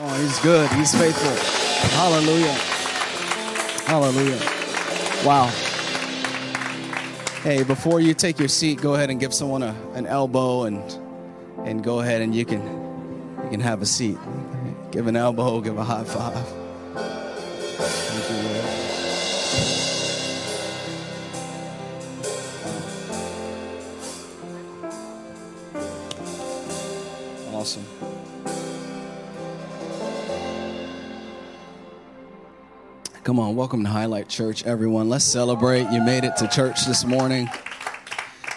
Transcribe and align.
Oh, 0.00 0.22
he's 0.22 0.38
good. 0.40 0.70
He's 0.70 0.94
faithful. 0.94 1.34
Hallelujah. 1.98 2.52
Hallelujah. 3.84 4.38
Wow. 5.26 5.46
Hey, 7.42 7.64
before 7.64 8.00
you 8.00 8.14
take 8.14 8.38
your 8.38 8.46
seat, 8.46 8.80
go 8.80 8.94
ahead 8.94 9.10
and 9.10 9.18
give 9.18 9.34
someone 9.34 9.64
a, 9.64 9.74
an 9.94 10.06
elbow 10.06 10.64
and 10.64 10.82
and 11.66 11.82
go 11.82 11.98
ahead 11.98 12.22
and 12.22 12.32
you 12.32 12.44
can 12.44 12.62
you 13.42 13.50
can 13.50 13.60
have 13.60 13.82
a 13.82 13.86
seat. 13.86 14.18
Give 14.92 15.08
an 15.08 15.16
elbow, 15.16 15.60
give 15.60 15.76
a 15.78 15.84
high 15.84 16.04
five. 16.04 16.57
Come 33.28 33.40
on, 33.40 33.56
welcome 33.56 33.84
to 33.84 33.90
Highlight 33.90 34.30
Church, 34.30 34.64
everyone. 34.64 35.10
Let's 35.10 35.22
celebrate. 35.22 35.90
You 35.90 36.00
made 36.00 36.24
it 36.24 36.34
to 36.36 36.48
church 36.48 36.86
this 36.86 37.04
morning. 37.04 37.46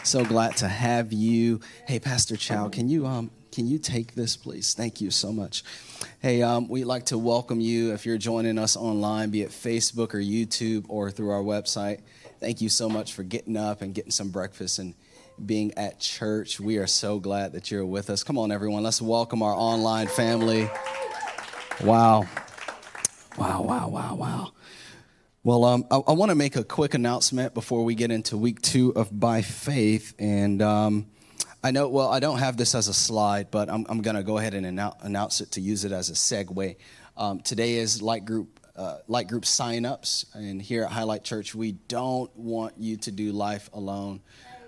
So 0.05 0.23
glad 0.23 0.55
to 0.55 0.70
have 0.70 1.11
you. 1.11 1.59
Hey, 1.85 1.99
Pastor 1.99 2.38
Chow, 2.38 2.70
can 2.70 2.88
you 2.88 3.05
um 3.05 3.31
can 3.52 3.67
you 3.67 3.77
take 3.77 4.16
this, 4.16 4.38
please? 4.38 4.73
Thank 4.73 5.02
you 5.02 5.11
so 5.11 5.34
much. 5.34 5.66
Hey, 6.21 6.41
um, 6.41 6.70
we'd 6.70 6.85
like 6.85 7.07
to 7.07 7.17
welcome 7.17 7.59
you 7.59 7.91
if 7.91 8.05
you're 8.05 8.17
joining 8.17 8.57
us 8.57 8.77
online, 8.77 9.30
be 9.30 9.41
it 9.41 9.49
Facebook 9.49 10.13
or 10.13 10.20
YouTube 10.20 10.85
or 10.88 11.11
through 11.11 11.31
our 11.31 11.44
website. 11.44 11.99
Thank 12.39 12.61
you 12.61 12.69
so 12.69 12.88
much 12.88 13.11
for 13.11 13.23
getting 13.23 13.58
up 13.58 13.81
and 13.81 13.94
getting 13.94 14.11
some 14.11 14.30
breakfast 14.30 14.80
and 14.80 14.94
being 15.45 15.73
at 15.77 15.99
church. 15.99 16.61
We 16.61 16.77
are 16.77 16.88
so 16.88 17.19
glad 17.19 17.52
that 17.52 17.72
you're 17.72 17.85
with 17.85 18.09
us. 18.09 18.23
Come 18.23 18.38
on, 18.38 18.53
everyone. 18.53 18.83
Let's 18.83 19.02
welcome 19.02 19.44
our 19.44 19.53
online 19.53 20.08
family. 20.08 20.69
Wow. 21.83 22.25
Wow, 23.38 23.63
wow, 23.63 23.89
wow, 23.89 24.16
wow. 24.16 24.52
Well, 25.44 25.66
um, 25.66 25.86
I, 25.89 25.95
I 25.95 26.11
want 26.11 26.30
to 26.30 26.36
make 26.36 26.56
a 26.56 26.64
quick 26.64 26.94
announcement 26.94 27.56
before 27.56 27.84
we 27.84 27.95
get 27.95 28.11
into 28.11 28.38
week 28.38 28.61
two 28.61 28.94
of 28.95 29.20
By 29.20 29.42
Faith. 29.42 30.14
And 30.20 30.61
um, 30.61 31.08
I 31.64 31.72
know, 31.72 31.89
well, 31.89 32.09
I 32.09 32.20
don't 32.20 32.38
have 32.38 32.58
this 32.58 32.75
as 32.75 32.88
a 32.88 32.94
slide, 32.94 33.50
but 33.50 33.67
I'm, 33.67 33.88
I'm 33.89 34.03
going 34.03 34.16
to 34.17 34.22
go 34.22 34.38
ahead 34.38 34.53
and 34.53 34.67
annou- 34.67 34.95
announce 35.03 35.42
it 35.42 35.53
to 35.53 35.61
use 35.61 35.83
it 35.83 35.92
as 35.92 36.11
a 36.11 36.14
segue. 36.14 36.75
Um, 37.17 37.39
today 37.39 37.78
is 37.78 38.03
Light 38.03 38.23
Group. 38.23 38.59
Uh, 38.73 39.00
light 39.08 39.28
group 39.28 39.44
signups, 39.44 40.33
and 40.33 40.61
here 40.61 40.83
at 40.83 40.92
Highlight 40.92 41.25
Church, 41.25 41.53
we 41.53 41.73
don't 41.89 42.36
want 42.38 42.78
you 42.78 42.95
to 42.95 43.11
do 43.11 43.33
life 43.33 43.70
alone. 43.73 44.22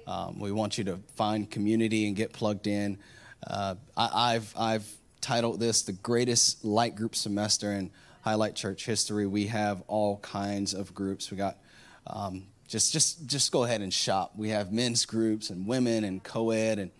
Um, 0.06 0.40
we 0.40 0.52
want 0.52 0.78
you 0.78 0.84
to 0.84 1.00
find 1.16 1.50
community 1.50 2.06
and 2.08 2.16
get 2.16 2.34
plugged 2.34 2.68
in. 2.68 3.00
Uh, 3.48 3.76
I, 3.96 4.36
I've 4.36 4.54
I've 4.58 4.86
titled 5.22 5.62
this 5.62 5.84
the 5.84 5.94
greatest 5.94 6.66
light 6.66 6.96
group 6.96 7.16
semester 7.16 7.72
in 7.72 7.92
Highlight 8.24 8.56
Church 8.56 8.86
history. 8.86 9.28
We 9.28 9.48
have 9.48 9.84
all 9.88 10.18
kinds 10.18 10.74
of 10.74 10.96
groups. 10.96 11.30
We 11.30 11.38
got 11.38 11.58
um, 12.08 12.46
just 12.68 12.94
just 12.94 13.28
just 13.28 13.52
go 13.52 13.66
ahead 13.66 13.82
and 13.82 13.94
shop. 13.94 14.32
We 14.38 14.50
have 14.50 14.72
men's 14.72 15.06
groups 15.06 15.50
and 15.50 15.68
women 15.68 16.06
and 16.06 16.24
co-ed, 16.24 16.80
and 16.80 16.92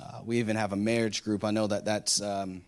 uh, 0.00 0.20
we 0.24 0.38
even 0.38 0.56
have 0.56 0.72
a 0.72 0.76
marriage 0.76 1.24
group. 1.24 1.44
I 1.44 1.50
know 1.50 1.66
that 1.66 1.84
that's 1.84 2.22
um, 2.22 2.62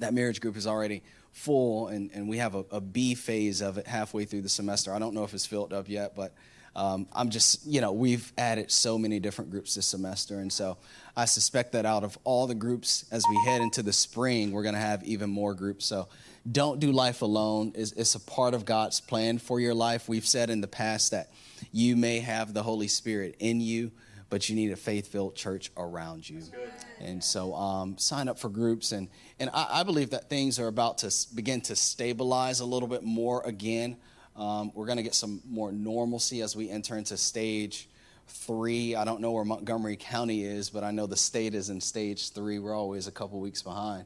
that 0.00 0.12
marriage 0.12 0.40
group 0.40 0.56
is 0.56 0.66
already 0.66 1.02
full, 1.32 1.86
and, 1.88 2.10
and 2.12 2.28
we 2.28 2.38
have 2.38 2.54
a, 2.54 2.64
a 2.72 2.80
B 2.80 3.14
phase 3.14 3.60
of 3.60 3.78
it 3.78 3.86
halfway 3.86 4.24
through 4.24 4.42
the 4.42 4.48
semester. 4.48 4.92
I 4.92 4.98
don't 4.98 5.14
know 5.14 5.22
if 5.22 5.32
it's 5.32 5.46
filled 5.46 5.72
up 5.72 5.88
yet, 5.88 6.16
but 6.16 6.34
um, 6.74 7.06
I'm 7.12 7.30
just, 7.30 7.66
you 7.66 7.80
know, 7.80 7.92
we've 7.92 8.32
added 8.36 8.70
so 8.70 8.98
many 8.98 9.18
different 9.18 9.50
groups 9.50 9.74
this 9.74 9.86
semester. 9.86 10.40
And 10.40 10.52
so 10.52 10.76
I 11.16 11.24
suspect 11.24 11.72
that 11.72 11.86
out 11.86 12.04
of 12.04 12.18
all 12.24 12.46
the 12.46 12.54
groups, 12.54 13.06
as 13.10 13.22
we 13.30 13.36
head 13.46 13.62
into 13.62 13.82
the 13.82 13.94
spring, 13.94 14.50
we're 14.50 14.62
going 14.62 14.74
to 14.74 14.80
have 14.80 15.02
even 15.04 15.30
more 15.30 15.54
groups. 15.54 15.86
So 15.86 16.08
don't 16.50 16.80
do 16.80 16.92
life 16.92 17.22
alone. 17.22 17.72
It's, 17.74 17.92
it's 17.92 18.14
a 18.14 18.20
part 18.20 18.54
of 18.54 18.64
God's 18.64 19.00
plan 19.00 19.38
for 19.38 19.60
your 19.60 19.74
life. 19.74 20.08
We've 20.08 20.26
said 20.26 20.50
in 20.50 20.60
the 20.60 20.68
past 20.68 21.10
that 21.10 21.30
you 21.72 21.96
may 21.96 22.20
have 22.20 22.54
the 22.54 22.62
Holy 22.62 22.88
Spirit 22.88 23.36
in 23.38 23.60
you, 23.60 23.90
but 24.30 24.48
you 24.48 24.54
need 24.54 24.70
a 24.70 24.76
faith 24.76 25.08
filled 25.08 25.34
church 25.34 25.70
around 25.76 26.28
you. 26.28 26.42
And 27.00 27.22
so 27.22 27.54
um, 27.54 27.98
sign 27.98 28.28
up 28.28 28.38
for 28.38 28.48
groups. 28.48 28.92
And, 28.92 29.08
and 29.38 29.50
I, 29.52 29.80
I, 29.80 29.82
believe 29.82 30.10
that 30.10 30.28
things 30.28 30.58
are 30.58 30.68
about 30.68 30.98
to 30.98 31.14
begin 31.34 31.60
to 31.62 31.76
stabilize 31.76 32.60
a 32.60 32.64
little 32.64 32.88
bit 32.88 33.02
more 33.02 33.42
again. 33.44 33.96
Um, 34.34 34.70
we're 34.74 34.86
going 34.86 34.98
to 34.98 35.02
get 35.02 35.14
some 35.14 35.42
more 35.48 35.72
normalcy 35.72 36.42
as 36.42 36.54
we 36.56 36.70
enter 36.70 36.96
into 36.96 37.16
stage 37.16 37.88
three. 38.28 38.94
I 38.94 39.04
don't 39.04 39.20
know 39.20 39.32
where 39.32 39.44
Montgomery 39.44 39.96
County 39.96 40.44
is, 40.44 40.70
but 40.70 40.84
I 40.84 40.90
know 40.90 41.06
the 41.06 41.16
state 41.16 41.54
is 41.54 41.70
in 41.70 41.80
stage 41.80 42.32
three. 42.32 42.58
We're 42.58 42.74
always 42.74 43.06
a 43.06 43.12
couple 43.12 43.40
weeks 43.40 43.62
behind. 43.62 44.04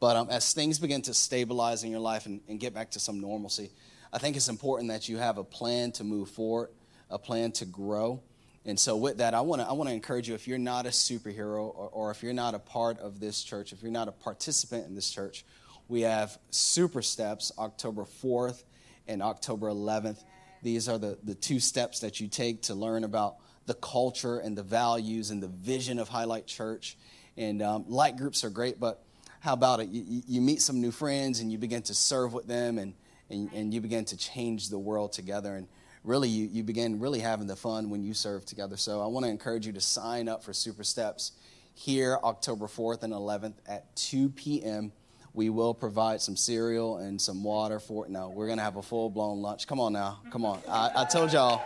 But 0.00 0.16
um, 0.16 0.28
as 0.30 0.52
things 0.52 0.78
begin 0.78 1.02
to 1.02 1.14
stabilize 1.14 1.82
in 1.82 1.90
your 1.90 2.00
life 2.00 2.26
and, 2.26 2.40
and 2.48 2.60
get 2.60 2.72
back 2.74 2.92
to 2.92 3.00
some 3.00 3.20
normalcy, 3.20 3.70
I 4.12 4.18
think 4.18 4.36
it's 4.36 4.48
important 4.48 4.90
that 4.90 5.08
you 5.08 5.18
have 5.18 5.38
a 5.38 5.44
plan 5.44 5.92
to 5.92 6.04
move 6.04 6.30
forward, 6.30 6.70
a 7.10 7.18
plan 7.18 7.52
to 7.52 7.64
grow. 7.64 8.22
And 8.64 8.78
so, 8.78 8.96
with 8.96 9.18
that, 9.18 9.34
I 9.34 9.40
want 9.40 9.62
to 9.62 9.68
I 9.68 9.92
encourage 9.92 10.28
you. 10.28 10.34
If 10.34 10.46
you're 10.46 10.58
not 10.58 10.86
a 10.86 10.90
superhero, 10.90 11.62
or, 11.62 11.88
or 11.92 12.10
if 12.10 12.22
you're 12.22 12.32
not 12.32 12.54
a 12.54 12.58
part 12.58 12.98
of 12.98 13.18
this 13.18 13.42
church, 13.42 13.72
if 13.72 13.82
you're 13.82 13.90
not 13.90 14.08
a 14.08 14.12
participant 14.12 14.86
in 14.86 14.94
this 14.94 15.10
church, 15.10 15.44
we 15.88 16.02
have 16.02 16.38
Super 16.50 17.00
Steps 17.00 17.50
October 17.58 18.04
4th 18.04 18.62
and 19.06 19.22
October 19.22 19.68
11th. 19.68 20.22
These 20.62 20.88
are 20.88 20.98
the, 20.98 21.18
the 21.22 21.34
two 21.34 21.60
steps 21.60 22.00
that 22.00 22.20
you 22.20 22.28
take 22.28 22.62
to 22.62 22.74
learn 22.74 23.04
about 23.04 23.36
the 23.66 23.74
culture 23.74 24.38
and 24.38 24.56
the 24.56 24.62
values 24.62 25.30
and 25.30 25.42
the 25.42 25.48
vision 25.48 25.98
of 25.98 26.08
Highlight 26.08 26.46
Church. 26.46 26.98
And 27.36 27.62
um, 27.62 27.84
light 27.88 28.16
groups 28.16 28.44
are 28.44 28.50
great, 28.50 28.78
but 28.80 29.02
how 29.40 29.52
about 29.52 29.80
it? 29.80 29.88
You, 29.88 30.22
you, 30.26 30.40
meet 30.40 30.60
some 30.60 30.80
new 30.80 30.90
friends 30.90 31.40
and 31.40 31.50
you 31.50 31.58
begin 31.58 31.82
to 31.82 31.94
serve 31.94 32.32
with 32.32 32.46
them 32.46 32.78
and, 32.78 32.94
and, 33.30 33.52
and 33.52 33.72
you 33.72 33.80
begin 33.80 34.04
to 34.06 34.16
change 34.16 34.68
the 34.68 34.78
world 34.78 35.12
together. 35.12 35.54
And 35.54 35.68
really, 36.04 36.28
you, 36.28 36.48
you 36.50 36.62
begin 36.62 36.98
really 36.98 37.20
having 37.20 37.46
the 37.46 37.56
fun 37.56 37.90
when 37.90 38.02
you 38.02 38.14
serve 38.14 38.44
together. 38.44 38.76
So 38.76 39.00
I 39.00 39.06
want 39.06 39.26
to 39.26 39.30
encourage 39.30 39.66
you 39.66 39.72
to 39.72 39.80
sign 39.80 40.28
up 40.28 40.42
for 40.42 40.52
Super 40.52 40.84
Steps 40.84 41.32
here 41.74 42.18
October 42.24 42.66
4th 42.66 43.04
and 43.04 43.12
11th 43.12 43.54
at 43.68 43.94
2 43.96 44.30
p.m 44.30 44.92
we 45.38 45.50
will 45.50 45.72
provide 45.72 46.20
some 46.20 46.36
cereal 46.36 46.98
and 46.98 47.20
some 47.20 47.44
water 47.44 47.78
for 47.78 48.04
it. 48.04 48.10
No, 48.10 48.28
we're 48.28 48.46
going 48.46 48.58
to 48.58 48.64
have 48.64 48.74
a 48.74 48.82
full 48.82 49.08
blown 49.08 49.40
lunch. 49.40 49.68
Come 49.68 49.78
on 49.78 49.92
now. 49.92 50.18
Come 50.32 50.44
on. 50.44 50.60
I, 50.68 50.90
I 50.96 51.04
told 51.04 51.32
y'all. 51.32 51.62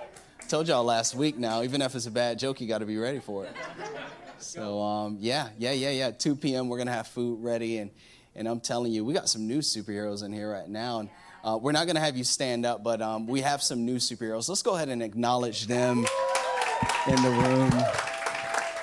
Told 0.49 0.69
y'all 0.69 0.85
last 0.85 1.15
week 1.15 1.39
now, 1.39 1.63
even 1.63 1.81
if 1.81 1.95
it's 1.95 2.07
a 2.07 2.11
bad 2.11 2.39
joke, 2.39 2.61
you 2.61 2.67
got 2.67 2.79
to 2.79 2.85
be 2.85 2.99
ready 2.99 3.21
for 3.21 3.47
it. 3.47 3.57
So, 4.43 4.81
um, 4.83 5.17
yeah, 5.21 5.49
yeah, 5.59 5.73
yeah, 5.73 5.91
yeah. 5.91 6.11
2 6.11 6.37
p.m., 6.37 6.69
we're 6.69 6.79
to 6.89 6.93
have 6.93 7.07
food 7.07 7.43
ready. 7.43 7.79
And, 7.79 7.91
and 8.35 8.49
I'm 8.49 8.61
telling 8.61 8.93
you, 8.93 9.05
we 9.05 9.15
got 9.15 9.29
some 9.29 9.47
new 9.47 9.59
superheroes 9.59 10.25
in 10.25 10.33
here 10.33 10.51
right 10.51 10.69
now. 10.69 11.01
And 11.01 11.11
uh, 11.45 11.59
we're 11.61 11.73
not 11.73 11.87
to 11.97 12.01
have 12.01 12.17
you 12.17 12.25
stand 12.25 12.67
up, 12.67 12.83
but 12.83 13.01
um, 13.01 13.27
we 13.27 13.41
have 13.41 13.63
some 13.63 13.85
new 13.85 13.97
superheroes. 13.97 14.49
Let's 14.49 14.63
go 14.63 14.75
ahead 14.75 14.89
and 14.89 15.03
acknowledge 15.03 15.67
them 15.67 16.07
in 17.07 17.23
the 17.23 17.31
room. 17.31 17.71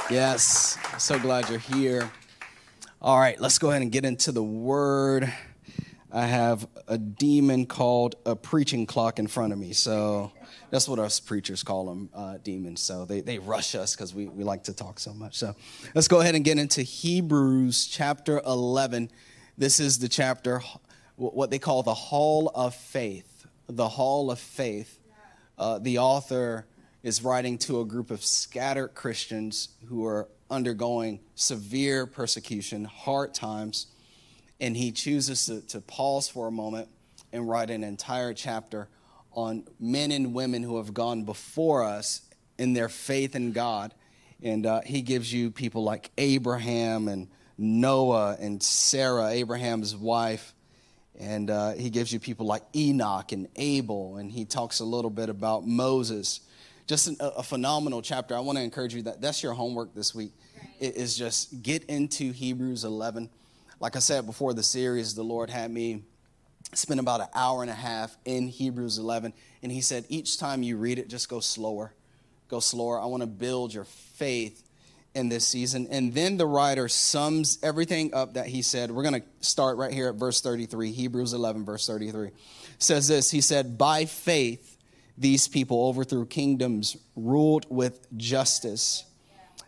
Yes, 0.10 0.78
so 0.98 1.20
glad 1.20 1.50
you're 1.50 1.60
here. 1.60 2.10
All 3.02 3.20
right, 3.20 3.40
let's 3.40 3.60
go 3.60 3.70
ahead 3.70 3.82
and 3.82 3.92
get 3.92 4.06
into 4.06 4.32
the 4.32 4.44
word. 4.44 5.32
I 6.12 6.26
have 6.26 6.68
a 6.88 6.98
demon 6.98 7.66
called 7.66 8.16
a 8.26 8.36
preaching 8.36 8.86
clock 8.86 9.20
in 9.20 9.28
front 9.28 9.54
of 9.54 9.60
me. 9.60 9.74
So 9.74 10.32
that's 10.70 10.88
what 10.88 11.00
us 11.00 11.20
preachers 11.20 11.64
call 11.64 11.86
them, 11.86 12.10
uh, 12.14 12.38
demons. 12.44 12.82
So 12.82 13.06
they, 13.06 13.22
they 13.22 13.40
rush 13.40 13.76
us 13.76 13.96
because 13.96 14.14
we, 14.14 14.28
we 14.28 14.44
like 14.44 14.64
to 14.64 14.74
talk 14.74 15.00
so 15.00 15.14
much. 15.14 15.38
So 15.38 15.56
let's 15.96 16.08
go 16.08 16.22
ahead 16.22 16.36
and 16.36 16.46
get 16.46 16.58
into 16.58 16.82
Hebrews 16.82 17.88
chapter 17.88 18.42
11. 18.46 19.10
This 19.58 19.80
is 19.80 20.00
the 20.00 20.08
chapter, 20.08 20.62
what 21.16 21.50
they 21.50 21.60
call 21.60 21.84
the 21.84 21.94
Hall 21.94 22.52
of 22.54 22.76
Faith. 22.76 23.46
The 23.68 23.88
Hall 23.88 24.32
of 24.32 24.40
Faith. 24.40 25.00
Uh, 25.58 25.80
the 25.80 26.00
author 26.00 26.66
is 27.04 27.24
writing 27.24 27.58
to 27.58 27.82
a 27.82 27.86
group 27.86 28.12
of 28.12 28.24
scattered 28.24 28.90
Christians 28.90 29.70
who 29.88 30.06
are 30.06 30.30
undergoing 30.50 31.20
severe 31.36 32.06
persecution, 32.06 32.86
hard 32.86 33.34
times, 33.34 33.88
and 34.60 34.76
he 34.76 34.92
chooses 34.92 35.46
to, 35.46 35.62
to 35.68 35.82
pause 35.82 36.28
for 36.28 36.48
a 36.48 36.52
moment 36.52 36.90
and 37.32 37.48
write 37.48 37.70
an 37.70 37.84
entire 37.84 38.34
chapter 38.34 38.90
on 39.40 39.66
men 39.80 40.12
and 40.12 40.34
women 40.34 40.64
who 40.64 40.78
have 40.78 40.94
gone 40.94 41.24
before 41.24 41.84
us 41.84 42.22
in 42.58 42.74
their 42.74 42.90
faith 42.90 43.36
in 43.36 43.52
God. 43.52 43.94
And 44.42 44.66
uh, 44.66 44.82
he 44.82 45.02
gives 45.02 45.32
you 45.32 45.52
people 45.52 45.84
like 45.84 46.12
Abraham 46.18 47.08
and 47.08 47.28
Noah 47.58 48.38
and 48.40 48.62
Sarah, 48.62 49.30
Abraham's 49.30 49.96
wife. 49.96 50.54
And 51.20 51.50
uh, 51.50 51.74
he 51.74 51.90
gives 51.90 52.14
you 52.14 52.20
people 52.20 52.46
like 52.46 52.64
Enoch 52.76 53.32
and 53.32 53.48
Abel. 53.56 54.18
And 54.18 54.32
he 54.32 54.46
talks 54.46 54.80
a 54.80 54.86
little 54.86 55.12
bit 55.12 55.30
about 55.30 55.66
Moses 55.66 56.42
just 56.90 57.08
a, 57.08 57.38
a 57.38 57.44
phenomenal 57.44 58.02
chapter. 58.02 58.36
I 58.36 58.40
want 58.40 58.58
to 58.58 58.64
encourage 58.64 58.96
you 58.96 59.04
that 59.04 59.22
that's 59.22 59.44
your 59.44 59.54
homework 59.54 59.94
this 59.94 60.16
week. 60.16 60.34
It 60.80 60.96
is 60.98 61.16
just 61.16 61.62
get 61.62 61.84
into 61.84 62.32
Hebrews 62.32 62.84
11. 62.84 63.30
Like 63.80 63.96
I 63.96 64.00
said 64.00 64.26
before 64.26 64.56
the 64.56 64.64
series, 64.64 65.14
the 65.14 65.24
Lord 65.24 65.52
had 65.52 65.70
me 65.70 66.04
spend 66.74 67.00
about 67.00 67.22
an 67.22 67.28
hour 67.34 67.62
and 67.62 67.72
a 67.72 67.76
half 67.76 68.18
in 68.26 68.48
Hebrews 68.48 68.98
11. 68.98 69.34
And 69.64 69.72
He 69.72 69.82
said, 69.82 70.06
each 70.10 70.38
time 70.38 70.64
you 70.64 70.78
read 70.78 71.00
it, 71.00 71.10
just 71.10 71.30
go 71.30 71.40
slower. 71.40 71.94
Go 72.50 72.60
slower. 72.60 73.00
I 73.00 73.06
want 73.06 73.22
to 73.22 73.28
build 73.28 73.74
your 73.74 73.86
faith 73.86 74.64
in 75.14 75.30
this 75.30 75.46
season. 75.46 75.88
And 75.90 76.14
then 76.14 76.38
the 76.38 76.46
writer 76.46 76.88
sums 76.88 77.60
everything 77.64 78.14
up 78.14 78.34
that 78.36 78.48
he 78.48 78.62
said. 78.62 78.92
We're 78.92 79.04
going 79.04 79.22
to 79.22 79.28
start 79.42 79.78
right 79.78 79.94
here 79.94 80.10
at 80.10 80.16
verse 80.16 80.42
33, 80.42 80.92
Hebrews 80.92 81.34
11, 81.34 81.66
verse 81.66 81.86
33. 81.88 82.30
Says 82.78 83.08
this 83.08 83.32
He 83.32 83.42
said, 83.42 83.78
By 83.78 84.06
faith, 84.06 84.78
these 85.18 85.48
people 85.48 85.86
overthrew 85.88 86.26
kingdoms, 86.26 86.98
ruled 87.16 87.66
with 87.70 88.08
justice. 88.18 89.04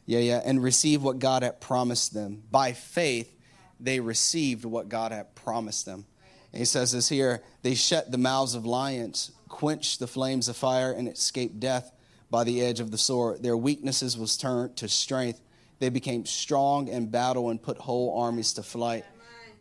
Yeah, 0.05 0.19
yeah, 0.19 0.41
and 0.43 0.61
received 0.63 1.03
what 1.03 1.19
God 1.19 1.43
had 1.43 1.61
promised 1.61 2.13
them. 2.13 2.43
By 2.49 2.73
faith, 2.73 3.31
they 3.79 3.99
received 3.99 4.65
what 4.65 4.89
God 4.89 5.11
had 5.11 5.35
promised 5.35 5.85
them. 5.85 6.05
And 6.53 6.59
he 6.59 6.65
says 6.65 6.91
this 6.91 7.09
here 7.09 7.41
they 7.61 7.75
shut 7.75 8.11
the 8.11 8.17
mouths 8.17 8.55
of 8.55 8.65
lions, 8.65 9.31
quenched 9.47 9.99
the 9.99 10.07
flames 10.07 10.47
of 10.47 10.57
fire, 10.57 10.91
and 10.91 11.07
escaped 11.07 11.59
death 11.59 11.91
by 12.29 12.43
the 12.43 12.61
edge 12.61 12.79
of 12.79 12.91
the 12.91 12.97
sword. 12.97 13.43
Their 13.43 13.57
weaknesses 13.57 14.17
was 14.17 14.37
turned 14.37 14.77
to 14.77 14.87
strength. 14.87 15.41
They 15.79 15.89
became 15.89 16.25
strong 16.25 16.87
in 16.87 17.07
battle 17.07 17.49
and 17.49 17.61
put 17.61 17.77
whole 17.77 18.19
armies 18.19 18.53
to 18.53 18.63
flight. 18.63 19.05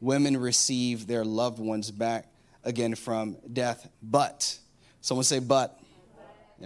Women 0.00 0.36
received 0.36 1.08
their 1.08 1.24
loved 1.24 1.58
ones 1.58 1.90
back 1.90 2.26
again 2.64 2.94
from 2.94 3.36
death. 3.52 3.88
But, 4.02 4.58
someone 5.00 5.24
say, 5.24 5.40
but. 5.40 5.78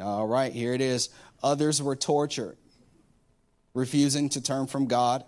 All 0.00 0.26
right, 0.26 0.53
here 0.53 0.75
it 0.75 0.81
is. 0.81 1.09
Others 1.43 1.81
were 1.81 1.94
tortured, 1.94 2.56
refusing 3.75 4.29
to 4.31 4.41
turn 4.41 4.67
from 4.67 4.87
God 4.87 5.25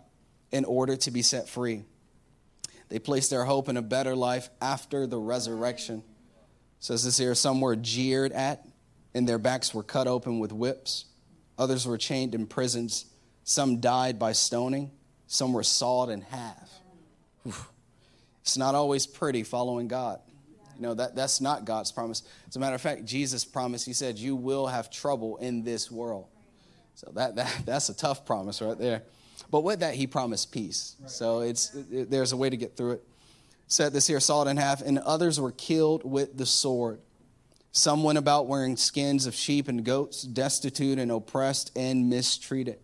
in 0.50 0.64
order 0.64 0.96
to 0.96 1.10
be 1.10 1.22
set 1.22 1.48
free. 1.48 1.84
They 2.88 2.98
placed 2.98 3.30
their 3.30 3.44
hope 3.44 3.68
in 3.68 3.76
a 3.76 3.82
better 3.82 4.14
life 4.14 4.48
after 4.60 5.06
the 5.06 5.18
resurrection. 5.18 6.02
Says 6.78 7.04
this 7.04 7.18
here 7.18 7.34
some 7.34 7.60
were 7.60 7.76
jeered 7.76 8.32
at, 8.32 8.66
and 9.14 9.28
their 9.28 9.38
backs 9.38 9.74
were 9.74 9.82
cut 9.82 10.06
open 10.06 10.38
with 10.38 10.52
whips. 10.52 11.06
Others 11.58 11.86
were 11.86 11.98
chained 11.98 12.34
in 12.34 12.46
prisons. 12.46 13.06
Some 13.44 13.80
died 13.80 14.18
by 14.18 14.32
stoning. 14.32 14.90
Some 15.26 15.52
were 15.52 15.62
sawed 15.62 16.10
in 16.10 16.20
half. 16.20 16.70
It's 18.42 18.56
not 18.56 18.74
always 18.74 19.06
pretty 19.06 19.42
following 19.42 19.88
God. 19.88 20.20
You 20.76 20.82
know, 20.82 20.94
that, 20.94 21.16
that's 21.16 21.40
not 21.40 21.64
God's 21.64 21.90
promise. 21.90 22.22
As 22.48 22.56
a 22.56 22.60
matter 22.60 22.74
of 22.74 22.80
fact, 22.80 23.04
Jesus 23.04 23.44
promised, 23.44 23.86
He 23.86 23.92
said, 23.92 24.18
You 24.18 24.36
will 24.36 24.66
have 24.66 24.90
trouble 24.90 25.38
in 25.38 25.64
this 25.64 25.90
world. 25.90 26.26
So 26.94 27.10
that, 27.14 27.36
that 27.36 27.62
that's 27.66 27.88
a 27.88 27.94
tough 27.94 28.24
promise 28.24 28.60
right 28.60 28.78
there. 28.78 29.02
But 29.50 29.60
with 29.60 29.80
that, 29.80 29.94
He 29.94 30.06
promised 30.06 30.52
peace. 30.52 30.96
So 31.06 31.40
it's 31.40 31.74
it, 31.74 32.10
there's 32.10 32.32
a 32.32 32.36
way 32.36 32.50
to 32.50 32.56
get 32.56 32.76
through 32.76 32.92
it. 32.92 33.04
Said 33.68 33.92
this 33.92 34.06
here, 34.06 34.20
saw 34.20 34.42
it 34.42 34.48
in 34.48 34.56
half, 34.56 34.80
and 34.80 34.98
others 34.98 35.40
were 35.40 35.52
killed 35.52 36.04
with 36.04 36.36
the 36.36 36.46
sword. 36.46 37.00
Some 37.72 38.04
went 38.04 38.16
about 38.16 38.46
wearing 38.46 38.76
skins 38.76 39.26
of 39.26 39.34
sheep 39.34 39.68
and 39.68 39.84
goats, 39.84 40.22
destitute 40.22 40.98
and 40.98 41.10
oppressed 41.10 41.76
and 41.76 42.08
mistreated. 42.08 42.78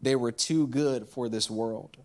They 0.00 0.14
were 0.14 0.30
too 0.30 0.66
good 0.68 1.08
for 1.08 1.28
this 1.28 1.50
world. 1.50 1.96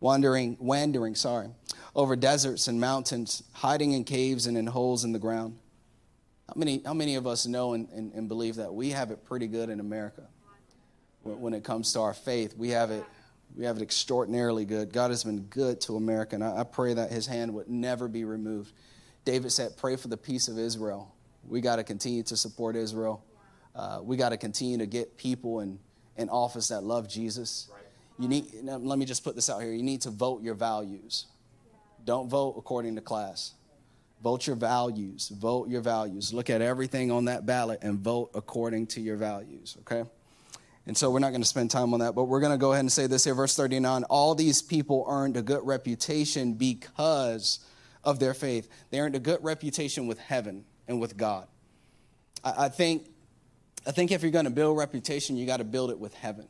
Wandering, 0.00 0.56
wandering, 0.60 1.14
sorry, 1.14 1.48
over 1.94 2.16
deserts 2.16 2.68
and 2.68 2.80
mountains, 2.80 3.42
hiding 3.52 3.92
in 3.92 4.04
caves 4.04 4.46
and 4.46 4.58
in 4.58 4.66
holes 4.66 5.04
in 5.04 5.12
the 5.12 5.18
ground. 5.18 5.58
How 6.48 6.54
many, 6.56 6.82
how 6.84 6.94
many 6.94 7.14
of 7.14 7.26
us 7.26 7.46
know 7.46 7.72
and, 7.72 7.88
and, 7.90 8.12
and 8.12 8.28
believe 8.28 8.56
that 8.56 8.74
we 8.74 8.90
have 8.90 9.10
it 9.10 9.24
pretty 9.24 9.46
good 9.46 9.70
in 9.70 9.80
America 9.80 10.27
when 11.36 11.54
it 11.54 11.64
comes 11.64 11.92
to 11.92 12.00
our 12.00 12.14
faith? 12.14 12.56
We 12.56 12.70
have 12.70 12.90
it, 12.90 13.04
we 13.56 13.64
have 13.64 13.76
it 13.76 13.82
extraordinarily 13.82 14.64
good. 14.64 14.92
God 14.92 15.10
has 15.10 15.24
been 15.24 15.42
good 15.42 15.80
to 15.82 15.96
America, 15.96 16.34
and 16.34 16.44
I, 16.44 16.60
I 16.60 16.64
pray 16.64 16.94
that 16.94 17.10
His 17.10 17.26
hand 17.26 17.54
would 17.54 17.68
never 17.68 18.08
be 18.08 18.24
removed. 18.24 18.72
David 19.24 19.52
said, 19.52 19.76
Pray 19.76 19.96
for 19.96 20.08
the 20.08 20.16
peace 20.16 20.48
of 20.48 20.58
Israel 20.58 21.14
we 21.48 21.60
got 21.60 21.76
to 21.76 21.84
continue 21.84 22.22
to 22.24 22.36
support 22.36 22.76
Israel. 22.76 23.24
Uh, 23.74 24.00
we 24.02 24.16
got 24.16 24.30
to 24.30 24.36
continue 24.36 24.78
to 24.78 24.86
get 24.86 25.16
people 25.16 25.60
in, 25.60 25.78
in 26.16 26.28
office 26.28 26.68
that 26.68 26.82
love 26.82 27.08
Jesus. 27.08 27.70
You 28.18 28.28
need, 28.28 28.46
let 28.62 28.98
me 28.98 29.04
just 29.04 29.22
put 29.22 29.36
this 29.36 29.48
out 29.48 29.62
here. 29.62 29.72
You 29.72 29.82
need 29.82 30.02
to 30.02 30.10
vote 30.10 30.42
your 30.42 30.54
values. 30.54 31.26
Don't 32.04 32.28
vote 32.28 32.54
according 32.58 32.96
to 32.96 33.00
class. 33.00 33.52
Vote 34.22 34.46
your 34.46 34.56
values. 34.56 35.28
Vote 35.28 35.68
your 35.68 35.80
values. 35.80 36.32
Look 36.32 36.50
at 36.50 36.60
everything 36.60 37.12
on 37.12 37.26
that 37.26 37.46
ballot 37.46 37.78
and 37.82 38.00
vote 38.00 38.30
according 38.34 38.88
to 38.88 39.00
your 39.00 39.16
values, 39.16 39.76
okay? 39.82 40.08
And 40.88 40.96
so 40.96 41.10
we're 41.10 41.18
not 41.18 41.30
going 41.30 41.42
to 41.42 41.46
spend 41.46 41.70
time 41.70 41.92
on 41.92 42.00
that, 42.00 42.14
but 42.14 42.24
we're 42.24 42.40
going 42.40 42.50
to 42.50 42.58
go 42.58 42.72
ahead 42.72 42.80
and 42.80 42.90
say 42.90 43.06
this 43.06 43.24
here, 43.24 43.34
verse 43.34 43.54
39. 43.54 44.04
All 44.04 44.34
these 44.34 44.62
people 44.62 45.04
earned 45.06 45.36
a 45.36 45.42
good 45.42 45.60
reputation 45.66 46.54
because 46.54 47.60
of 48.02 48.18
their 48.18 48.32
faith. 48.32 48.70
They 48.88 48.98
earned 48.98 49.14
a 49.14 49.20
good 49.20 49.44
reputation 49.44 50.06
with 50.06 50.18
heaven 50.18 50.64
and 50.88 50.98
with 50.98 51.18
God. 51.18 51.46
I, 52.42 52.64
I 52.64 52.68
think, 52.70 53.06
I 53.86 53.90
think 53.90 54.12
if 54.12 54.22
you're 54.22 54.30
going 54.30 54.46
to 54.46 54.50
build 54.50 54.78
reputation, 54.78 55.36
you 55.36 55.44
got 55.44 55.58
to 55.58 55.64
build 55.64 55.90
it 55.90 55.98
with 55.98 56.14
heaven. 56.14 56.48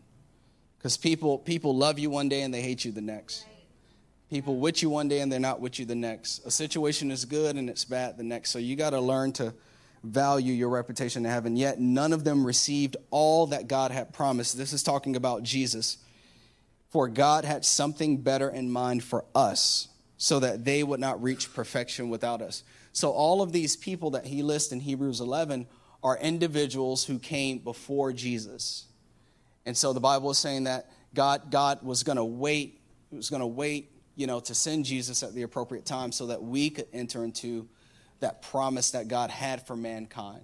Because 0.78 0.96
people, 0.96 1.38
people 1.38 1.76
love 1.76 1.98
you 1.98 2.08
one 2.08 2.28
day 2.28 2.42
and 2.42 2.54
they 2.54 2.62
hate 2.62 2.84
you 2.84 2.92
the 2.92 3.00
next. 3.00 3.44
People 4.30 4.60
with 4.60 4.84
you 4.84 4.88
one 4.88 5.08
day 5.08 5.18
and 5.18 5.32
they're 5.32 5.40
not 5.40 5.60
with 5.60 5.80
you 5.80 5.84
the 5.84 5.96
next. 5.96 6.46
A 6.46 6.50
situation 6.52 7.10
is 7.10 7.24
good 7.24 7.56
and 7.56 7.68
it's 7.68 7.84
bad 7.84 8.16
the 8.16 8.22
next. 8.22 8.50
So 8.50 8.60
you 8.60 8.76
got 8.76 8.90
to 8.90 9.00
learn 9.00 9.32
to 9.32 9.52
value 10.02 10.52
your 10.52 10.68
reputation 10.68 11.24
in 11.24 11.30
heaven. 11.30 11.56
Yet 11.56 11.80
none 11.80 12.12
of 12.12 12.24
them 12.24 12.46
received 12.46 12.96
all 13.10 13.48
that 13.48 13.68
God 13.68 13.90
had 13.90 14.12
promised. 14.12 14.56
This 14.56 14.72
is 14.72 14.82
talking 14.82 15.16
about 15.16 15.42
Jesus. 15.42 15.98
For 16.90 17.08
God 17.08 17.44
had 17.44 17.64
something 17.64 18.18
better 18.18 18.48
in 18.48 18.70
mind 18.70 19.04
for 19.04 19.24
us 19.34 19.88
so 20.16 20.40
that 20.40 20.64
they 20.64 20.82
would 20.82 21.00
not 21.00 21.22
reach 21.22 21.52
perfection 21.52 22.08
without 22.08 22.42
us. 22.42 22.64
So, 22.92 23.10
all 23.10 23.42
of 23.42 23.52
these 23.52 23.76
people 23.76 24.10
that 24.10 24.26
he 24.26 24.42
lists 24.42 24.72
in 24.72 24.80
Hebrews 24.80 25.20
11 25.20 25.66
are 26.02 26.16
individuals 26.18 27.04
who 27.04 27.18
came 27.18 27.58
before 27.58 28.12
Jesus. 28.12 28.86
And 29.66 29.76
so 29.76 29.92
the 29.92 30.00
Bible 30.00 30.30
is 30.30 30.38
saying 30.38 30.64
that 30.64 30.90
God, 31.14 31.50
God 31.50 31.82
was 31.82 32.02
going 32.02 32.16
to 32.16 32.24
wait, 32.24 32.80
was 33.10 33.30
going 33.30 33.40
to 33.40 33.46
wait, 33.46 33.92
you 34.16 34.26
know, 34.26 34.40
to 34.40 34.54
send 34.54 34.84
Jesus 34.84 35.22
at 35.22 35.34
the 35.34 35.42
appropriate 35.42 35.84
time 35.84 36.12
so 36.12 36.26
that 36.26 36.42
we 36.42 36.70
could 36.70 36.86
enter 36.92 37.24
into 37.24 37.68
that 38.20 38.42
promise 38.42 38.92
that 38.92 39.08
God 39.08 39.30
had 39.30 39.66
for 39.66 39.76
mankind. 39.76 40.42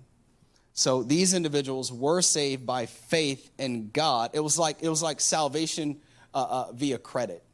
So 0.72 1.02
these 1.02 1.34
individuals 1.34 1.92
were 1.92 2.20
saved 2.20 2.66
by 2.66 2.86
faith 2.86 3.50
in 3.58 3.90
God. 3.90 4.30
It 4.32 4.40
was 4.40 4.58
like 4.58 4.82
it 4.82 4.88
was 4.88 5.02
like 5.02 5.20
salvation 5.20 6.00
uh, 6.34 6.46
uh, 6.68 6.72
via 6.72 6.98
credit. 6.98 7.44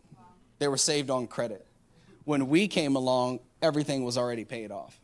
They 0.59 0.69
were 0.69 0.79
saved 0.79 1.11
on 1.11 1.27
credit. 1.27 1.67
When 2.25 2.49
we 2.49 2.69
came 2.69 2.97
along, 2.97 3.41
everything 3.63 4.05
was 4.05 4.17
already 4.17 4.45
paid 4.45 4.71
off. 4.71 4.99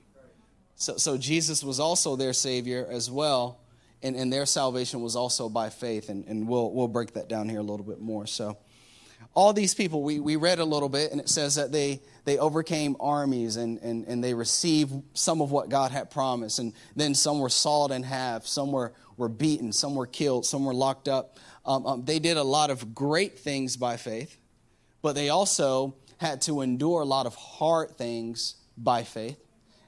So, 0.77 0.97
so 0.99 1.17
Jesus 1.17 1.65
was 1.65 1.81
also 1.81 2.17
their 2.17 2.35
Savior 2.35 2.87
as 2.91 3.11
well, 3.11 3.61
and, 4.03 4.15
and 4.15 4.31
their 4.31 4.45
salvation 4.45 5.01
was 5.01 5.17
also 5.17 5.49
by 5.49 5.71
faith, 5.71 6.11
and, 6.11 6.27
and 6.27 6.47
we'll, 6.47 6.71
we'll 6.71 6.89
break 6.89 7.15
that 7.15 7.29
down 7.29 7.49
here 7.49 7.61
a 7.61 7.63
little 7.63 7.87
bit 7.87 8.01
more. 8.01 8.27
So, 8.27 8.59
all 9.37 9.53
these 9.53 9.75
people, 9.75 10.03
we, 10.03 10.19
we 10.19 10.37
read 10.37 10.61
a 10.61 10.65
little 10.65 10.89
bit, 10.89 11.13
and 11.13 11.21
it 11.21 11.29
says 11.29 11.57
that 11.57 11.71
they, 11.71 12.01
they 12.25 12.39
overcame 12.39 12.97
armies 12.99 13.57
and, 13.57 13.79
and, 13.83 14.07
and 14.07 14.25
they 14.25 14.33
received 14.33 14.95
some 15.13 15.43
of 15.43 15.51
what 15.51 15.69
God 15.69 15.91
had 15.91 16.11
promised. 16.11 16.59
And 16.59 16.73
then 16.97 17.15
some 17.15 17.39
were 17.39 17.51
sawed 17.51 17.91
in 17.93 18.03
half, 18.03 18.47
some 18.47 18.73
were, 18.73 18.95
were 19.19 19.29
beaten, 19.29 19.73
some 19.73 19.95
were 19.95 20.07
killed, 20.07 20.47
some 20.47 20.65
were 20.65 20.73
locked 20.73 21.07
up. 21.07 21.39
Um, 21.67 21.87
um, 21.87 22.05
they 22.07 22.19
did 22.19 22.39
a 22.39 22.43
lot 22.43 22.71
of 22.71 22.95
great 22.95 23.39
things 23.39 23.77
by 23.77 23.99
faith, 23.99 24.39
but 25.03 25.15
they 25.15 25.29
also 25.29 25.97
had 26.17 26.41
to 26.43 26.63
endure 26.63 27.03
a 27.03 27.05
lot 27.05 27.27
of 27.27 27.35
hard 27.35 27.91
things 27.91 28.55
by 28.79 29.03
faith. 29.03 29.39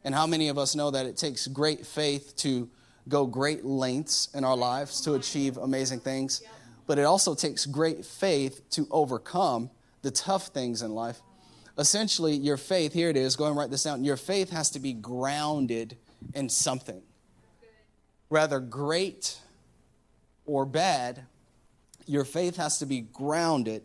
And 0.05 0.15
how 0.15 0.27
many 0.27 0.49
of 0.49 0.59
us 0.59 0.77
know 0.77 0.91
that 0.91 1.07
it 1.07 1.17
takes 1.17 1.47
great 1.47 1.87
faith 1.87 2.35
to 2.39 2.69
go 3.09 3.25
great 3.25 3.65
lengths 3.65 4.29
in 4.35 4.45
our 4.45 4.57
lives 4.57 5.01
to 5.03 5.15
achieve 5.15 5.57
amazing 5.57 6.01
things? 6.01 6.43
But 6.89 6.99
it 6.99 7.05
also 7.05 7.37
takes 7.37 7.67
great 7.67 8.05
faith 8.05 8.69
to 8.71 8.89
overcome 8.91 9.71
the 10.03 10.11
tough 10.11 10.49
things 10.49 10.83
in 10.83 10.93
life. 10.93 11.23
Essentially, 11.79 12.35
your 12.35 12.57
faith, 12.57 12.93
here 12.93 13.09
it 13.09 13.17
is, 13.17 13.37
go 13.37 13.47
and 13.47 13.57
write 13.57 13.71
this 13.71 13.85
down. 13.85 14.03
Your 14.03 14.17
faith 14.17 14.51
has 14.51 14.71
to 14.71 14.81
be 14.81 14.93
grounded 14.93 15.97
in 16.35 16.49
something. 16.49 17.01
Rather 18.29 18.59
great 18.59 19.39
or 20.45 20.67
bad, 20.67 21.23
your 22.07 22.25
faith 22.25 22.57
has 22.57 22.79
to 22.79 22.87
be 22.87 23.03
grounded 23.03 23.85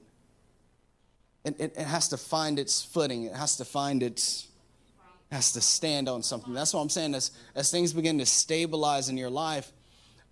it, 1.44 1.60
it, 1.60 1.74
it 1.78 1.86
has 1.86 2.10
to 2.10 2.18
find 2.18 2.58
its 2.58 2.84
footing. 2.84 3.26
It 3.26 3.36
has 3.36 3.58
to 3.58 3.66
find 3.66 4.02
its 4.02 4.48
has 5.32 5.52
to 5.54 5.62
stand 5.62 6.08
on 6.08 6.22
something. 6.22 6.54
That's 6.54 6.76
what 6.76 6.82
I'm 6.82 6.90
saying. 6.90 7.16
As, 7.16 7.32
as 7.56 7.72
things 7.72 7.92
begin 7.92 8.20
to 8.20 8.26
stabilize 8.26 9.10
in 9.10 9.18
your 9.18 9.32
life, 9.32 9.72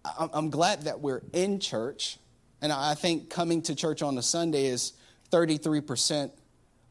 I'm, 0.06 0.30
I'm 0.32 0.50
glad 0.51 0.84
that 0.84 1.00
we're 1.00 1.24
in 1.34 1.60
church. 1.60 2.18
And 2.62 2.72
I 2.72 2.94
think 2.94 3.30
coming 3.30 3.62
to 3.63 3.75
church 3.75 4.01
on 4.01 4.18
a 4.18 4.22
Sunday 4.22 4.65
is 4.65 4.94
33% 5.32 6.32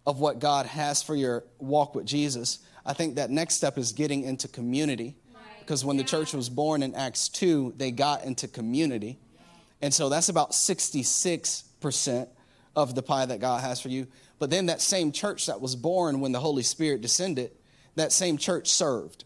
of 0.07 0.19
what 0.19 0.39
God 0.39 0.67
has 0.67 1.03
for 1.03 1.15
your 1.15 1.45
walk 1.59 1.95
with 1.95 2.07
Jesus. 2.07 2.59
I 2.85 2.93
think 2.95 3.17
that 3.17 3.31
next 3.31 3.55
step 3.55 3.79
is 3.79 3.93
getting 3.93 4.25
into 4.25 4.49
community. 4.49 5.17
Because 5.61 5.85
when 5.85 5.97
the 5.97 6.05
church 6.05 6.33
was 6.33 6.49
born 6.49 6.83
in 6.83 6.95
Acts 6.97 7.29
2, 7.29 7.75
they 7.77 7.93
got 7.93 8.25
into 8.25 8.49
community. 8.49 9.21
And 9.81 9.95
so 9.95 10.09
that's 10.09 10.29
about 10.29 10.51
66% 10.51 12.29
of 12.75 12.95
the 12.95 13.03
pie 13.03 13.27
that 13.27 13.41
God 13.41 13.61
has 13.63 13.81
for 13.81 13.89
you. 13.89 14.09
But 14.39 14.51
then 14.51 14.67
that 14.67 14.81
same 14.81 15.13
church 15.13 15.47
that 15.47 15.61
was 15.61 15.77
born 15.77 16.21
when 16.21 16.33
the 16.33 16.41
Holy 16.41 16.63
Spirit 16.63 17.03
descended, 17.03 17.53
that 17.95 18.11
same 18.11 18.37
church 18.37 18.69
served. 18.69 19.25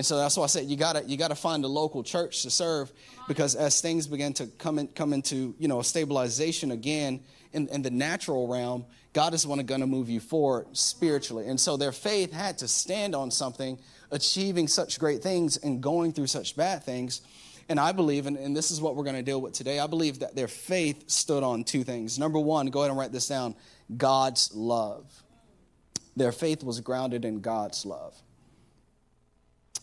And 0.00 0.06
so 0.06 0.16
that's 0.16 0.34
why 0.38 0.44
I 0.44 0.46
said 0.46 0.64
you 0.64 0.78
gotta 0.78 1.04
you 1.04 1.18
gotta 1.18 1.34
find 1.34 1.62
a 1.62 1.68
local 1.68 2.02
church 2.02 2.40
to 2.44 2.50
serve 2.50 2.90
because 3.28 3.54
as 3.54 3.82
things 3.82 4.06
begin 4.06 4.32
to 4.32 4.46
come 4.46 4.78
in, 4.78 4.86
come 4.88 5.12
into 5.12 5.54
you 5.58 5.68
know 5.68 5.82
stabilization 5.82 6.70
again 6.70 7.20
in, 7.52 7.68
in 7.68 7.82
the 7.82 7.90
natural 7.90 8.48
realm, 8.48 8.86
God 9.12 9.34
is 9.34 9.44
going 9.44 9.66
to 9.66 9.86
move 9.86 10.08
you 10.08 10.18
forward 10.18 10.74
spiritually. 10.74 11.48
And 11.48 11.60
so 11.60 11.76
their 11.76 11.92
faith 11.92 12.32
had 12.32 12.56
to 12.58 12.66
stand 12.66 13.14
on 13.14 13.30
something, 13.30 13.78
achieving 14.10 14.68
such 14.68 14.98
great 14.98 15.22
things 15.22 15.58
and 15.58 15.82
going 15.82 16.14
through 16.14 16.28
such 16.28 16.56
bad 16.56 16.82
things. 16.82 17.20
And 17.68 17.78
I 17.78 17.92
believe, 17.92 18.24
and, 18.24 18.38
and 18.38 18.56
this 18.56 18.70
is 18.70 18.80
what 18.80 18.96
we're 18.96 19.04
to 19.16 19.22
deal 19.22 19.42
with 19.42 19.52
today, 19.52 19.80
I 19.80 19.86
believe 19.86 20.20
that 20.20 20.34
their 20.34 20.48
faith 20.48 21.10
stood 21.10 21.42
on 21.42 21.62
two 21.62 21.84
things. 21.84 22.18
Number 22.18 22.38
one, 22.38 22.68
go 22.68 22.80
ahead 22.80 22.90
and 22.90 22.98
write 22.98 23.12
this 23.12 23.28
down 23.28 23.54
God's 23.94 24.50
love. 24.54 25.04
Their 26.16 26.32
faith 26.32 26.64
was 26.64 26.80
grounded 26.80 27.26
in 27.26 27.42
God's 27.42 27.84
love. 27.84 28.14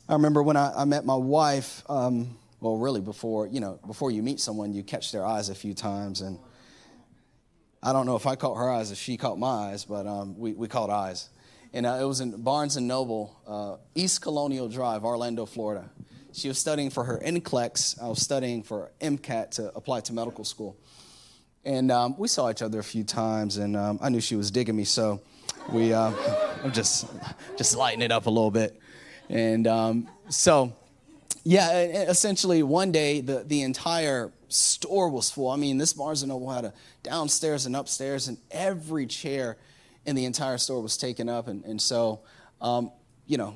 I 0.09 0.13
remember 0.13 0.41
when 0.41 0.55
I, 0.55 0.71
I 0.73 0.85
met 0.85 1.05
my 1.05 1.15
wife, 1.15 1.83
um, 1.89 2.37
well, 2.61 2.77
really 2.77 3.01
before, 3.01 3.45
you 3.45 3.59
know, 3.59 3.77
before 3.85 4.09
you 4.09 4.23
meet 4.23 4.39
someone, 4.39 4.71
you 4.73 4.81
catch 4.81 5.11
their 5.11 5.25
eyes 5.25 5.49
a 5.49 5.55
few 5.55 5.73
times. 5.73 6.21
And 6.21 6.39
I 7.83 7.91
don't 7.91 8.05
know 8.05 8.15
if 8.15 8.25
I 8.25 8.37
caught 8.37 8.55
her 8.55 8.69
eyes, 8.69 8.91
if 8.91 8.97
she 8.97 9.17
caught 9.17 9.37
my 9.37 9.71
eyes, 9.71 9.83
but 9.83 10.07
um, 10.07 10.39
we, 10.39 10.53
we 10.53 10.69
caught 10.69 10.89
eyes. 10.89 11.29
And 11.73 11.85
uh, 11.85 11.99
it 12.01 12.05
was 12.05 12.21
in 12.21 12.41
Barnes 12.41 12.77
and 12.77 12.87
Noble, 12.87 13.35
uh, 13.45 13.75
East 13.95 14.21
Colonial 14.21 14.69
Drive, 14.69 15.03
Orlando, 15.03 15.45
Florida. 15.45 15.89
She 16.31 16.47
was 16.47 16.57
studying 16.57 16.89
for 16.89 17.03
her 17.03 17.19
NCLEX. 17.19 18.01
I 18.01 18.07
was 18.07 18.21
studying 18.21 18.63
for 18.63 18.91
MCAT 19.01 19.51
to 19.51 19.75
apply 19.75 20.01
to 20.01 20.13
medical 20.13 20.45
school. 20.45 20.77
And 21.65 21.91
um, 21.91 22.15
we 22.17 22.29
saw 22.29 22.49
each 22.49 22.61
other 22.61 22.79
a 22.79 22.83
few 22.83 23.03
times, 23.03 23.57
and 23.57 23.75
um, 23.75 23.99
I 24.01 24.07
knew 24.07 24.21
she 24.21 24.37
was 24.37 24.51
digging 24.51 24.77
me, 24.77 24.85
so 24.85 25.21
we, 25.69 25.91
uh, 25.91 26.13
I'm 26.63 26.71
just, 26.71 27.07
just 27.57 27.75
lighting 27.75 28.01
it 28.01 28.11
up 28.13 28.25
a 28.27 28.29
little 28.29 28.51
bit. 28.51 28.79
And 29.29 29.67
um, 29.67 30.07
so, 30.29 30.74
yeah, 31.43 31.79
essentially, 31.81 32.63
one 32.63 32.91
day 32.91 33.22
the, 33.22 33.43
the 33.43 33.62
entire 33.62 34.31
store 34.50 35.10
was 35.10 35.29
full. 35.29 35.50
I 35.50 35.55
mean, 35.57 35.77
this 35.77 35.93
Barnes 35.93 36.22
and 36.22 36.29
Noble 36.29 36.51
had 36.51 36.65
a 36.65 36.74
downstairs 37.03 37.65
and 37.65 37.75
upstairs, 37.75 38.27
and 38.27 38.38
every 38.51 39.05
chair 39.05 39.57
in 40.05 40.15
the 40.15 40.25
entire 40.25 40.57
store 40.57 40.81
was 40.81 40.98
taken 40.98 41.27
up. 41.29 41.48
And, 41.48 41.63
and 41.65 41.81
so, 41.81 42.22
um, 42.62 42.91
you 43.25 43.38
know, 43.38 43.55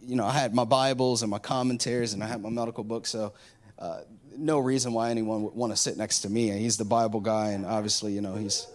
you 0.00 0.16
know, 0.16 0.24
I 0.24 0.32
had 0.32 0.54
my 0.54 0.64
Bibles 0.64 1.22
and 1.22 1.30
my 1.30 1.38
commentaries, 1.38 2.14
and 2.14 2.24
I 2.24 2.26
had 2.26 2.42
my 2.42 2.50
medical 2.50 2.82
books. 2.82 3.10
So, 3.10 3.32
uh, 3.78 4.00
no 4.36 4.58
reason 4.58 4.92
why 4.92 5.10
anyone 5.10 5.42
would 5.42 5.54
want 5.54 5.72
to 5.72 5.76
sit 5.76 5.96
next 5.96 6.20
to 6.20 6.30
me. 6.30 6.50
And 6.50 6.60
He's 6.60 6.76
the 6.76 6.84
Bible 6.84 7.20
guy, 7.20 7.50
and 7.50 7.66
obviously, 7.66 8.12
you 8.12 8.20
know, 8.20 8.34
he's. 8.34 8.66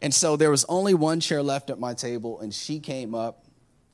And 0.00 0.14
so 0.14 0.36
there 0.36 0.50
was 0.50 0.64
only 0.68 0.94
one 0.94 1.18
chair 1.18 1.42
left 1.42 1.70
at 1.70 1.80
my 1.80 1.94
table, 1.94 2.40
and 2.40 2.54
she 2.54 2.78
came 2.78 3.14
up, 3.14 3.44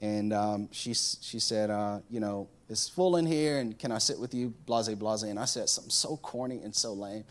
and 0.01 0.33
um, 0.33 0.69
she 0.73 0.95
she 0.95 1.39
said, 1.39 1.71
uh, 1.71 2.01
you 2.11 2.21
know, 2.21 2.49
it's 2.69 2.89
full 2.89 3.17
in 3.17 3.27
here, 3.27 3.59
and 3.59 3.79
can 3.79 3.93
I 3.93 3.99
sit 3.99 4.19
with 4.19 4.35
you? 4.35 4.55
Blase, 4.67 4.89
blase. 4.95 5.23
And 5.23 5.39
I 5.39 5.45
said 5.45 5.69
something 5.69 5.91
so 5.91 6.17
corny 6.17 6.61
and 6.63 6.75
so 6.75 6.93
lame. 6.93 7.25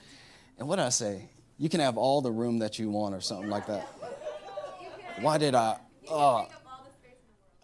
And 0.58 0.67
what 0.67 0.77
did 0.77 0.86
I 0.86 0.89
say? 0.89 1.29
You 1.58 1.70
can 1.70 1.79
have 1.79 1.98
all 1.98 2.22
the 2.22 2.32
room 2.32 2.60
that 2.60 2.79
you 2.79 2.89
want, 2.89 3.15
or 3.15 3.22
something 3.22 3.50
like 3.50 3.67
that. 3.67 3.88
Why 5.22 5.38
did 5.38 5.55
I? 5.55 5.77
Uh, 6.10 6.46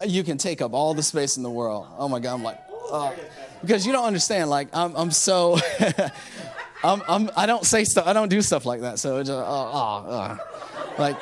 you 0.06 0.24
can 0.24 0.38
take 0.38 0.62
up 0.62 0.74
all 0.74 0.94
the 0.94 1.04
space 1.04 1.38
in 1.38 1.44
the 1.44 1.50
world. 1.50 1.88
Oh 1.98 2.08
my 2.08 2.20
God, 2.20 2.36
I'm 2.36 2.44
like, 2.44 2.60
uh, 2.92 3.14
because 3.62 3.86
you 3.86 3.92
don't 3.92 4.06
understand. 4.06 4.50
Like, 4.50 4.70
I'm, 4.74 4.96
I'm 4.96 5.12
so, 5.12 5.60
I'm, 6.84 7.02
I'm, 7.08 7.30
I 7.36 7.46
don't 7.46 7.66
say 7.66 7.84
stuff, 7.84 8.08
I 8.08 8.14
don't 8.14 8.30
do 8.30 8.42
stuff 8.42 8.66
like 8.66 8.82
that. 8.82 9.00
So 9.00 9.18
it's 9.18 9.30
just, 9.30 9.40
uh, 9.40 9.44
uh, 9.44 10.02
uh. 10.02 10.38
like, 10.98 11.18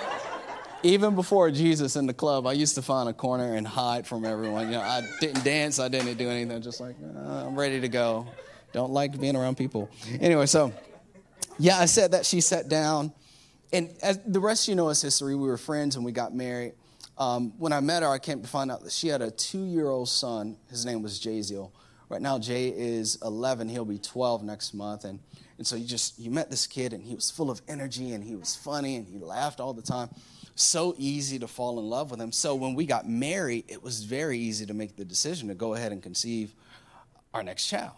even 0.87 1.15
before 1.15 1.51
Jesus 1.51 1.95
in 1.95 2.07
the 2.07 2.13
club, 2.13 2.47
I 2.47 2.53
used 2.53 2.75
to 2.75 2.81
find 2.81 3.09
a 3.09 3.13
corner 3.13 3.55
and 3.55 3.67
hide 3.67 4.07
from 4.07 4.23
everyone. 4.23 4.67
You 4.67 4.73
know, 4.73 4.81
I 4.81 5.01
didn't 5.19 5.43
dance, 5.43 5.79
I 5.79 5.89
didn't 5.89 6.17
do 6.17 6.29
anything. 6.29 6.61
Just 6.61 6.79
like, 6.79 6.95
uh, 7.03 7.45
I'm 7.45 7.55
ready 7.55 7.81
to 7.81 7.89
go. 7.89 8.27
Don't 8.71 8.91
like 8.91 9.19
being 9.19 9.35
around 9.35 9.57
people. 9.57 9.89
Anyway, 10.19 10.45
so 10.45 10.73
yeah, 11.59 11.77
I 11.77 11.85
said 11.85 12.11
that 12.11 12.25
she 12.25 12.41
sat 12.41 12.69
down, 12.69 13.11
and 13.73 13.93
as 14.01 14.19
the 14.25 14.39
rest 14.39 14.67
you 14.67 14.75
know 14.75 14.89
is 14.89 15.01
history. 15.01 15.35
We 15.35 15.47
were 15.47 15.57
friends 15.57 15.95
and 15.95 16.05
we 16.05 16.11
got 16.11 16.33
married. 16.33 16.73
Um, 17.17 17.53
when 17.57 17.73
I 17.73 17.79
met 17.79 18.03
her, 18.03 18.09
I 18.09 18.19
came 18.19 18.41
to 18.41 18.47
find 18.47 18.71
out 18.71 18.83
that 18.83 18.91
she 18.91 19.07
had 19.07 19.21
a 19.21 19.31
two-year-old 19.31 20.07
son. 20.07 20.57
His 20.69 20.85
name 20.85 21.01
was 21.01 21.19
Jaziel. 21.19 21.71
Right 22.09 22.21
now, 22.21 22.37
Jay 22.37 22.69
is 22.69 23.17
11. 23.23 23.67
He'll 23.67 23.83
be 23.83 23.97
12 23.97 24.43
next 24.43 24.73
month, 24.73 25.03
and 25.03 25.19
and 25.57 25.65
so 25.65 25.75
you 25.75 25.85
just 25.85 26.17
you 26.19 26.31
met 26.31 26.49
this 26.49 26.65
kid, 26.65 26.93
and 26.93 27.03
he 27.03 27.15
was 27.15 27.29
full 27.29 27.49
of 27.49 27.61
energy, 27.67 28.13
and 28.13 28.23
he 28.23 28.35
was 28.35 28.55
funny, 28.55 28.95
and 28.95 29.05
he 29.05 29.17
laughed 29.17 29.59
all 29.59 29.73
the 29.73 29.81
time 29.81 30.09
so 30.59 30.95
easy 30.97 31.39
to 31.39 31.47
fall 31.47 31.79
in 31.79 31.89
love 31.89 32.11
with 32.11 32.19
him. 32.19 32.31
So 32.31 32.55
when 32.55 32.75
we 32.75 32.85
got 32.85 33.07
married, 33.07 33.65
it 33.67 33.83
was 33.83 34.03
very 34.03 34.37
easy 34.37 34.65
to 34.65 34.73
make 34.73 34.95
the 34.95 35.05
decision 35.05 35.47
to 35.49 35.55
go 35.55 35.73
ahead 35.73 35.91
and 35.91 36.01
conceive 36.01 36.53
our 37.33 37.43
next 37.43 37.67
child. 37.67 37.93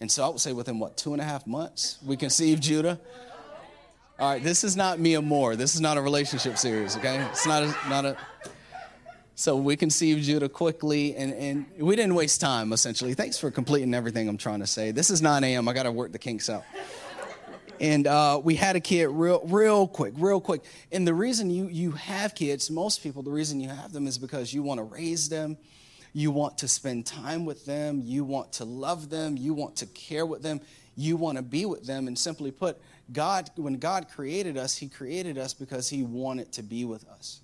And 0.00 0.10
so 0.10 0.24
I 0.24 0.28
would 0.28 0.40
say 0.40 0.52
within 0.52 0.78
what, 0.78 0.96
two 0.96 1.12
and 1.12 1.22
a 1.22 1.24
half 1.24 1.46
months, 1.46 1.98
we 2.04 2.16
conceived 2.16 2.62
Judah. 2.62 3.00
All 4.18 4.30
right, 4.30 4.42
this 4.42 4.64
is 4.64 4.76
not 4.76 4.98
Mia 4.98 5.22
Moore. 5.22 5.56
This 5.56 5.74
is 5.74 5.80
not 5.80 5.96
a 5.96 6.00
relationship 6.00 6.58
series, 6.58 6.96
okay? 6.96 7.24
It's 7.30 7.46
not 7.46 7.62
a, 7.62 7.76
not 7.88 8.04
a. 8.04 8.16
So 9.34 9.56
we 9.56 9.76
conceived 9.76 10.22
Judah 10.22 10.48
quickly, 10.48 11.16
and, 11.16 11.32
and 11.32 11.66
we 11.78 11.96
didn't 11.96 12.14
waste 12.14 12.40
time, 12.40 12.72
essentially. 12.72 13.14
Thanks 13.14 13.38
for 13.38 13.50
completing 13.50 13.92
everything 13.92 14.28
I'm 14.28 14.36
trying 14.36 14.60
to 14.60 14.66
say. 14.66 14.92
This 14.92 15.10
is 15.10 15.20
9 15.20 15.42
a.m. 15.42 15.68
I 15.68 15.72
got 15.72 15.82
to 15.84 15.92
work 15.92 16.12
the 16.12 16.18
kinks 16.18 16.48
out 16.48 16.64
and 17.80 18.06
uh, 18.06 18.40
we 18.42 18.54
had 18.54 18.76
a 18.76 18.80
kid 18.80 19.06
real, 19.08 19.42
real 19.46 19.86
quick, 19.86 20.14
real 20.16 20.40
quick. 20.40 20.62
And 20.92 21.06
the 21.06 21.14
reason 21.14 21.50
you 21.50 21.68
you 21.68 21.92
have 21.92 22.34
kids, 22.34 22.70
most 22.70 23.02
people, 23.02 23.22
the 23.22 23.30
reason 23.30 23.60
you 23.60 23.68
have 23.68 23.92
them 23.92 24.06
is 24.06 24.18
because 24.18 24.52
you 24.52 24.62
want 24.62 24.78
to 24.78 24.84
raise 24.84 25.28
them, 25.28 25.56
you 26.12 26.30
want 26.30 26.58
to 26.58 26.68
spend 26.68 27.06
time 27.06 27.44
with 27.44 27.64
them, 27.66 28.00
you 28.04 28.24
want 28.24 28.52
to 28.54 28.64
love 28.64 29.10
them, 29.10 29.36
you 29.36 29.54
want 29.54 29.76
to 29.76 29.86
care 29.86 30.26
with 30.26 30.42
them, 30.42 30.60
you 30.96 31.16
want 31.16 31.36
to 31.36 31.42
be 31.42 31.66
with 31.66 31.84
them. 31.84 32.06
And 32.06 32.18
simply 32.18 32.50
put, 32.50 32.80
God, 33.12 33.50
when 33.56 33.78
God 33.78 34.08
created 34.08 34.56
us, 34.56 34.76
He 34.76 34.88
created 34.88 35.38
us 35.38 35.52
because 35.54 35.88
He 35.88 36.02
wanted 36.02 36.52
to 36.52 36.62
be 36.62 36.84
with 36.84 37.08
us. 37.08 37.40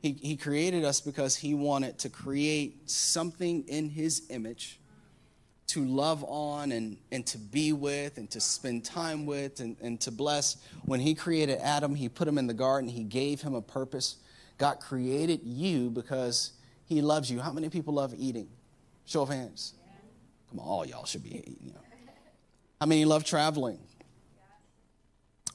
He, 0.00 0.12
he 0.12 0.36
created 0.36 0.84
us 0.84 1.00
because 1.00 1.36
He 1.36 1.54
wanted 1.54 1.98
to 1.98 2.08
create 2.08 2.88
something 2.88 3.64
in 3.68 3.90
His 3.90 4.22
image 4.30 4.78
to 5.68 5.84
love 5.84 6.24
on 6.24 6.72
and, 6.72 6.96
and 7.12 7.26
to 7.26 7.38
be 7.38 7.72
with 7.72 8.16
and 8.16 8.30
to 8.30 8.40
spend 8.40 8.84
time 8.84 9.26
with 9.26 9.60
and, 9.60 9.76
and 9.82 10.00
to 10.00 10.10
bless. 10.10 10.56
When 10.84 10.98
he 10.98 11.14
created 11.14 11.58
Adam, 11.58 11.94
he 11.94 12.08
put 12.08 12.26
him 12.26 12.38
in 12.38 12.46
the 12.46 12.54
garden, 12.54 12.88
he 12.88 13.04
gave 13.04 13.42
him 13.42 13.54
a 13.54 13.62
purpose. 13.62 14.16
God 14.56 14.80
created 14.80 15.40
you 15.44 15.90
because 15.90 16.52
he 16.86 17.02
loves 17.02 17.30
you. 17.30 17.40
How 17.40 17.52
many 17.52 17.68
people 17.68 17.94
love 17.94 18.14
eating? 18.16 18.48
Show 19.04 19.22
of 19.22 19.28
hands. 19.28 19.74
Come 20.50 20.60
on, 20.60 20.66
all 20.66 20.86
y'all 20.86 21.04
should 21.04 21.22
be 21.22 21.36
eating. 21.36 21.56
You 21.62 21.72
know. 21.72 21.80
How 22.80 22.86
many 22.86 23.04
love 23.04 23.24
traveling? 23.24 23.78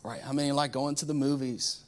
Right. 0.03 0.21
How 0.21 0.33
many 0.33 0.51
like 0.51 0.71
going 0.71 0.95
to 0.95 1.05
the 1.05 1.13
movies? 1.13 1.81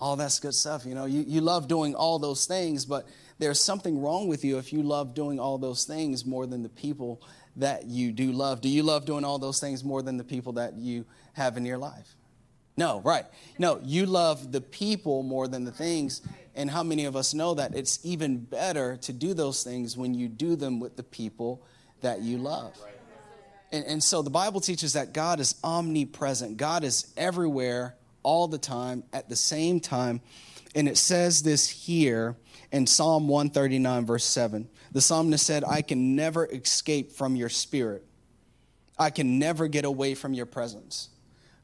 All 0.00 0.16
that's 0.16 0.40
good 0.40 0.54
stuff. 0.54 0.84
You 0.84 0.94
know, 0.94 1.04
you, 1.04 1.24
you 1.26 1.40
love 1.40 1.68
doing 1.68 1.94
all 1.94 2.18
those 2.18 2.46
things, 2.46 2.84
but 2.84 3.06
there's 3.38 3.60
something 3.60 4.00
wrong 4.00 4.26
with 4.26 4.44
you 4.44 4.58
if 4.58 4.72
you 4.72 4.82
love 4.82 5.14
doing 5.14 5.38
all 5.38 5.58
those 5.58 5.84
things 5.84 6.24
more 6.26 6.46
than 6.46 6.62
the 6.62 6.68
people 6.68 7.22
that 7.56 7.86
you 7.86 8.12
do 8.12 8.32
love. 8.32 8.60
Do 8.60 8.68
you 8.68 8.82
love 8.82 9.04
doing 9.04 9.24
all 9.24 9.38
those 9.38 9.60
things 9.60 9.84
more 9.84 10.02
than 10.02 10.16
the 10.16 10.24
people 10.24 10.54
that 10.54 10.74
you 10.74 11.04
have 11.34 11.56
in 11.56 11.64
your 11.64 11.78
life? 11.78 12.14
No, 12.76 13.00
right. 13.02 13.26
No, 13.58 13.80
you 13.84 14.06
love 14.06 14.52
the 14.52 14.60
people 14.60 15.22
more 15.22 15.46
than 15.46 15.64
the 15.64 15.72
things. 15.72 16.22
And 16.54 16.70
how 16.70 16.82
many 16.82 17.04
of 17.04 17.16
us 17.16 17.34
know 17.34 17.54
that 17.54 17.74
it's 17.74 18.04
even 18.04 18.38
better 18.38 18.96
to 18.98 19.12
do 19.12 19.34
those 19.34 19.62
things 19.62 19.96
when 19.96 20.14
you 20.14 20.28
do 20.28 20.56
them 20.56 20.80
with 20.80 20.96
the 20.96 21.02
people 21.02 21.62
that 22.00 22.20
you 22.20 22.38
love? 22.38 22.74
And, 23.70 23.84
and 23.86 24.02
so 24.02 24.22
the 24.22 24.30
Bible 24.30 24.60
teaches 24.60 24.94
that 24.94 25.12
God 25.12 25.40
is 25.40 25.54
omnipresent, 25.64 26.56
God 26.56 26.84
is 26.84 27.12
everywhere 27.16 27.96
all 28.22 28.48
the 28.48 28.58
time 28.58 29.02
at 29.12 29.28
the 29.28 29.36
same 29.36 29.80
time. 29.80 30.20
And 30.74 30.88
it 30.88 30.96
says 30.96 31.42
this 31.42 31.68
here 31.68 32.36
in 32.70 32.86
Psalm 32.86 33.28
139, 33.28 34.06
verse 34.06 34.24
7. 34.24 34.68
The 34.92 35.00
psalmist 35.00 35.44
said, 35.44 35.64
I 35.64 35.82
can 35.82 36.16
never 36.16 36.46
escape 36.46 37.12
from 37.12 37.36
your 37.36 37.48
spirit. 37.48 38.04
I 38.98 39.10
can 39.10 39.38
never 39.38 39.68
get 39.68 39.84
away 39.84 40.14
from 40.14 40.34
your 40.34 40.46
presence. 40.46 41.08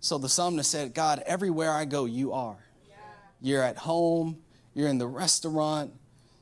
So 0.00 0.18
the 0.18 0.28
psalmist 0.28 0.70
said, 0.70 0.94
God, 0.94 1.22
everywhere 1.26 1.72
I 1.72 1.84
go, 1.84 2.04
you 2.04 2.32
are. 2.32 2.58
You're 3.40 3.62
at 3.62 3.76
home, 3.76 4.38
you're 4.74 4.88
in 4.88 4.98
the 4.98 5.06
restaurant, 5.06 5.92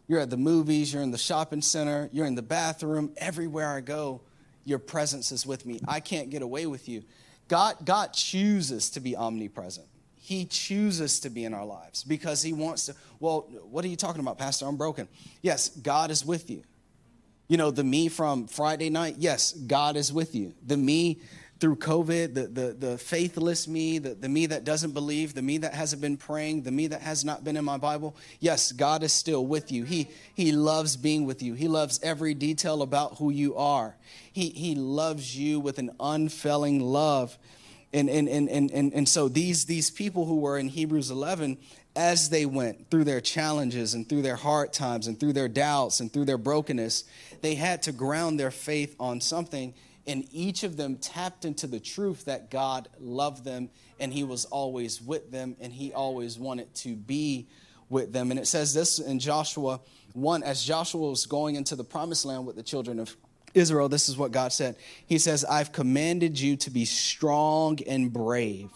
you're 0.08 0.20
at 0.20 0.30
the 0.30 0.36
movies, 0.36 0.92
you're 0.92 1.02
in 1.02 1.10
the 1.10 1.18
shopping 1.18 1.60
center, 1.60 2.08
you're 2.12 2.26
in 2.26 2.34
the 2.34 2.42
bathroom. 2.42 3.12
Everywhere 3.16 3.68
I 3.68 3.80
go, 3.80 4.22
your 4.64 4.78
presence 4.78 5.30
is 5.30 5.46
with 5.46 5.66
me. 5.66 5.80
I 5.86 6.00
can't 6.00 6.30
get 6.30 6.42
away 6.42 6.66
with 6.66 6.88
you. 6.88 7.04
God, 7.48 7.76
God 7.84 8.12
chooses 8.12 8.90
to 8.90 9.00
be 9.00 9.14
omnipresent. 9.14 9.86
He 10.26 10.44
chooses 10.44 11.20
to 11.20 11.30
be 11.30 11.44
in 11.44 11.54
our 11.54 11.64
lives 11.64 12.02
because 12.02 12.42
He 12.42 12.52
wants 12.52 12.86
to. 12.86 12.96
Well, 13.20 13.42
what 13.70 13.84
are 13.84 13.88
you 13.88 13.94
talking 13.94 14.20
about, 14.20 14.38
Pastor? 14.38 14.66
I'm 14.66 14.76
broken. 14.76 15.06
Yes, 15.40 15.68
God 15.68 16.10
is 16.10 16.26
with 16.26 16.50
you. 16.50 16.64
You 17.46 17.56
know, 17.56 17.70
the 17.70 17.84
me 17.84 18.08
from 18.08 18.48
Friday 18.48 18.90
night, 18.90 19.14
yes, 19.18 19.52
God 19.52 19.94
is 19.94 20.12
with 20.12 20.34
you. 20.34 20.52
The 20.66 20.76
me 20.76 21.20
through 21.60 21.76
COVID, 21.76 22.34
the, 22.34 22.48
the, 22.48 22.72
the 22.72 22.98
faithless 22.98 23.68
me, 23.68 24.00
the, 24.00 24.14
the 24.14 24.28
me 24.28 24.46
that 24.46 24.64
doesn't 24.64 24.90
believe, 24.94 25.32
the 25.32 25.42
me 25.42 25.58
that 25.58 25.74
hasn't 25.74 26.02
been 26.02 26.16
praying, 26.16 26.62
the 26.62 26.72
me 26.72 26.88
that 26.88 27.02
has 27.02 27.24
not 27.24 27.44
been 27.44 27.56
in 27.56 27.64
my 27.64 27.76
Bible, 27.76 28.16
yes, 28.40 28.72
God 28.72 29.04
is 29.04 29.12
still 29.12 29.46
with 29.46 29.70
you. 29.70 29.84
He, 29.84 30.08
he 30.34 30.50
loves 30.50 30.96
being 30.96 31.24
with 31.24 31.40
you. 31.40 31.54
He 31.54 31.68
loves 31.68 32.00
every 32.02 32.34
detail 32.34 32.82
about 32.82 33.18
who 33.18 33.30
you 33.30 33.54
are. 33.54 33.94
He, 34.32 34.48
he 34.48 34.74
loves 34.74 35.38
you 35.38 35.60
with 35.60 35.78
an 35.78 35.92
unfailing 36.00 36.80
love. 36.80 37.38
And, 37.92 38.10
and, 38.10 38.28
and, 38.28 38.48
and, 38.48 38.70
and, 38.70 38.92
and 38.92 39.08
so 39.08 39.28
these, 39.28 39.64
these 39.64 39.90
people 39.90 40.26
who 40.26 40.40
were 40.40 40.58
in 40.58 40.68
Hebrews 40.68 41.10
11, 41.10 41.56
as 41.94 42.28
they 42.28 42.44
went 42.44 42.90
through 42.90 43.04
their 43.04 43.20
challenges 43.20 43.94
and 43.94 44.08
through 44.08 44.22
their 44.22 44.36
hard 44.36 44.72
times 44.72 45.06
and 45.06 45.18
through 45.18 45.32
their 45.32 45.48
doubts 45.48 46.00
and 46.00 46.12
through 46.12 46.24
their 46.26 46.38
brokenness, 46.38 47.04
they 47.40 47.54
had 47.54 47.82
to 47.82 47.92
ground 47.92 48.38
their 48.38 48.50
faith 48.50 48.96
on 48.98 49.20
something 49.20 49.72
and 50.06 50.24
each 50.30 50.62
of 50.62 50.76
them 50.76 50.96
tapped 50.96 51.44
into 51.44 51.66
the 51.66 51.80
truth 51.80 52.26
that 52.26 52.50
God 52.50 52.88
loved 53.00 53.44
them 53.44 53.70
and 53.98 54.12
He 54.12 54.22
was 54.22 54.44
always 54.44 55.02
with 55.02 55.30
them 55.30 55.56
and 55.60 55.72
He 55.72 55.92
always 55.92 56.38
wanted 56.38 56.72
to 56.76 56.94
be 56.94 57.48
with 57.88 58.12
them. 58.12 58.30
And 58.30 58.38
it 58.38 58.46
says 58.46 58.72
this 58.72 58.98
in 58.98 59.18
Joshua 59.18 59.80
1 60.12 60.42
as 60.42 60.62
Joshua 60.64 61.10
was 61.10 61.26
going 61.26 61.56
into 61.56 61.74
the 61.74 61.84
promised 61.84 62.24
land 62.24 62.46
with 62.46 62.56
the 62.56 62.62
children 62.62 63.00
of 63.00 63.16
Israel, 63.56 63.88
this 63.88 64.08
is 64.08 64.16
what 64.16 64.32
God 64.32 64.52
said. 64.52 64.76
He 65.06 65.18
says, 65.18 65.44
I've 65.44 65.72
commanded 65.72 66.38
you 66.38 66.56
to 66.58 66.70
be 66.70 66.84
strong 66.84 67.78
and 67.86 68.12
brave. 68.12 68.70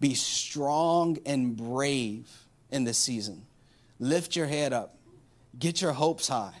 Be 0.00 0.14
strong 0.14 1.18
and 1.24 1.56
brave 1.56 2.28
in 2.70 2.84
this 2.84 2.98
season. 2.98 3.46
Lift 3.98 4.36
your 4.36 4.46
head 4.46 4.72
up, 4.72 4.96
get 5.58 5.80
your 5.80 5.92
hopes 5.92 6.28
high 6.28 6.54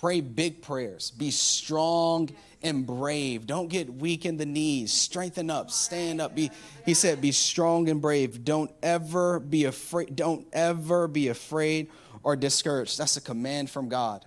Pray 0.00 0.22
big 0.22 0.62
prayers. 0.62 1.10
Be 1.10 1.30
strong 1.30 2.30
and 2.62 2.86
brave. 2.86 3.46
Don't 3.46 3.68
get 3.68 3.92
weak 3.92 4.24
in 4.24 4.38
the 4.38 4.46
knees. 4.46 4.94
Strengthen 4.94 5.50
up. 5.50 5.70
Stand 5.70 6.22
up. 6.22 6.34
Be, 6.34 6.50
he 6.86 6.94
said, 6.94 7.20
be 7.20 7.32
strong 7.32 7.86
and 7.90 8.00
brave. 8.00 8.42
Don't 8.42 8.70
ever 8.82 9.38
be 9.38 9.66
afraid. 9.66 10.16
Don't 10.16 10.46
ever 10.54 11.06
be 11.06 11.28
afraid 11.28 11.90
or 12.22 12.34
discouraged. 12.34 12.96
That's 12.96 13.18
a 13.18 13.20
command 13.20 13.68
from 13.68 13.90
God. 13.90 14.24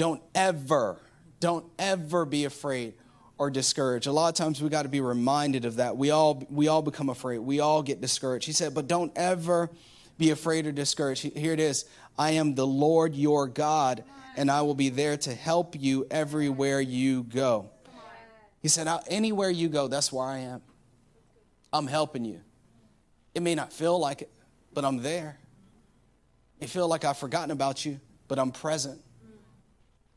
Don't 0.00 0.22
ever, 0.34 0.96
don't 1.40 1.66
ever 1.78 2.24
be 2.24 2.46
afraid 2.46 2.94
or 3.36 3.50
discouraged. 3.50 4.06
A 4.06 4.12
lot 4.12 4.30
of 4.30 4.34
times 4.34 4.62
we 4.62 4.70
got 4.70 4.84
to 4.84 4.88
be 4.88 5.02
reminded 5.02 5.66
of 5.66 5.76
that. 5.76 5.94
We 5.94 6.08
all 6.08 6.42
we 6.48 6.68
all 6.68 6.80
become 6.80 7.10
afraid. 7.10 7.40
We 7.40 7.60
all 7.60 7.82
get 7.82 8.00
discouraged. 8.00 8.46
He 8.46 8.52
said, 8.52 8.72
but 8.72 8.88
don't 8.88 9.12
ever 9.14 9.68
be 10.16 10.30
afraid 10.30 10.66
or 10.66 10.72
discouraged. 10.72 11.36
Here 11.36 11.52
it 11.52 11.60
is. 11.60 11.84
I 12.18 12.30
am 12.30 12.54
the 12.54 12.66
Lord 12.66 13.14
your 13.14 13.46
God 13.46 14.02
and 14.38 14.50
I 14.50 14.62
will 14.62 14.74
be 14.74 14.88
there 14.88 15.18
to 15.18 15.34
help 15.34 15.78
you 15.78 16.06
everywhere 16.10 16.80
you 16.80 17.24
go. 17.24 17.68
He 18.62 18.68
said, 18.68 18.88
Anywhere 19.06 19.50
you 19.50 19.68
go, 19.68 19.86
that's 19.86 20.10
where 20.10 20.24
I 20.24 20.38
am. 20.38 20.62
I'm 21.74 21.86
helping 21.86 22.24
you. 22.24 22.40
It 23.34 23.42
may 23.42 23.54
not 23.54 23.70
feel 23.70 23.98
like 23.98 24.22
it, 24.22 24.30
but 24.72 24.82
I'm 24.86 25.02
there. 25.02 25.38
You 26.58 26.68
feel 26.68 26.88
like 26.88 27.04
I've 27.04 27.18
forgotten 27.18 27.50
about 27.50 27.84
you, 27.84 28.00
but 28.28 28.38
I'm 28.38 28.50
present. 28.50 28.98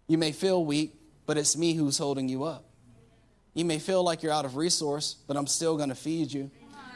You 0.07 0.17
may 0.17 0.31
feel 0.31 0.63
weak, 0.65 0.95
but 1.25 1.37
it's 1.37 1.55
me 1.55 1.73
who's 1.73 1.97
holding 1.97 2.27
you 2.29 2.43
up. 2.43 2.65
You 3.53 3.65
may 3.65 3.79
feel 3.79 4.03
like 4.03 4.23
you're 4.23 4.33
out 4.33 4.45
of 4.45 4.55
resource, 4.55 5.15
but 5.27 5.37
I'm 5.37 5.47
still 5.47 5.77
going 5.77 5.89
to 5.89 5.95
feed 5.95 6.31
you. 6.31 6.49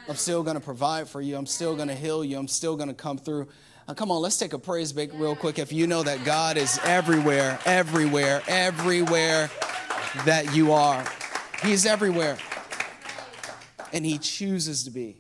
I'm 0.10 0.16
still 0.16 0.42
going 0.44 0.56
to 0.56 0.62
provide 0.64 1.08
for 1.08 1.22
you. 1.22 1.36
I'm 1.36 1.46
still 1.46 1.76
going 1.76 1.90
to 1.90 1.96
heal 1.96 2.24
you. 2.24 2.38
I'm 2.38 2.48
still 2.48 2.76
going 2.76 2.88
to 2.88 2.96
come 2.96 3.18
through. 3.18 3.48
Uh, 3.88 3.94
come 3.94 4.12
on, 4.12 4.22
let's 4.22 4.38
take 4.38 4.54
a 4.54 4.60
praise 4.60 4.92
break 4.92 5.12
real 5.14 5.36
quick. 5.36 5.60
If 5.60 5.72
you 5.72 5.88
know 5.88 6.04
that 6.04 6.24
God 6.26 6.58
is 6.58 6.80
everywhere, 6.84 7.60
everywhere, 7.66 8.42
everywhere 8.48 9.50
that 10.26 10.56
you 10.56 10.72
are, 10.72 11.06
He's 11.64 11.86
everywhere. 11.86 12.38
And 13.94 14.06
He 14.06 14.18
chooses 14.18 14.84
to 14.86 14.92
be. 14.92 15.18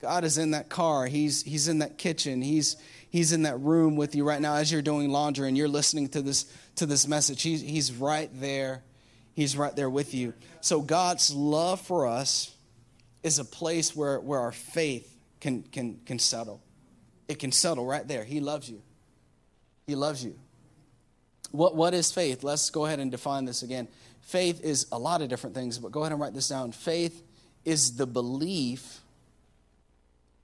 God 0.00 0.24
is 0.24 0.38
in 0.38 0.52
that 0.52 0.68
car. 0.68 1.06
He's, 1.06 1.42
he's 1.42 1.68
in 1.68 1.80
that 1.80 1.98
kitchen. 1.98 2.40
He's, 2.40 2.76
he's 3.10 3.32
in 3.32 3.42
that 3.42 3.60
room 3.60 3.96
with 3.96 4.14
you 4.14 4.24
right 4.24 4.40
now 4.40 4.54
as 4.54 4.72
you're 4.72 4.80
doing 4.80 5.10
laundry 5.10 5.46
and 5.46 5.56
you're 5.56 5.68
listening 5.68 6.08
to 6.10 6.22
this, 6.22 6.50
to 6.80 6.86
this 6.86 7.06
message. 7.06 7.42
He's, 7.42 7.60
he's 7.60 7.92
right 7.92 8.30
there. 8.40 8.82
He's 9.34 9.54
right 9.56 9.76
there 9.76 9.90
with 9.90 10.14
you. 10.14 10.32
So 10.62 10.80
God's 10.80 11.32
love 11.32 11.80
for 11.80 12.06
us 12.06 12.54
is 13.22 13.38
a 13.38 13.44
place 13.44 13.94
where, 13.94 14.18
where 14.18 14.40
our 14.40 14.52
faith 14.52 15.14
can, 15.40 15.62
can, 15.62 16.00
can 16.06 16.18
settle. 16.18 16.62
It 17.28 17.38
can 17.38 17.52
settle 17.52 17.84
right 17.84 18.06
there. 18.08 18.24
He 18.24 18.40
loves 18.40 18.68
you. 18.68 18.80
He 19.86 19.94
loves 19.94 20.24
you. 20.24 20.38
What, 21.50 21.76
what 21.76 21.92
is 21.92 22.12
faith? 22.12 22.42
Let's 22.42 22.70
go 22.70 22.86
ahead 22.86 22.98
and 22.98 23.10
define 23.10 23.44
this 23.44 23.62
again. 23.62 23.86
Faith 24.22 24.64
is 24.64 24.86
a 24.90 24.98
lot 24.98 25.20
of 25.20 25.28
different 25.28 25.54
things, 25.54 25.78
but 25.78 25.92
go 25.92 26.00
ahead 26.00 26.12
and 26.12 26.20
write 26.20 26.32
this 26.32 26.48
down. 26.48 26.72
Faith 26.72 27.22
is 27.66 27.96
the 27.96 28.06
belief, 28.06 29.00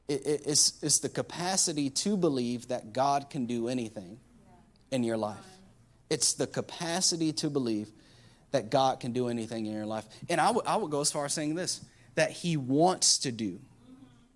it, 0.07 0.27
it, 0.27 0.43
it's, 0.45 0.75
it's 0.83 0.99
the 0.99 1.09
capacity 1.09 1.89
to 1.89 2.15
believe 2.15 2.69
that 2.69 2.93
God 2.93 3.31
can 3.31 3.47
do 3.47 3.69
anything 3.69 4.19
in 4.91 5.03
your 5.03 5.17
life. 5.17 5.56
It's 6.09 6.35
the 6.35 6.47
capacity 6.47 7.33
to 7.35 7.51
believe 7.51 7.91
that 8.53 8.71
God 8.71 9.01
can 9.01 9.13
do 9.13 9.29
anything 9.29 9.67
in 9.67 9.73
your 9.73 9.87
life. 9.87 10.07
And 10.29 10.41
I, 10.41 10.47
w- 10.47 10.63
I 10.67 10.77
would 10.77 10.91
go 10.91 11.01
as 11.01 11.11
far 11.11 11.25
as 11.25 11.33
saying 11.33 11.55
this 11.55 11.81
that 12.15 12.31
He 12.31 12.57
wants 12.57 13.19
to 13.19 13.33
do 13.33 13.61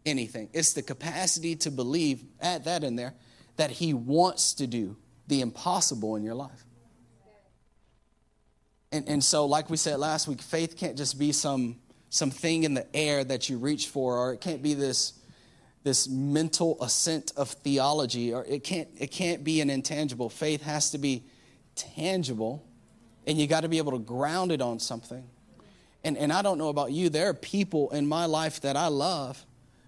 anything. 0.04 0.48
It's 0.52 0.74
the 0.74 0.82
capacity 0.82 1.56
to 1.56 1.70
believe, 1.70 2.22
add 2.40 2.64
that 2.64 2.84
in 2.84 2.96
there, 2.96 3.14
that 3.56 3.70
He 3.70 3.94
wants 3.94 4.54
to 4.54 4.66
do 4.66 4.96
the 5.28 5.40
impossible 5.40 6.16
in 6.16 6.22
your 6.22 6.34
life. 6.34 6.64
And, 8.92 9.08
and 9.08 9.22
so, 9.22 9.46
like 9.46 9.70
we 9.70 9.76
said 9.76 9.98
last 9.98 10.26
week, 10.26 10.42
faith 10.42 10.76
can't 10.76 10.98
just 10.98 11.18
be 11.18 11.30
some, 11.32 11.76
some 12.10 12.30
thing 12.30 12.64
in 12.64 12.74
the 12.74 12.86
air 12.94 13.22
that 13.22 13.48
you 13.48 13.56
reach 13.56 13.86
for, 13.86 14.18
or 14.18 14.32
it 14.32 14.40
can't 14.40 14.62
be 14.62 14.74
this, 14.74 15.12
this 15.84 16.08
mental 16.08 16.76
assent 16.82 17.32
of 17.36 17.50
theology, 17.50 18.34
or 18.34 18.44
it 18.44 18.64
can't, 18.64 18.88
it 18.98 19.12
can't 19.12 19.44
be 19.44 19.60
an 19.60 19.70
intangible. 19.70 20.28
Faith 20.28 20.62
has 20.62 20.90
to 20.90 20.98
be 20.98 21.22
tangible, 21.94 22.64
and 23.26 23.38
you 23.38 23.46
got 23.46 23.60
to 23.62 23.68
be 23.68 23.78
able 23.78 23.92
to 23.92 23.98
ground 23.98 24.52
it 24.52 24.60
on 24.60 24.78
something. 24.78 25.24
And, 26.02 26.16
and 26.16 26.32
I 26.32 26.42
don't 26.42 26.58
know 26.58 26.68
about 26.68 26.92
you, 26.92 27.08
there 27.10 27.28
are 27.28 27.34
people 27.34 27.90
in 27.90 28.06
my 28.06 28.24
life 28.24 28.60
that 28.62 28.76
I 28.76 28.86
love 28.86 29.44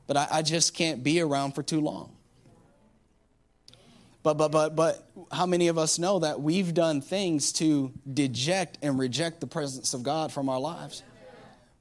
but 0.07 0.31
I, 0.31 0.39
I 0.39 0.43
just 0.43 0.75
can't 0.75 1.03
be 1.03 1.21
around 1.21 1.53
for 1.53 1.63
too 1.63 1.81
long. 1.81 2.13
But, 4.23 4.35
but, 4.35 4.53
but, 4.53 4.77
but 4.77 5.09
how 5.33 5.47
many 5.47 5.69
of 5.69 5.79
us 5.79 5.99
know 5.99 6.21
that 6.21 6.41
we've 6.41 6.73
done 6.75 7.01
things 7.01 7.53
to 7.55 7.93
deject 8.13 8.79
and 8.83 8.99
reject 8.99 9.41
the 9.41 9.49
presence 9.49 9.95
of 9.95 10.03
God 10.03 10.33
from 10.33 10.49
our 10.49 10.61
lives? 10.61 11.03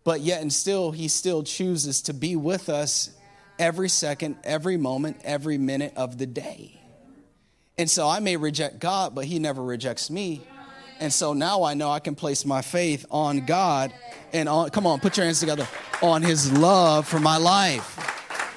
But 0.04 0.22
yet 0.22 0.42
and 0.42 0.52
still, 0.52 0.92
He 0.92 1.08
still 1.08 1.44
chooses 1.44 2.02
to 2.04 2.14
be 2.14 2.36
with 2.36 2.70
us 2.70 3.12
every 3.60 3.90
second, 3.90 4.38
every 4.44 4.78
moment, 4.78 5.18
every 5.24 5.60
minute 5.60 5.94
of 5.96 6.18
the 6.18 6.26
day. 6.26 6.81
And 7.78 7.90
so 7.90 8.08
I 8.08 8.20
may 8.20 8.38
reject 8.38 8.80
God, 8.80 9.16
but 9.16 9.26
He 9.26 9.40
never 9.40 9.64
rejects 9.64 10.10
me. 10.10 10.42
And 11.00 11.12
so 11.12 11.34
now 11.34 11.64
I 11.64 11.74
know 11.74 11.90
I 11.90 12.00
can 12.00 12.14
place 12.14 12.46
my 12.46 12.62
faith 12.62 13.06
on 13.10 13.46
God 13.46 13.92
and 14.34 14.48
on, 14.48 14.70
come 14.70 14.86
on, 14.86 15.00
put 15.00 15.18
your 15.18 15.26
hands 15.26 15.40
together, 15.40 15.68
on 16.02 16.22
His 16.22 16.52
love 16.52 17.08
for 17.08 17.20
my 17.20 17.38
life. 17.38 17.98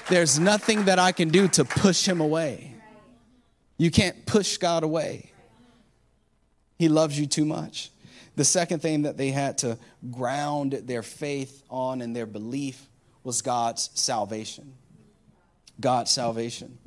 There's 0.09 0.37
nothing 0.37 0.85
that 0.85 0.99
I 0.99 1.11
can 1.11 1.29
do 1.29 1.47
to 1.49 1.65
push 1.65 2.07
him 2.07 2.21
away. 2.21 2.75
You 3.77 3.89
can't 3.89 4.25
push 4.25 4.57
God 4.57 4.83
away. 4.83 5.31
He 6.77 6.89
loves 6.89 7.19
you 7.19 7.25
too 7.25 7.45
much. 7.45 7.89
The 8.35 8.45
second 8.45 8.81
thing 8.81 9.03
that 9.03 9.17
they 9.17 9.31
had 9.31 9.57
to 9.59 9.79
ground 10.11 10.73
their 10.73 11.01
faith 11.01 11.63
on 11.69 12.01
and 12.01 12.15
their 12.15 12.25
belief 12.25 12.87
was 13.23 13.41
God's 13.41 13.89
salvation. 13.95 14.73
God's 15.79 16.11
salvation. 16.11 16.77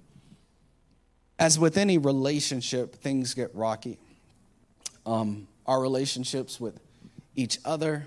As 1.38 1.58
with 1.58 1.76
any 1.76 1.98
relationship, 1.98 2.96
things 2.96 3.34
get 3.34 3.54
rocky. 3.54 3.98
Um, 5.06 5.46
our 5.66 5.80
relationships 5.80 6.60
with 6.60 6.80
each 7.36 7.58
other, 7.64 8.06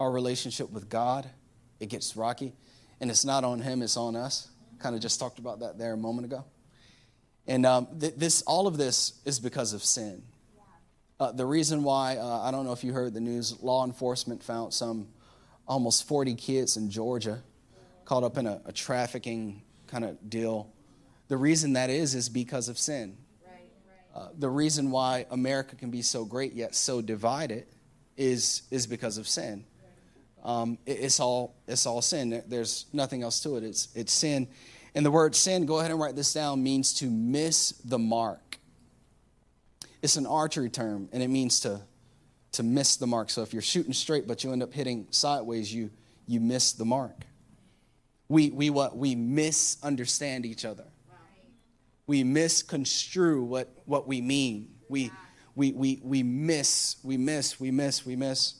our 0.00 0.10
relationship 0.10 0.70
with 0.70 0.88
God, 0.88 1.28
it 1.78 1.88
gets 1.88 2.16
rocky. 2.16 2.52
And 3.00 3.10
it's 3.10 3.24
not 3.24 3.44
on 3.44 3.60
him, 3.60 3.82
it's 3.82 3.96
on 3.96 4.16
us. 4.16 4.48
Kind 4.78 4.96
of 4.96 5.00
just 5.00 5.20
talked 5.20 5.38
about 5.38 5.60
that 5.60 5.78
there 5.78 5.92
a 5.92 5.96
moment 5.96 6.26
ago. 6.26 6.44
And 7.46 7.64
um, 7.66 7.86
th- 8.00 8.14
this, 8.16 8.42
all 8.42 8.66
of 8.66 8.76
this 8.76 9.20
is 9.24 9.38
because 9.38 9.72
of 9.72 9.84
sin. 9.84 10.22
Uh, 11.20 11.30
the 11.30 11.46
reason 11.46 11.84
why, 11.84 12.16
uh, 12.16 12.40
I 12.40 12.50
don't 12.50 12.64
know 12.64 12.72
if 12.72 12.82
you 12.82 12.92
heard 12.92 13.14
the 13.14 13.20
news, 13.20 13.62
law 13.62 13.84
enforcement 13.84 14.42
found 14.42 14.74
some 14.74 15.08
almost 15.68 16.08
40 16.08 16.34
kids 16.34 16.76
in 16.76 16.90
Georgia 16.90 17.42
caught 18.04 18.24
up 18.24 18.36
in 18.36 18.46
a, 18.46 18.60
a 18.66 18.72
trafficking 18.72 19.62
kind 19.86 20.04
of 20.04 20.28
deal. 20.28 20.73
The 21.28 21.36
reason 21.36 21.74
that 21.74 21.90
is, 21.90 22.14
is 22.14 22.28
because 22.28 22.68
of 22.68 22.78
sin. 22.78 23.16
Uh, 24.14 24.28
the 24.38 24.48
reason 24.48 24.90
why 24.90 25.26
America 25.30 25.74
can 25.74 25.90
be 25.90 26.02
so 26.02 26.24
great 26.24 26.52
yet 26.52 26.74
so 26.74 27.00
divided 27.00 27.66
is, 28.16 28.62
is 28.70 28.86
because 28.86 29.18
of 29.18 29.26
sin 29.26 29.64
um, 30.44 30.78
it, 30.86 30.92
it's 31.00 31.20
all 31.20 31.54
it's 31.66 31.86
all 31.86 32.02
sin. 32.02 32.42
There's 32.46 32.86
nothing 32.92 33.22
else 33.22 33.40
to 33.40 33.56
it. 33.56 33.64
It's 33.64 33.88
it's 33.94 34.12
sin, 34.12 34.48
and 34.94 35.04
the 35.04 35.10
word 35.10 35.34
sin. 35.34 35.66
Go 35.66 35.78
ahead 35.78 35.90
and 35.90 35.98
write 35.98 36.16
this 36.16 36.32
down. 36.32 36.62
Means 36.62 36.94
to 36.94 37.06
miss 37.06 37.70
the 37.84 37.98
mark. 37.98 38.58
It's 40.02 40.16
an 40.16 40.26
archery 40.26 40.68
term, 40.68 41.08
and 41.12 41.22
it 41.22 41.28
means 41.28 41.60
to 41.60 41.80
to 42.52 42.62
miss 42.62 42.96
the 42.96 43.06
mark. 43.06 43.30
So 43.30 43.42
if 43.42 43.52
you're 43.52 43.62
shooting 43.62 43.92
straight 43.92 44.28
but 44.28 44.44
you 44.44 44.52
end 44.52 44.62
up 44.62 44.72
hitting 44.72 45.06
sideways, 45.10 45.72
you 45.72 45.90
you 46.26 46.40
miss 46.40 46.72
the 46.72 46.84
mark. 46.84 47.16
We 48.28 48.50
we 48.50 48.70
what 48.70 48.96
we 48.96 49.14
misunderstand 49.14 50.44
each 50.44 50.64
other. 50.64 50.84
We 52.06 52.24
misconstrue 52.24 53.44
what 53.44 53.70
what 53.86 54.06
we 54.06 54.20
mean. 54.20 54.74
We 54.88 55.10
we 55.54 55.72
we 55.72 56.00
we 56.02 56.22
miss, 56.22 56.96
we 57.02 57.16
miss, 57.16 57.58
we 57.58 57.70
miss, 57.70 58.04
we 58.04 58.16
miss. 58.16 58.54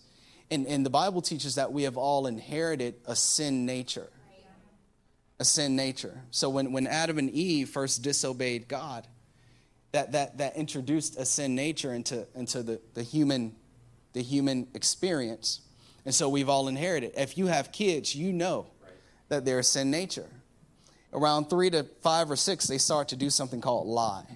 And 0.51 0.67
and 0.67 0.85
the 0.85 0.91
Bible 0.91 1.23
teaches 1.23 1.57
that 1.57 1.73
we 1.73 1.83
have 1.85 1.97
all 1.97 2.27
inherited 2.27 2.95
a 3.07 3.17
sin 3.17 3.67
nature. 3.67 4.09
A 5.41 5.45
sin 5.45 5.75
nature. 5.75 6.23
So 6.31 6.49
when, 6.49 6.73
when 6.73 6.87
Adam 6.87 7.19
and 7.19 7.29
Eve 7.29 7.69
first 7.69 8.03
disobeyed 8.03 8.69
God, 8.69 9.09
that, 9.91 10.13
that, 10.13 10.39
that 10.39 10.57
introduced 10.57 11.19
a 11.19 11.25
sin 11.25 11.57
nature 11.57 11.93
into, 11.93 12.25
into 12.37 12.63
the, 12.63 12.81
the 12.95 13.03
human 13.03 13.57
the 14.15 14.23
human 14.23 14.69
experience. 14.75 15.61
And 16.07 16.15
so 16.15 16.29
we've 16.29 16.49
all 16.49 16.69
inherited. 16.69 17.13
If 17.17 17.37
you 17.37 17.47
have 17.49 17.73
kids, 17.73 18.15
you 18.15 18.33
know 18.33 18.69
that 19.29 19.45
they're 19.45 19.59
a 19.59 19.65
sin 19.65 19.91
nature. 19.91 20.29
Around 21.15 21.49
three 21.49 21.71
to 21.71 21.87
five 22.03 22.31
or 22.31 22.37
six, 22.37 22.67
they 22.67 22.79
start 22.79 23.09
to 23.09 23.17
do 23.17 23.31
something 23.31 23.61
called 23.61 23.87
lie. 23.87 24.27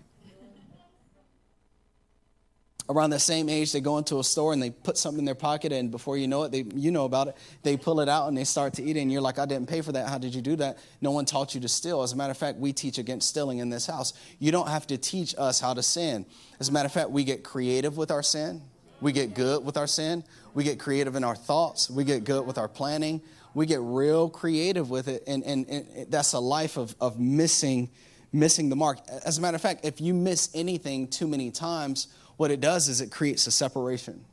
Around 2.91 3.11
the 3.11 3.19
same 3.19 3.51
age, 3.51 3.73
they 3.73 3.83
go 3.83 3.99
into 3.99 4.19
a 4.19 4.25
store 4.25 4.55
and 4.55 4.63
they 4.63 4.71
put 4.71 4.97
something 4.97 5.19
in 5.19 5.27
their 5.27 5.35
pocket, 5.35 5.73
and 5.73 5.91
before 5.91 6.17
you 6.17 6.27
know 6.27 6.45
it, 6.45 6.53
they, 6.53 6.65
you 6.75 6.91
know 6.91 7.05
about 7.05 7.29
it, 7.29 7.37
they 7.63 7.77
pull 7.77 8.01
it 8.01 8.09
out 8.09 8.29
and 8.29 8.39
they 8.39 8.45
start 8.45 8.73
to 8.75 8.83
eat 8.83 8.97
it, 8.97 9.01
and 9.01 9.13
you're 9.13 9.21
like, 9.21 9.39
I 9.39 9.45
didn't 9.45 9.69
pay 9.69 9.83
for 9.83 9.93
that. 9.93 10.09
How 10.09 10.17
did 10.17 10.35
you 10.35 10.41
do 10.41 10.57
that? 10.57 10.79
No 11.03 11.11
one 11.11 11.27
taught 11.27 11.55
you 11.55 11.61
to 11.61 11.69
steal. 11.69 12.01
As 12.03 12.13
a 12.13 12.17
matter 12.17 12.31
of 12.31 12.39
fact, 12.39 12.57
we 12.57 12.73
teach 12.73 12.97
against 12.97 13.29
stealing 13.29 13.59
in 13.59 13.69
this 13.69 13.87
house. 13.87 14.15
You 14.39 14.53
don't 14.53 14.69
have 14.69 14.87
to 14.87 14.97
teach 14.97 15.35
us 15.37 15.61
how 15.61 15.75
to 15.75 15.83
sin. 15.83 16.25
As 16.61 16.71
a 16.71 16.73
matter 16.73 16.87
of 16.87 16.93
fact, 16.93 17.11
we 17.11 17.25
get 17.25 17.45
creative 17.45 17.99
with 17.99 18.11
our 18.11 18.23
sin. 18.23 18.63
We 19.03 19.13
get 19.13 19.35
good 19.35 19.65
with 19.67 19.77
our 19.77 19.87
sin. 19.87 20.25
We 20.55 20.65
get 20.65 20.79
creative 20.79 21.15
in 21.15 21.25
our 21.25 21.37
thoughts. 21.37 21.91
We 21.91 22.05
get 22.05 22.25
good 22.25 22.47
with 22.47 22.57
our 22.57 22.69
planning. 22.69 23.21
We 23.55 23.67
get 23.67 23.81
real 23.81 24.29
creative 24.29 24.91
with 24.91 25.09
it. 25.09 25.25
And, 25.27 25.43
and, 25.45 25.69
and 25.69 26.11
that's 26.11 26.33
a 26.33 26.39
life 26.39 26.77
of, 26.77 26.95
of 27.01 27.19
missing, 27.19 27.91
missing 28.33 28.69
the 28.69 28.77
mark. 28.77 28.99
As 29.25 29.39
a 29.39 29.41
matter 29.41 29.55
of 29.55 29.61
fact, 29.63 29.85
if 29.85 30.01
you 30.01 30.15
miss 30.15 30.51
anything 30.55 31.09
too 31.09 31.27
many 31.27 31.51
times, 31.51 32.09
what 32.37 32.51
it 32.51 32.61
does 32.61 32.89
is 32.89 33.01
it 33.01 33.11
creates 33.11 33.47
a 33.47 33.51
separation. 33.51 34.25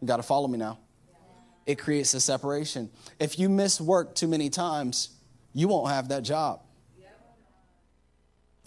You 0.00 0.06
got 0.06 0.16
to 0.16 0.22
follow 0.22 0.48
me 0.48 0.58
now. 0.58 0.78
It 1.66 1.78
creates 1.78 2.14
a 2.14 2.20
separation. 2.20 2.90
If 3.20 3.38
you 3.38 3.48
miss 3.48 3.80
work 3.80 4.14
too 4.14 4.26
many 4.26 4.50
times, 4.50 5.10
you 5.52 5.68
won't 5.68 5.90
have 5.90 6.08
that 6.08 6.22
job. 6.22 6.60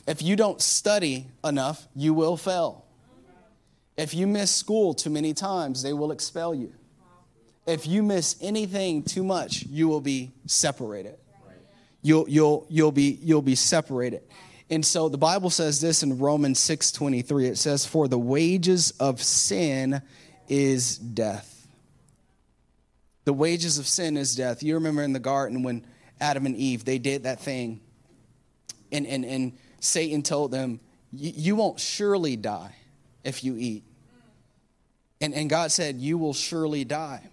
If 0.08 0.22
you 0.22 0.36
don't 0.36 0.62
study 0.62 1.28
enough, 1.44 1.88
you 1.96 2.14
will 2.14 2.38
fail. 2.38 2.86
If 3.98 4.14
you 4.14 4.28
miss 4.28 4.52
school 4.52 4.94
too 4.94 5.10
many 5.10 5.34
times, 5.34 5.82
they 5.82 5.94
will 5.94 6.12
expel 6.12 6.54
you. 6.54 6.74
If 7.66 7.88
you 7.88 8.04
miss 8.04 8.36
anything 8.42 9.04
too 9.04 9.24
much, 9.24 9.66
you 9.66 9.88
will 9.88 10.02
be 10.02 10.34
separated. 10.46 11.18
You'll, 12.02 12.30
you'll, 12.30 12.68
you'll, 12.70 12.92
be, 12.92 13.18
you'll 13.22 13.42
be 13.42 13.56
separated. 13.56 14.22
And 14.70 14.86
so 14.86 15.10
the 15.10 15.18
Bible 15.18 15.50
says 15.50 15.82
this 15.82 16.04
in 16.04 16.20
Romans 16.20 16.60
6 16.60 16.92
23. 16.92 17.48
It 17.48 17.58
says, 17.58 17.86
For 17.86 18.08
the 18.08 18.20
wages 18.20 18.92
of 19.00 19.22
sin 19.22 20.02
is 20.48 20.98
death. 20.98 21.68
The 23.26 23.34
wages 23.34 23.80
of 23.80 23.88
sin 23.88 24.18
is 24.18 24.36
death. 24.36 24.62
You 24.62 24.76
remember 24.76 25.02
in 25.02 25.14
the 25.14 25.20
garden 25.20 25.64
when 25.64 25.86
Adam 26.22 26.46
and 26.46 26.56
Eve, 26.56 26.86
they 26.86 27.00
did 27.00 27.24
that 27.24 27.40
thing. 27.40 27.82
And, 28.92 29.08
and, 29.08 29.26
and 29.26 29.58
Satan 29.80 30.22
told 30.22 30.52
them, 30.52 30.80
You 31.12 31.56
won't 31.56 31.80
surely 31.80 32.36
die 32.36 32.76
if 33.24 33.44
you 33.44 33.56
eat. 33.58 33.84
And, 35.22 35.34
and 35.34 35.50
God 35.50 35.72
said, 35.72 35.98
You 35.98 36.18
will 36.20 36.34
surely 36.34 36.86
die. 36.86 37.30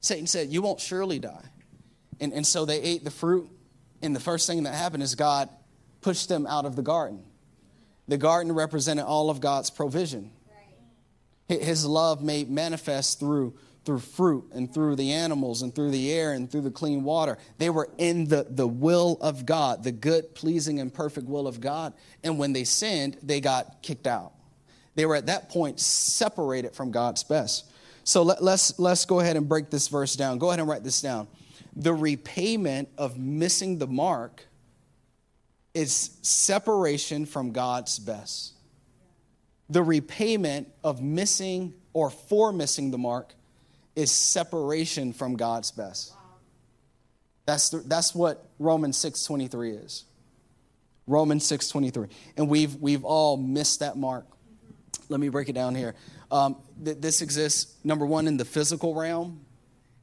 Satan 0.00 0.26
said, 0.26 0.48
You 0.48 0.62
won't 0.62 0.80
surely 0.80 1.18
die. 1.18 1.44
And, 2.20 2.32
and 2.32 2.46
so 2.46 2.64
they 2.64 2.80
ate 2.80 3.04
the 3.04 3.10
fruit, 3.10 3.48
and 4.02 4.14
the 4.14 4.20
first 4.20 4.46
thing 4.46 4.64
that 4.64 4.74
happened 4.74 5.02
is 5.02 5.14
God 5.14 5.48
pushed 6.00 6.28
them 6.28 6.46
out 6.46 6.64
of 6.64 6.76
the 6.76 6.82
garden. 6.82 7.24
The 8.08 8.18
garden 8.18 8.52
represented 8.52 9.04
all 9.04 9.30
of 9.30 9.40
God's 9.40 9.70
provision. 9.70 10.32
His 11.48 11.84
love 11.84 12.22
made 12.22 12.48
manifest 12.48 13.18
through, 13.18 13.54
through 13.84 13.98
fruit 13.98 14.50
and 14.52 14.72
through 14.72 14.96
the 14.96 15.12
animals 15.12 15.62
and 15.62 15.74
through 15.74 15.90
the 15.90 16.12
air 16.12 16.32
and 16.32 16.50
through 16.50 16.60
the 16.60 16.70
clean 16.70 17.02
water. 17.02 17.38
They 17.58 17.70
were 17.70 17.88
in 17.98 18.28
the, 18.28 18.46
the 18.48 18.68
will 18.68 19.18
of 19.20 19.46
God, 19.46 19.82
the 19.82 19.92
good, 19.92 20.34
pleasing, 20.34 20.78
and 20.78 20.94
perfect 20.94 21.26
will 21.26 21.48
of 21.48 21.60
God. 21.60 21.92
And 22.22 22.38
when 22.38 22.52
they 22.52 22.64
sinned, 22.64 23.16
they 23.22 23.40
got 23.40 23.82
kicked 23.82 24.06
out. 24.06 24.32
They 24.94 25.06
were 25.06 25.16
at 25.16 25.26
that 25.26 25.48
point 25.48 25.80
separated 25.80 26.74
from 26.74 26.90
God's 26.92 27.24
best. 27.24 27.69
So 28.10 28.24
let, 28.24 28.42
let's, 28.42 28.76
let's 28.80 29.04
go 29.04 29.20
ahead 29.20 29.36
and 29.36 29.48
break 29.48 29.70
this 29.70 29.86
verse 29.86 30.16
down. 30.16 30.38
Go 30.38 30.48
ahead 30.48 30.58
and 30.58 30.68
write 30.68 30.82
this 30.82 31.00
down. 31.00 31.28
The 31.76 31.94
repayment 31.94 32.88
of 32.98 33.16
missing 33.16 33.78
the 33.78 33.86
mark 33.86 34.44
is 35.74 36.18
separation 36.20 37.24
from 37.24 37.52
God's 37.52 38.00
best. 38.00 38.54
The 39.68 39.84
repayment 39.84 40.66
of 40.82 41.00
missing 41.00 41.72
or 41.92 42.10
for 42.10 42.52
missing 42.52 42.90
the 42.90 42.98
mark 42.98 43.32
is 43.94 44.10
separation 44.10 45.12
from 45.12 45.36
God's 45.36 45.70
best. 45.70 46.12
That's, 47.46 47.68
the, 47.68 47.78
that's 47.78 48.12
what 48.12 48.44
Romans 48.58 48.96
6.23 48.96 49.84
is. 49.84 50.04
Romans 51.06 51.44
6.23. 51.44 52.10
And 52.36 52.48
we've, 52.48 52.74
we've 52.74 53.04
all 53.04 53.36
missed 53.36 53.78
that 53.78 53.96
mark. 53.96 54.26
Let 55.08 55.20
me 55.20 55.28
break 55.28 55.48
it 55.48 55.54
down 55.54 55.76
here. 55.76 55.94
Um, 56.30 56.56
th- 56.84 56.98
this 57.00 57.22
exists, 57.22 57.76
number 57.84 58.06
one, 58.06 58.26
in 58.26 58.36
the 58.36 58.44
physical 58.44 58.94
realm, 58.94 59.44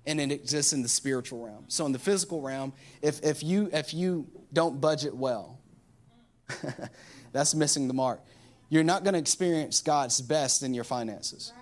and 0.06 0.20
it 0.20 0.32
exists 0.32 0.74
in 0.74 0.82
the 0.82 0.90
spiritual 0.90 1.46
realm. 1.46 1.66
So, 1.68 1.86
in 1.86 1.92
the 1.92 2.00
physical 2.00 2.42
realm, 2.42 2.74
if, 3.02 3.24
if, 3.24 3.44
you, 3.44 3.70
if 3.72 3.94
you 3.94 4.28
don't 4.52 4.80
budget 4.80 5.16
well, 5.16 5.60
that's 7.32 7.54
missing 7.54 7.88
the 7.88 7.94
mark. 7.94 8.22
You're 8.70 8.84
not 8.84 9.04
going 9.04 9.13
to 9.13 9.20
experience 9.20 9.82
God's 9.82 10.20
best 10.22 10.63
in 10.63 10.74
your 10.74 10.84
finances. 10.84 11.54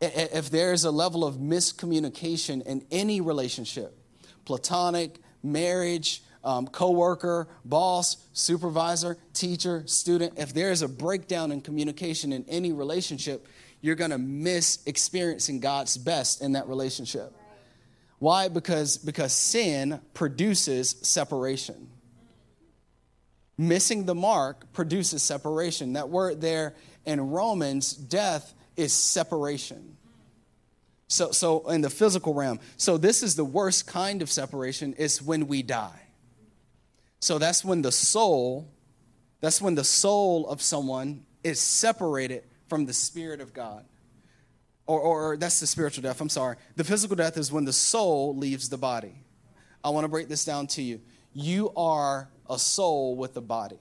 If 0.00 0.50
there's 0.50 0.84
a 0.84 0.90
level 0.90 1.24
of 1.24 1.36
miscommunication 1.36 2.62
in 2.66 2.84
any 2.90 3.20
relationship, 3.20 3.96
platonic, 4.44 5.18
marriage, 5.44 6.24
um, 6.44 6.66
coworker, 6.66 7.48
boss, 7.64 8.16
supervisor, 8.32 9.16
teacher, 9.32 9.84
student, 9.86 10.34
if 10.36 10.52
there 10.52 10.70
is 10.70 10.82
a 10.82 10.88
breakdown 10.88 11.52
in 11.52 11.60
communication 11.60 12.32
in 12.32 12.44
any 12.48 12.72
relationship, 12.72 13.46
you're 13.80 13.94
going 13.94 14.10
to 14.10 14.18
miss 14.18 14.80
experiencing 14.86 15.60
God's 15.60 15.96
best 15.96 16.40
in 16.40 16.52
that 16.52 16.68
relationship. 16.68 17.32
Why? 18.18 18.48
Because, 18.48 18.98
because 18.98 19.32
sin 19.32 20.00
produces 20.14 20.90
separation. 21.02 21.88
Missing 23.58 24.06
the 24.06 24.14
mark 24.14 24.72
produces 24.72 25.22
separation. 25.22 25.94
That 25.94 26.08
word 26.08 26.40
there 26.40 26.74
in 27.04 27.20
Romans, 27.30 27.92
death 27.92 28.54
is 28.76 28.92
separation. 28.92 29.96
So, 31.08 31.32
so 31.32 31.68
in 31.68 31.80
the 31.80 31.90
physical 31.90 32.32
realm, 32.32 32.60
so 32.76 32.96
this 32.96 33.22
is 33.22 33.36
the 33.36 33.44
worst 33.44 33.86
kind 33.86 34.22
of 34.22 34.30
separation, 34.30 34.94
is 34.94 35.20
when 35.20 35.46
we 35.48 35.62
die. 35.62 36.01
So 37.22 37.38
that's 37.38 37.64
when 37.64 37.82
the 37.82 37.92
soul, 37.92 38.68
that's 39.40 39.62
when 39.62 39.76
the 39.76 39.84
soul 39.84 40.44
of 40.48 40.60
someone 40.60 41.24
is 41.44 41.60
separated 41.60 42.42
from 42.68 42.84
the 42.84 42.92
Spirit 42.92 43.40
of 43.40 43.54
God. 43.54 43.84
Or, 44.88 45.00
or, 45.00 45.36
that's 45.36 45.60
the 45.60 45.68
spiritual 45.68 46.02
death, 46.02 46.20
I'm 46.20 46.28
sorry. 46.28 46.56
The 46.74 46.82
physical 46.82 47.14
death 47.14 47.38
is 47.38 47.52
when 47.52 47.64
the 47.64 47.72
soul 47.72 48.36
leaves 48.36 48.68
the 48.68 48.76
body. 48.76 49.14
I 49.84 49.90
want 49.90 50.02
to 50.02 50.08
break 50.08 50.28
this 50.28 50.44
down 50.44 50.66
to 50.68 50.82
you. 50.82 51.00
You 51.32 51.70
are 51.76 52.28
a 52.50 52.58
soul 52.58 53.14
with 53.14 53.36
a 53.36 53.40
body. 53.40 53.78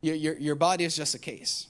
Your, 0.00 0.14
your, 0.14 0.38
your 0.38 0.54
body 0.54 0.84
is 0.84 0.96
just 0.96 1.14
a 1.14 1.18
case, 1.18 1.66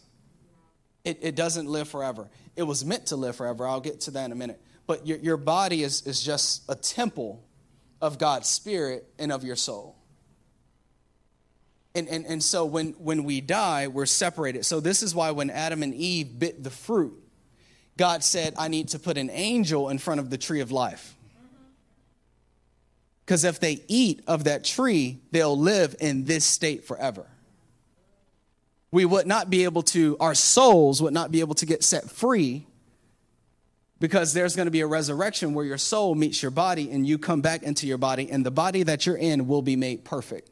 it, 1.05 1.19
it 1.21 1.35
doesn't 1.35 1.67
live 1.67 1.89
forever. 1.89 2.29
It 2.55 2.63
was 2.63 2.85
meant 2.85 3.07
to 3.07 3.17
live 3.17 3.35
forever. 3.35 3.67
I'll 3.67 3.81
get 3.81 4.03
to 4.03 4.13
that 4.13 4.27
in 4.27 4.31
a 4.31 4.37
minute. 4.37 4.63
But 4.87 5.05
your, 5.05 5.19
your 5.19 5.37
body 5.37 5.83
is, 5.83 6.03
is 6.03 6.23
just 6.23 6.63
a 6.69 6.77
temple 6.77 7.43
of 8.01 8.19
God's 8.19 8.49
spirit 8.49 9.07
and 9.19 9.33
of 9.33 9.45
your 9.45 9.57
soul. 9.57 9.97
And, 11.95 12.09
and, 12.09 12.27
and 12.27 12.43
so 12.43 12.67
when, 12.67 12.89
when 12.99 13.25
we 13.25 13.41
die, 13.41 13.89
we're 13.89 14.05
separated. 14.05 14.67
So 14.67 14.81
this 14.81 15.03
is 15.03 15.15
why 15.15 15.31
when 15.31 15.49
Adam 15.49 15.83
and 15.83 15.95
Eve 15.95 16.39
bit 16.39 16.63
the 16.63 16.71
fruit, 16.71 17.15
God 17.97 18.23
said, 18.23 18.55
I 18.59 18.69
need 18.69 18.89
to 18.89 18.99
put 18.99 19.17
an 19.17 19.31
angel 19.31 19.89
in 19.89 19.97
front 19.97 20.21
of 20.21 20.29
the 20.29 20.37
tree 20.37 20.61
of 20.61 20.71
life. 20.71 21.15
Because 23.25 23.45
if 23.45 23.59
they 23.59 23.83
eat 23.89 24.23
of 24.27 24.45
that 24.45 24.63
tree, 24.63 25.19
they'll 25.33 25.59
live 25.59 25.97
in 25.99 26.25
this 26.25 26.45
state 26.45 26.85
forever. 26.85 27.27
We 28.93 29.05
would 29.05 29.27
not 29.27 29.51
be 29.51 29.65
able 29.65 29.83
to, 29.85 30.17
our 30.21 30.35
souls 30.35 31.03
would 31.03 31.15
not 31.15 31.33
be 31.33 31.41
able 31.41 31.55
to 31.57 31.67
get 31.67 31.83
set 31.83 32.11
free 32.11 32.67
because 33.99 34.33
there's 34.33 34.55
going 34.55 34.67
to 34.67 34.73
be 34.73 34.81
a 34.81 34.87
resurrection 34.87 35.55
where 35.55 35.65
your 35.65 35.79
soul 35.79 36.15
meets 36.15 36.43
your 36.43 36.51
body 36.51 36.91
and 36.91 37.07
you 37.07 37.19
come 37.19 37.41
back 37.41 37.63
into 37.63 37.87
your 37.87 37.99
body, 37.99 38.31
and 38.31 38.45
the 38.45 38.51
body 38.51 38.83
that 38.83 39.07
you're 39.07 39.17
in 39.17 39.47
will 39.47 39.63
be 39.63 39.77
made 39.77 40.05
perfect. 40.05 40.51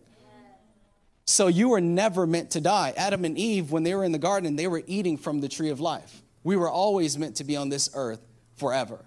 So 1.26 1.46
you 1.46 1.70
were 1.70 1.80
never 1.80 2.26
meant 2.26 2.50
to 2.50 2.60
die. 2.60 2.92
Adam 2.96 3.24
and 3.24 3.38
Eve, 3.38 3.70
when 3.70 3.82
they 3.82 3.94
were 3.94 4.04
in 4.04 4.12
the 4.12 4.18
garden, 4.18 4.56
they 4.56 4.66
were 4.66 4.82
eating 4.86 5.16
from 5.16 5.40
the 5.40 5.48
tree 5.48 5.70
of 5.70 5.80
life. 5.80 6.22
We 6.42 6.56
were 6.56 6.70
always 6.70 7.16
meant 7.16 7.36
to 7.36 7.44
be 7.44 7.56
on 7.56 7.70
this 7.70 7.88
earth 7.94 8.20
forever. 8.56 8.98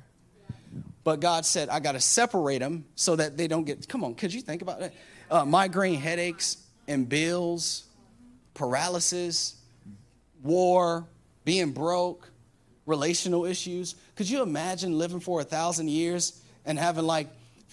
But 1.04 1.20
God 1.20 1.46
said, 1.46 1.70
I 1.70 1.80
got 1.80 1.94
to 1.94 2.00
separate 2.00 2.60
them 2.60 2.86
so 2.96 3.16
that 3.16 3.38
they 3.38 3.48
don't 3.48 3.64
get, 3.64 3.88
come 3.88 4.04
on, 4.04 4.16
could 4.16 4.34
you 4.34 4.42
think 4.42 4.62
about 4.62 4.80
that? 4.80 4.94
Uh, 5.30 5.46
migraine 5.46 6.00
headaches 6.00 6.58
and 6.88 7.08
bills, 7.08 7.86
paralysis, 8.54 9.56
war, 10.44 11.08
being 11.46 11.72
broke, 11.72 12.30
relational 12.88 13.46
issues. 13.46 13.96
Could 14.16 14.28
you 14.28 14.42
imagine 14.42 14.98
living 14.98 15.20
for 15.20 15.42
a 15.42 15.44
thousand 15.44 15.90
years 15.90 16.42
and 16.66 16.80
having 16.80 17.06
like 17.06 17.28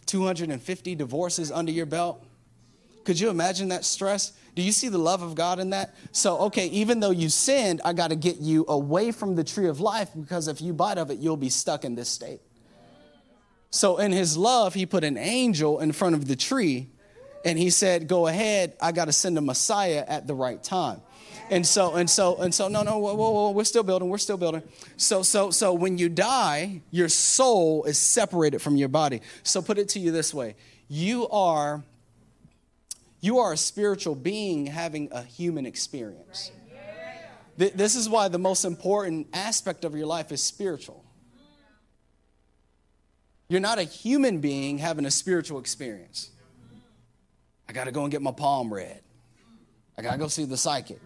250 0.05 0.95
divorces 0.95 1.51
under 1.51 1.73
your 1.73 1.87
belt? 1.87 2.23
Could 3.05 3.19
you 3.19 3.31
imagine 3.31 3.69
that 3.69 3.85
stress? 3.85 4.33
Do 4.55 4.63
you 4.63 4.73
see 4.73 4.89
the 4.89 4.99
love 4.99 5.23
of 5.23 5.35
God 5.35 5.59
in 5.59 5.71
that? 5.71 5.95
So, 6.13 6.39
okay, 6.41 6.67
even 6.67 7.01
though 7.01 7.11
you 7.11 7.29
sinned, 7.29 7.81
I 7.85 7.93
got 7.93 8.09
to 8.09 8.17
get 8.17 8.39
you 8.39 8.65
away 8.69 9.13
from 9.13 9.35
the 9.35 9.45
tree 9.45 9.69
of 9.69 9.81
life 9.81 10.11
because 10.19 10.49
if 10.49 10.61
you 10.61 10.73
bite 10.73 10.99
of 10.99 11.11
it, 11.11 11.19
you'll 11.19 11.37
be 11.37 11.49
stuck 11.49 11.85
in 11.85 11.95
this 11.95 12.09
state. 12.09 12.41
So, 13.71 13.99
in 13.99 14.13
his 14.13 14.37
love, 14.37 14.75
he 14.75 14.87
put 14.87 15.05
an 15.05 15.17
angel 15.17 15.81
in 15.81 15.93
front 15.93 16.15
of 16.15 16.29
the 16.29 16.37
tree 16.37 16.89
and 17.45 17.59
he 17.59 17.71
said, 17.71 18.09
Go 18.09 18.27
ahead, 18.27 18.75
I 18.81 18.93
got 18.93 19.07
to 19.07 19.13
send 19.13 19.37
a 19.37 19.41
Messiah 19.41 20.05
at 20.07 20.27
the 20.27 20.35
right 20.35 20.63
time. 20.63 21.03
And 21.51 21.67
so, 21.67 21.95
and 21.95 22.09
so, 22.09 22.37
and 22.37 22.55
so, 22.55 22.69
no, 22.69 22.83
no, 22.83 22.99
whoa, 22.99 23.15
whoa, 23.15 23.31
whoa, 23.31 23.51
we're 23.51 23.65
still 23.65 23.83
building, 23.83 24.09
we're 24.09 24.19
still 24.19 24.39
building. 24.39 24.63
So, 24.97 25.23
so, 25.23 25.51
so 25.51 25.75
when 25.75 25.99
you 25.99 26.09
die, 26.09 26.81
your 26.91 27.09
soul 27.09 27.85
is 27.85 27.99
separated 27.99 28.61
from 28.61 28.77
your 28.77 28.89
body. 28.89 29.21
So 29.43 29.61
put 29.61 29.79
it 29.79 29.89
to 29.91 29.99
you 29.99 30.11
this 30.11 30.33
way 30.33 30.57
you 30.89 31.29
are 31.29 31.83
you 33.21 33.39
are 33.39 33.55
a 33.55 33.57
spiritual 33.57 34.15
being 34.15 34.67
having 34.67 35.09
a 35.11 35.23
human 35.23 35.65
experience. 35.65 36.53
This 37.57 37.95
is 37.95 38.07
why 38.07 38.29
the 38.29 38.39
most 38.39 38.67
important 38.67 39.29
aspect 39.33 39.85
of 39.85 39.95
your 39.95 40.07
life 40.07 40.31
is 40.31 40.43
spiritual. 40.43 41.03
You're 43.49 43.61
not 43.61 43.79
a 43.79 43.85
human 43.85 44.41
being 44.41 44.77
having 44.77 45.07
a 45.07 45.11
spiritual 45.11 45.59
experience. 45.59 46.33
I 47.67 47.73
got 47.73 47.85
to 47.85 47.93
go 47.93 48.03
and 48.03 48.11
get 48.11 48.21
my 48.21 48.33
palm 48.33 48.73
read. 48.75 49.01
I 49.97 50.03
got 50.03 50.13
to 50.13 50.19
go 50.19 50.29
see 50.29 50.45
the 50.45 50.57
psychic. 50.59 51.01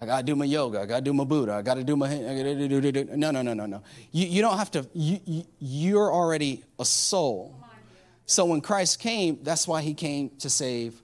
I 0.00 0.06
got 0.06 0.18
to 0.18 0.22
do 0.22 0.36
my 0.36 0.44
yoga. 0.44 0.80
I 0.80 0.86
got 0.86 0.96
to 0.96 1.02
do 1.02 1.14
my 1.14 1.24
Buddha. 1.24 1.54
I 1.54 1.62
got 1.62 1.74
to 1.74 1.84
do 1.84 1.96
my. 1.96 2.14
No, 2.14 3.30
no, 3.30 3.42
no, 3.42 3.54
no, 3.54 3.66
no. 3.66 3.82
You, 4.12 4.26
you 4.26 4.42
don't 4.42 4.58
have 4.58 4.70
to. 4.72 4.86
You, 4.92 5.20
you, 5.24 5.44
you're 5.58 6.12
already 6.12 6.64
a 6.78 6.84
soul. 6.84 7.58
So 8.26 8.44
when 8.44 8.60
Christ 8.60 8.98
came, 8.98 9.38
that's 9.42 9.66
why 9.66 9.82
he 9.82 9.94
came 9.94 10.30
to 10.40 10.50
save 10.50 11.00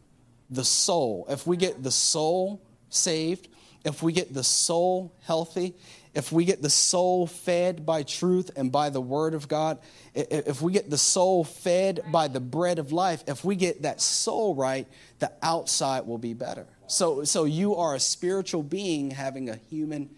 the 0.50 0.64
soul. 0.64 1.26
If 1.28 1.46
we 1.46 1.56
get 1.56 1.82
the 1.82 1.90
soul 1.90 2.60
saved, 2.90 3.48
if 3.84 4.02
we 4.02 4.12
get 4.12 4.34
the 4.34 4.44
soul 4.44 5.14
healthy, 5.22 5.74
if 6.14 6.30
we 6.30 6.44
get 6.44 6.60
the 6.60 6.68
soul 6.68 7.26
fed 7.26 7.86
by 7.86 8.02
truth 8.02 8.50
and 8.56 8.70
by 8.70 8.90
the 8.90 9.00
word 9.00 9.32
of 9.32 9.48
God, 9.48 9.78
if 10.14 10.60
we 10.60 10.72
get 10.72 10.90
the 10.90 10.98
soul 10.98 11.42
fed 11.42 12.00
by 12.10 12.28
the 12.28 12.40
bread 12.40 12.78
of 12.78 12.92
life, 12.92 13.24
if 13.26 13.44
we 13.44 13.56
get 13.56 13.82
that 13.82 14.00
soul 14.00 14.54
right, 14.54 14.86
the 15.20 15.32
outside 15.42 16.06
will 16.06 16.18
be 16.18 16.34
better. 16.34 16.66
So, 16.92 17.24
so 17.24 17.44
you 17.44 17.76
are 17.76 17.94
a 17.94 18.00
spiritual 18.00 18.62
being 18.62 19.12
having 19.12 19.48
a 19.48 19.56
human 19.56 20.10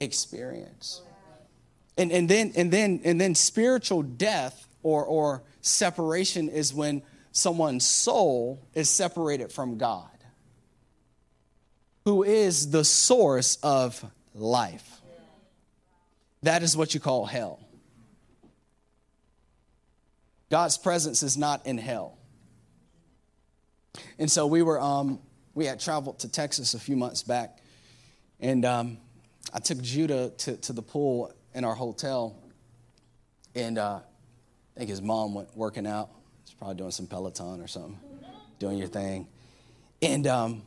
experience. 0.00 1.02
And, 1.98 2.10
and 2.10 2.26
then 2.26 2.52
and 2.56 2.72
then 2.72 3.02
and 3.04 3.20
then 3.20 3.34
spiritual 3.34 4.02
death 4.02 4.66
or 4.82 5.04
or 5.04 5.42
separation 5.60 6.48
is 6.48 6.72
when 6.72 7.02
someone's 7.32 7.84
soul 7.84 8.66
is 8.72 8.88
separated 8.88 9.52
from 9.52 9.76
God, 9.76 10.08
who 12.06 12.22
is 12.22 12.70
the 12.70 12.82
source 12.82 13.58
of 13.62 14.02
life. 14.34 15.02
That 16.44 16.62
is 16.62 16.78
what 16.78 16.94
you 16.94 17.00
call 17.00 17.26
hell. 17.26 17.60
God's 20.50 20.78
presence 20.78 21.22
is 21.22 21.36
not 21.36 21.66
in 21.66 21.76
hell. 21.76 22.16
And 24.18 24.30
so 24.30 24.46
we 24.46 24.62
were, 24.62 24.80
um, 24.80 25.20
we 25.54 25.66
had 25.66 25.80
traveled 25.80 26.18
to 26.20 26.28
Texas 26.28 26.74
a 26.74 26.78
few 26.78 26.96
months 26.96 27.22
back, 27.22 27.58
and 28.40 28.64
um, 28.64 28.98
I 29.52 29.58
took 29.58 29.80
Judah 29.80 30.30
to, 30.38 30.56
to 30.56 30.72
the 30.72 30.82
pool 30.82 31.32
in 31.54 31.64
our 31.64 31.74
hotel, 31.74 32.36
and 33.54 33.78
uh, 33.78 34.00
I 34.76 34.78
think 34.78 34.90
his 34.90 35.02
mom 35.02 35.34
went 35.34 35.54
working 35.56 35.86
out. 35.86 36.10
He's 36.44 36.54
probably 36.54 36.76
doing 36.76 36.90
some 36.90 37.06
Peloton 37.06 37.60
or 37.60 37.66
something, 37.66 37.98
doing 38.58 38.78
your 38.78 38.88
thing. 38.88 39.28
And 40.00 40.26
um, 40.26 40.62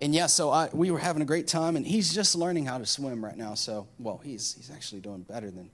and 0.00 0.14
yeah, 0.14 0.26
so 0.26 0.50
I, 0.50 0.68
we 0.72 0.90
were 0.90 0.98
having 0.98 1.22
a 1.22 1.24
great 1.24 1.46
time, 1.46 1.76
and 1.76 1.86
he's 1.86 2.12
just 2.12 2.34
learning 2.34 2.66
how 2.66 2.78
to 2.78 2.86
swim 2.86 3.24
right 3.24 3.36
now. 3.36 3.54
So, 3.54 3.86
well, 3.98 4.20
he's 4.22 4.54
he's 4.54 4.70
actually 4.70 5.00
doing 5.00 5.22
better 5.22 5.50
than. 5.50 5.70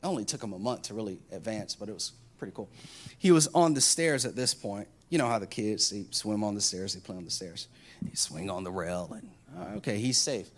It 0.00 0.06
only 0.06 0.24
took 0.24 0.42
him 0.42 0.52
a 0.52 0.58
month 0.58 0.82
to 0.82 0.94
really 0.94 1.18
advance, 1.32 1.74
but 1.74 1.88
it 1.88 1.92
was 1.92 2.12
pretty 2.38 2.52
cool. 2.54 2.70
He 3.18 3.32
was 3.32 3.48
on 3.48 3.74
the 3.74 3.80
stairs 3.80 4.24
at 4.24 4.36
this 4.36 4.54
point. 4.54 4.86
You 5.08 5.18
know 5.18 5.28
how 5.28 5.38
the 5.38 5.46
kids 5.46 5.90
they 5.90 6.04
swim 6.10 6.44
on 6.44 6.54
the 6.54 6.60
stairs, 6.60 6.94
they 6.94 7.00
play 7.00 7.16
on 7.16 7.24
the 7.24 7.30
stairs, 7.30 7.68
they 8.02 8.14
swing 8.14 8.50
on 8.50 8.64
the 8.64 8.70
rail, 8.70 9.10
and 9.14 9.30
uh, 9.58 9.76
okay, 9.76 9.98
he's 9.98 10.18
safe. 10.18 10.50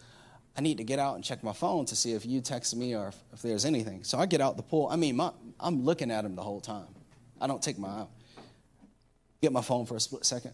I 0.57 0.63
need 0.63 0.79
to 0.79 0.85
get 0.85 0.99
out 0.99 1.15
and 1.15 1.25
check 1.25 1.45
my 1.45 1.53
phone 1.53 1.87
to 1.87 1.97
see 1.97 2.13
if 2.13 2.27
you 2.27 2.41
text 2.41 2.75
me 2.75 2.95
or 2.97 3.09
if, 3.09 3.17
if 3.33 3.43
there's 3.43 3.65
anything. 3.65 4.03
So 4.03 4.19
I 4.19 4.27
get 4.27 4.41
out 4.41 4.57
the 4.57 4.63
pool. 4.63 4.89
I 4.91 4.97
mean, 4.97 5.17
my, 5.17 5.31
I'm 5.61 5.85
looking 5.85 6.11
at 6.11 6.25
him 6.25 6.35
the 6.35 6.43
whole 6.43 6.61
time. 6.61 6.89
I 7.41 7.47
don't 7.47 7.63
take 7.63 7.79
my 7.79 7.89
out. 7.89 8.11
Get 9.41 9.53
my 9.53 9.63
phone 9.63 9.87
for 9.87 9.97
a 9.97 10.01
split 10.01 10.25
second. 10.25 10.53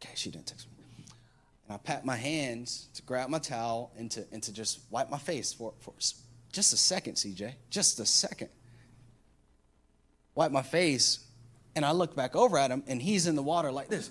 Okay, 0.00 0.12
she 0.14 0.30
didn't 0.30 0.46
text 0.46 0.66
me. 0.68 1.04
And 1.66 1.74
I 1.74 1.78
pat 1.78 2.04
my 2.04 2.16
hands 2.16 2.88
to 2.94 3.02
grab 3.02 3.28
my 3.28 3.38
towel 3.38 3.92
and 3.98 4.10
to, 4.12 4.24
and 4.30 4.42
to 4.42 4.52
just 4.52 4.80
wipe 4.90 5.10
my 5.10 5.18
face 5.18 5.52
for, 5.52 5.72
for 5.80 5.94
just 6.52 6.72
a 6.72 6.76
second, 6.76 7.14
CJ. 7.14 7.54
Just 7.70 7.98
a 7.98 8.06
second. 8.06 8.50
Wipe 10.34 10.52
my 10.52 10.62
face, 10.62 11.20
and 11.74 11.84
I 11.84 11.92
look 11.92 12.14
back 12.14 12.36
over 12.36 12.58
at 12.58 12.70
him, 12.70 12.82
and 12.86 13.00
he's 13.00 13.26
in 13.26 13.36
the 13.36 13.42
water 13.42 13.72
like 13.72 13.88
this. 13.88 14.10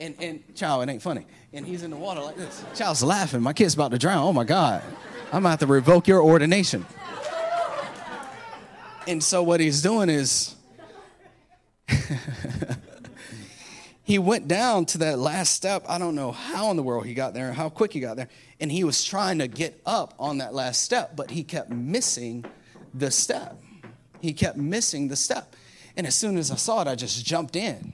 And, 0.00 0.14
and 0.18 0.54
child, 0.54 0.82
it 0.82 0.92
ain't 0.92 1.02
funny. 1.02 1.26
And 1.52 1.66
he's 1.66 1.82
in 1.82 1.90
the 1.90 1.96
water 1.96 2.20
like 2.22 2.36
this. 2.36 2.64
Child's 2.74 3.02
laughing. 3.02 3.42
My 3.42 3.52
kid's 3.52 3.74
about 3.74 3.90
to 3.90 3.98
drown. 3.98 4.22
Oh 4.22 4.32
my 4.32 4.44
God. 4.44 4.82
I'm 5.32 5.44
about 5.44 5.60
to 5.60 5.66
revoke 5.66 6.08
your 6.08 6.22
ordination. 6.22 6.86
And 9.06 9.22
so 9.22 9.42
what 9.42 9.60
he's 9.60 9.82
doing 9.82 10.08
is 10.08 10.54
he 14.04 14.18
went 14.18 14.48
down 14.48 14.86
to 14.86 14.98
that 14.98 15.18
last 15.18 15.52
step. 15.52 15.84
I 15.88 15.98
don't 15.98 16.14
know 16.14 16.32
how 16.32 16.70
in 16.70 16.76
the 16.76 16.82
world 16.82 17.04
he 17.06 17.12
got 17.12 17.34
there, 17.34 17.52
how 17.52 17.68
quick 17.68 17.92
he 17.92 18.00
got 18.00 18.16
there. 18.16 18.28
And 18.58 18.72
he 18.72 18.84
was 18.84 19.04
trying 19.04 19.38
to 19.40 19.48
get 19.48 19.80
up 19.84 20.14
on 20.18 20.38
that 20.38 20.54
last 20.54 20.82
step, 20.82 21.14
but 21.16 21.30
he 21.30 21.42
kept 21.42 21.70
missing 21.70 22.44
the 22.94 23.10
step. 23.10 23.58
He 24.20 24.32
kept 24.32 24.56
missing 24.56 25.08
the 25.08 25.16
step. 25.16 25.56
And 25.96 26.06
as 26.06 26.14
soon 26.14 26.36
as 26.38 26.50
I 26.50 26.56
saw 26.56 26.82
it, 26.82 26.88
I 26.88 26.94
just 26.94 27.24
jumped 27.24 27.56
in. 27.56 27.92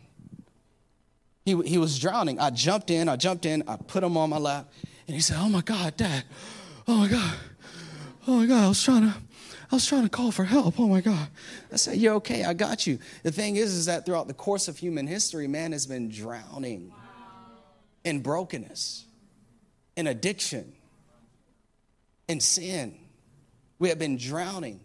He, 1.44 1.60
he 1.62 1.78
was 1.78 1.98
drowning. 1.98 2.40
I 2.40 2.50
jumped 2.50 2.90
in, 2.90 3.08
I 3.08 3.16
jumped 3.16 3.46
in, 3.46 3.62
I 3.68 3.76
put 3.76 4.02
him 4.02 4.16
on 4.16 4.30
my 4.30 4.38
lap, 4.38 4.68
and 5.06 5.14
he 5.14 5.20
said, 5.20 5.36
Oh 5.38 5.48
my 5.48 5.60
God, 5.60 5.96
Dad. 5.96 6.24
Oh 6.88 6.96
my 6.96 7.08
God. 7.08 7.34
Oh 8.26 8.38
my 8.38 8.46
God, 8.46 8.64
I 8.64 8.68
was 8.68 8.82
trying 8.82 9.02
to. 9.02 9.14
I 9.70 9.74
was 9.74 9.86
trying 9.86 10.04
to 10.04 10.08
call 10.08 10.30
for 10.30 10.44
help. 10.44 10.78
Oh 10.78 10.86
my 10.86 11.00
God. 11.00 11.28
I 11.72 11.76
said, 11.76 11.96
You're 11.96 12.14
okay. 12.14 12.44
I 12.44 12.54
got 12.54 12.86
you. 12.86 12.98
The 13.22 13.32
thing 13.32 13.56
is, 13.56 13.74
is 13.74 13.86
that 13.86 14.06
throughout 14.06 14.28
the 14.28 14.34
course 14.34 14.68
of 14.68 14.78
human 14.78 15.06
history, 15.06 15.46
man 15.48 15.72
has 15.72 15.86
been 15.86 16.08
drowning 16.08 16.92
in 18.04 18.20
brokenness, 18.20 19.04
in 19.96 20.06
addiction, 20.06 20.72
in 22.28 22.40
sin. 22.40 22.96
We 23.78 23.88
have 23.88 23.98
been 23.98 24.16
drowning. 24.16 24.80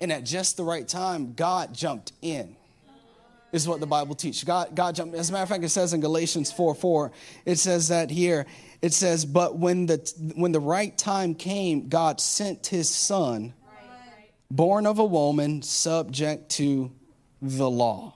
And 0.00 0.12
at 0.12 0.24
just 0.24 0.56
the 0.56 0.64
right 0.64 0.86
time, 0.86 1.34
God 1.34 1.74
jumped 1.74 2.12
in 2.22 2.56
is 3.52 3.66
what 3.66 3.80
the 3.80 3.86
Bible 3.86 4.14
teaches. 4.14 4.44
God, 4.44 4.74
God 4.74 4.94
jumped. 4.94 5.14
As 5.14 5.30
a 5.30 5.32
matter 5.32 5.42
of 5.42 5.48
fact, 5.48 5.64
it 5.64 5.70
says 5.70 5.92
in 5.92 6.00
Galatians 6.00 6.52
4 6.52 6.74
4, 6.74 7.12
it 7.44 7.58
says 7.58 7.88
that 7.88 8.10
here, 8.10 8.46
it 8.80 8.92
says, 8.92 9.24
But 9.24 9.58
when 9.58 9.86
the 9.86 10.32
when 10.36 10.52
the 10.52 10.60
right 10.60 10.96
time 10.96 11.34
came, 11.34 11.88
God 11.88 12.20
sent 12.20 12.66
his 12.68 12.88
son, 12.88 13.52
born 14.50 14.86
of 14.86 14.98
a 14.98 15.04
woman, 15.04 15.62
subject 15.62 16.50
to 16.52 16.92
the 17.42 17.68
law. 17.68 18.14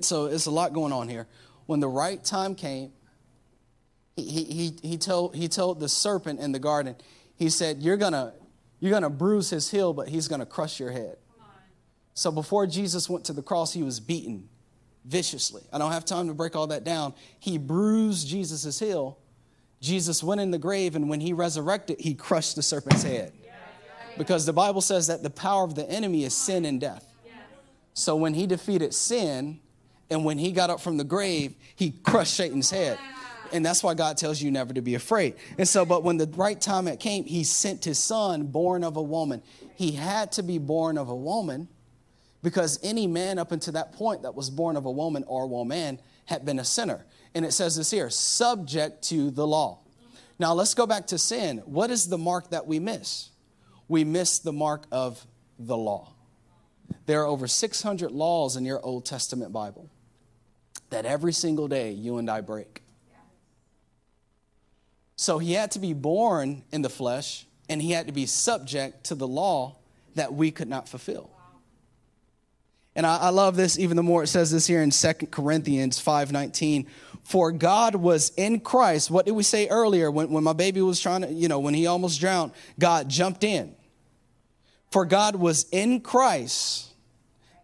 So 0.00 0.26
it's 0.26 0.46
a 0.46 0.50
lot 0.50 0.72
going 0.72 0.92
on 0.92 1.08
here. 1.08 1.26
When 1.66 1.80
the 1.80 1.88
right 1.88 2.22
time 2.22 2.54
came, 2.54 2.92
he, 4.16 4.44
he, 4.44 4.72
he, 4.82 4.96
told, 4.96 5.36
he 5.36 5.46
told 5.48 5.78
the 5.78 5.88
serpent 5.88 6.40
in 6.40 6.52
the 6.52 6.58
garden, 6.58 6.96
he 7.36 7.50
said, 7.50 7.82
You're 7.82 7.96
gonna, 7.96 8.32
you're 8.80 8.92
gonna 8.92 9.10
bruise 9.10 9.50
his 9.50 9.70
heel, 9.70 9.92
but 9.92 10.08
he's 10.08 10.28
gonna 10.28 10.46
crush 10.46 10.78
your 10.78 10.90
head. 10.90 11.16
So 12.14 12.30
before 12.30 12.66
Jesus 12.66 13.10
went 13.10 13.24
to 13.26 13.32
the 13.32 13.42
cross, 13.42 13.72
he 13.72 13.82
was 13.82 14.00
beaten 14.00 14.48
viciously. 15.04 15.62
I 15.72 15.78
don't 15.78 15.92
have 15.92 16.04
time 16.04 16.28
to 16.28 16.34
break 16.34 16.56
all 16.56 16.66
that 16.68 16.84
down. 16.84 17.14
He 17.38 17.58
bruised 17.58 18.26
Jesus' 18.26 18.78
heel. 18.78 19.18
Jesus 19.80 20.22
went 20.22 20.40
in 20.40 20.50
the 20.50 20.58
grave, 20.58 20.96
and 20.96 21.08
when 21.08 21.20
he 21.20 21.32
resurrected, 21.32 22.00
he 22.00 22.14
crushed 22.14 22.56
the 22.56 22.62
serpent's 22.62 23.02
head. 23.02 23.32
Because 24.16 24.46
the 24.46 24.52
Bible 24.52 24.80
says 24.80 25.06
that 25.08 25.22
the 25.22 25.30
power 25.30 25.62
of 25.64 25.74
the 25.74 25.88
enemy 25.90 26.24
is 26.24 26.34
sin 26.34 26.64
and 26.64 26.80
death. 26.80 27.04
So 27.92 28.16
when 28.16 28.34
he 28.34 28.46
defeated 28.46 28.94
sin 28.94 29.60
and 30.10 30.24
when 30.24 30.38
he 30.38 30.52
got 30.52 30.70
up 30.70 30.80
from 30.80 30.96
the 30.96 31.04
grave, 31.04 31.54
he 31.74 31.90
crushed 31.90 32.34
Satan's 32.34 32.70
head. 32.70 32.98
And 33.52 33.64
that's 33.64 33.82
why 33.82 33.94
God 33.94 34.16
tells 34.16 34.40
you 34.40 34.50
never 34.50 34.74
to 34.74 34.82
be 34.82 34.94
afraid. 34.94 35.34
And 35.58 35.66
so, 35.66 35.84
but 35.84 36.02
when 36.02 36.16
the 36.16 36.26
right 36.26 36.60
time 36.60 36.88
it 36.88 37.00
came, 37.00 37.24
he 37.24 37.44
sent 37.44 37.84
his 37.84 37.98
son, 37.98 38.46
born 38.46 38.84
of 38.84 38.96
a 38.96 39.02
woman. 39.02 39.42
He 39.76 39.92
had 39.92 40.32
to 40.32 40.42
be 40.42 40.58
born 40.58 40.98
of 40.98 41.08
a 41.08 41.14
woman 41.14 41.68
because 42.42 42.78
any 42.82 43.06
man 43.06 43.38
up 43.38 43.52
until 43.52 43.72
that 43.74 43.92
point 43.92 44.22
that 44.22 44.34
was 44.34 44.50
born 44.50 44.76
of 44.76 44.84
a 44.84 44.90
woman 44.90 45.24
or 45.26 45.44
a 45.44 45.46
woman 45.46 46.00
had 46.26 46.44
been 46.44 46.58
a 46.58 46.64
sinner. 46.64 47.04
And 47.34 47.44
it 47.44 47.52
says 47.52 47.76
this 47.76 47.90
here 47.90 48.10
subject 48.10 49.02
to 49.08 49.30
the 49.30 49.46
law. 49.46 49.80
Now 50.38 50.52
let's 50.52 50.74
go 50.74 50.86
back 50.86 51.06
to 51.08 51.18
sin. 51.18 51.58
What 51.64 51.90
is 51.90 52.08
the 52.08 52.18
mark 52.18 52.50
that 52.50 52.66
we 52.66 52.78
miss? 52.78 53.30
We 53.88 54.04
miss 54.04 54.38
the 54.38 54.52
mark 54.52 54.86
of 54.90 55.26
the 55.58 55.76
law. 55.76 56.12
There 57.06 57.22
are 57.22 57.26
over 57.26 57.46
600 57.46 58.10
laws 58.10 58.56
in 58.56 58.64
your 58.64 58.84
Old 58.84 59.06
Testament 59.06 59.52
Bible 59.52 59.88
that 60.90 61.04
every 61.04 61.32
single 61.32 61.68
day 61.68 61.92
you 61.92 62.18
and 62.18 62.30
I 62.30 62.40
break. 62.40 62.82
So 65.16 65.38
he 65.38 65.54
had 65.54 65.70
to 65.72 65.78
be 65.78 65.94
born 65.94 66.62
in 66.70 66.82
the 66.82 66.90
flesh 66.90 67.46
and 67.68 67.80
he 67.80 67.92
had 67.92 68.06
to 68.06 68.12
be 68.12 68.26
subject 68.26 69.04
to 69.04 69.14
the 69.14 69.26
law 69.26 69.76
that 70.14 70.34
we 70.34 70.50
could 70.50 70.68
not 70.68 70.88
fulfill. 70.88 71.30
And 72.94 73.06
I, 73.06 73.16
I, 73.18 73.28
love 73.28 73.56
this 73.56 73.78
even 73.78 73.96
the 73.96 74.02
more 74.02 74.22
it 74.22 74.28
says 74.28 74.50
this 74.50 74.66
here 74.66 74.82
in 74.82 74.90
Second 74.90 75.30
Corinthians 75.30 76.02
5:19. 76.02 76.86
For 77.24 77.52
God 77.52 77.96
was 77.96 78.30
in 78.36 78.60
Christ. 78.60 79.10
What 79.10 79.26
did 79.26 79.32
we 79.32 79.42
say 79.42 79.68
earlier 79.68 80.10
when, 80.10 80.30
when 80.30 80.44
my 80.44 80.52
baby 80.54 80.80
was 80.80 81.00
trying 81.00 81.22
to, 81.22 81.32
you 81.32 81.48
know, 81.48 81.58
when 81.58 81.74
he 81.74 81.86
almost 81.86 82.20
drowned, 82.20 82.52
God 82.78 83.08
jumped 83.08 83.44
in. 83.44 83.74
For 84.90 85.04
God 85.04 85.36
was 85.36 85.66
in 85.72 86.00
Christ 86.00 86.86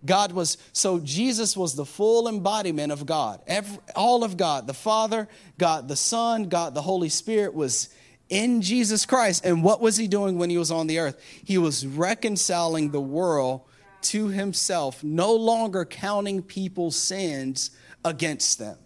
God 0.04 0.32
was, 0.32 0.58
so 0.72 0.98
Jesus 0.98 1.56
was 1.56 1.74
the 1.74 1.84
full 1.84 2.28
embodiment 2.28 2.92
of 2.92 3.06
God. 3.06 3.40
Every, 3.46 3.78
all 3.94 4.24
of 4.24 4.36
God, 4.36 4.66
the 4.66 4.74
Father, 4.74 5.28
God, 5.58 5.88
the 5.88 5.96
Son, 5.96 6.48
God, 6.48 6.74
the 6.74 6.82
Holy 6.82 7.08
Spirit 7.08 7.54
was 7.54 7.88
in 8.28 8.62
Jesus 8.62 9.06
Christ. 9.06 9.44
And 9.44 9.62
what 9.62 9.80
was 9.80 9.96
he 9.96 10.08
doing 10.08 10.38
when 10.38 10.50
he 10.50 10.58
was 10.58 10.70
on 10.70 10.86
the 10.86 10.98
earth? 10.98 11.22
He 11.44 11.58
was 11.58 11.86
reconciling 11.86 12.90
the 12.90 13.00
world 13.00 13.62
to 14.02 14.28
himself, 14.28 15.04
no 15.04 15.34
longer 15.34 15.84
counting 15.84 16.42
people's 16.42 16.96
sins 16.96 17.70
against 18.04 18.58
them. 18.58 18.78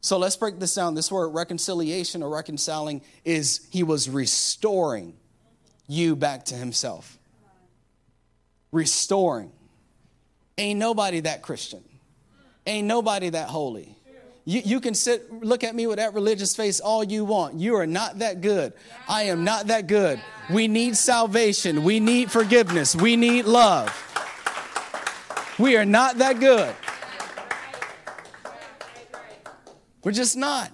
So 0.00 0.18
let's 0.18 0.36
break 0.36 0.58
this 0.58 0.74
down. 0.74 0.94
This 0.94 1.10
word 1.10 1.28
reconciliation 1.28 2.22
or 2.22 2.30
reconciling 2.30 3.02
is 3.24 3.66
he 3.70 3.82
was 3.82 4.08
restoring 4.08 5.14
you 5.86 6.16
back 6.16 6.44
to 6.46 6.54
himself. 6.54 7.18
Restoring. 8.70 9.52
Ain't 10.56 10.78
nobody 10.78 11.20
that 11.20 11.42
Christian. 11.42 11.82
Ain't 12.66 12.86
nobody 12.86 13.30
that 13.30 13.48
holy. 13.48 13.96
You, 14.46 14.60
you 14.64 14.80
can 14.80 14.94
sit, 14.94 15.32
look 15.42 15.64
at 15.64 15.74
me 15.74 15.86
with 15.86 15.96
that 15.96 16.12
religious 16.12 16.54
face 16.54 16.78
all 16.78 17.02
you 17.02 17.24
want. 17.24 17.54
You 17.54 17.76
are 17.76 17.86
not 17.86 18.18
that 18.18 18.42
good. 18.42 18.74
I 19.08 19.24
am 19.24 19.42
not 19.42 19.68
that 19.68 19.86
good. 19.86 20.20
We 20.50 20.68
need 20.68 20.96
salvation. 20.96 21.82
We 21.82 21.98
need 21.98 22.30
forgiveness. 22.30 22.94
We 22.94 23.16
need 23.16 23.46
love. 23.46 23.90
We 25.58 25.76
are 25.76 25.86
not 25.86 26.18
that 26.18 26.40
good. 26.40 26.74
We're 30.02 30.12
just 30.12 30.36
not. 30.36 30.70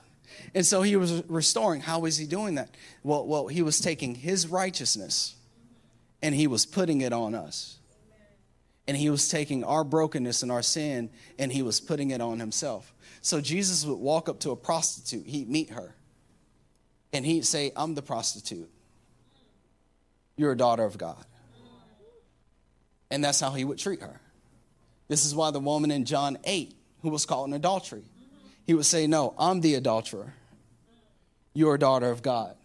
And 0.52 0.66
so 0.66 0.82
he 0.82 0.96
was 0.96 1.22
restoring. 1.28 1.80
How 1.80 2.00
was 2.00 2.16
he 2.16 2.26
doing 2.26 2.56
that? 2.56 2.70
Well, 3.04 3.24
well, 3.24 3.46
he 3.46 3.62
was 3.62 3.78
taking 3.78 4.16
his 4.16 4.48
righteousness 4.48 5.36
and 6.20 6.34
he 6.34 6.48
was 6.48 6.66
putting 6.66 7.02
it 7.02 7.12
on 7.12 7.36
us 7.36 7.78
and 8.90 8.96
he 8.96 9.08
was 9.08 9.28
taking 9.28 9.62
our 9.62 9.84
brokenness 9.84 10.42
and 10.42 10.50
our 10.50 10.62
sin 10.62 11.10
and 11.38 11.52
he 11.52 11.62
was 11.62 11.80
putting 11.80 12.10
it 12.10 12.20
on 12.20 12.40
himself. 12.40 12.92
So 13.20 13.40
Jesus 13.40 13.86
would 13.86 14.00
walk 14.00 14.28
up 14.28 14.40
to 14.40 14.50
a 14.50 14.56
prostitute, 14.56 15.28
he'd 15.28 15.48
meet 15.48 15.70
her, 15.70 15.94
and 17.12 17.24
he'd 17.24 17.46
say, 17.46 17.70
I'm 17.76 17.94
the 17.94 18.02
prostitute. 18.02 18.68
You're 20.36 20.50
a 20.50 20.56
daughter 20.56 20.82
of 20.82 20.98
God. 20.98 21.24
And 23.12 23.22
that's 23.22 23.38
how 23.38 23.52
he 23.52 23.64
would 23.64 23.78
treat 23.78 24.00
her. 24.02 24.20
This 25.06 25.24
is 25.24 25.36
why 25.36 25.52
the 25.52 25.60
woman 25.60 25.92
in 25.92 26.04
John 26.04 26.36
8, 26.42 26.74
who 27.02 27.10
was 27.10 27.24
caught 27.24 27.46
in 27.46 27.52
adultery, 27.52 28.02
he 28.66 28.74
would 28.74 28.86
say, 28.86 29.06
No, 29.06 29.34
I'm 29.38 29.60
the 29.60 29.76
adulterer. 29.76 30.34
You're 31.54 31.76
a 31.76 31.78
daughter 31.78 32.10
of 32.10 32.22
God. 32.22 32.56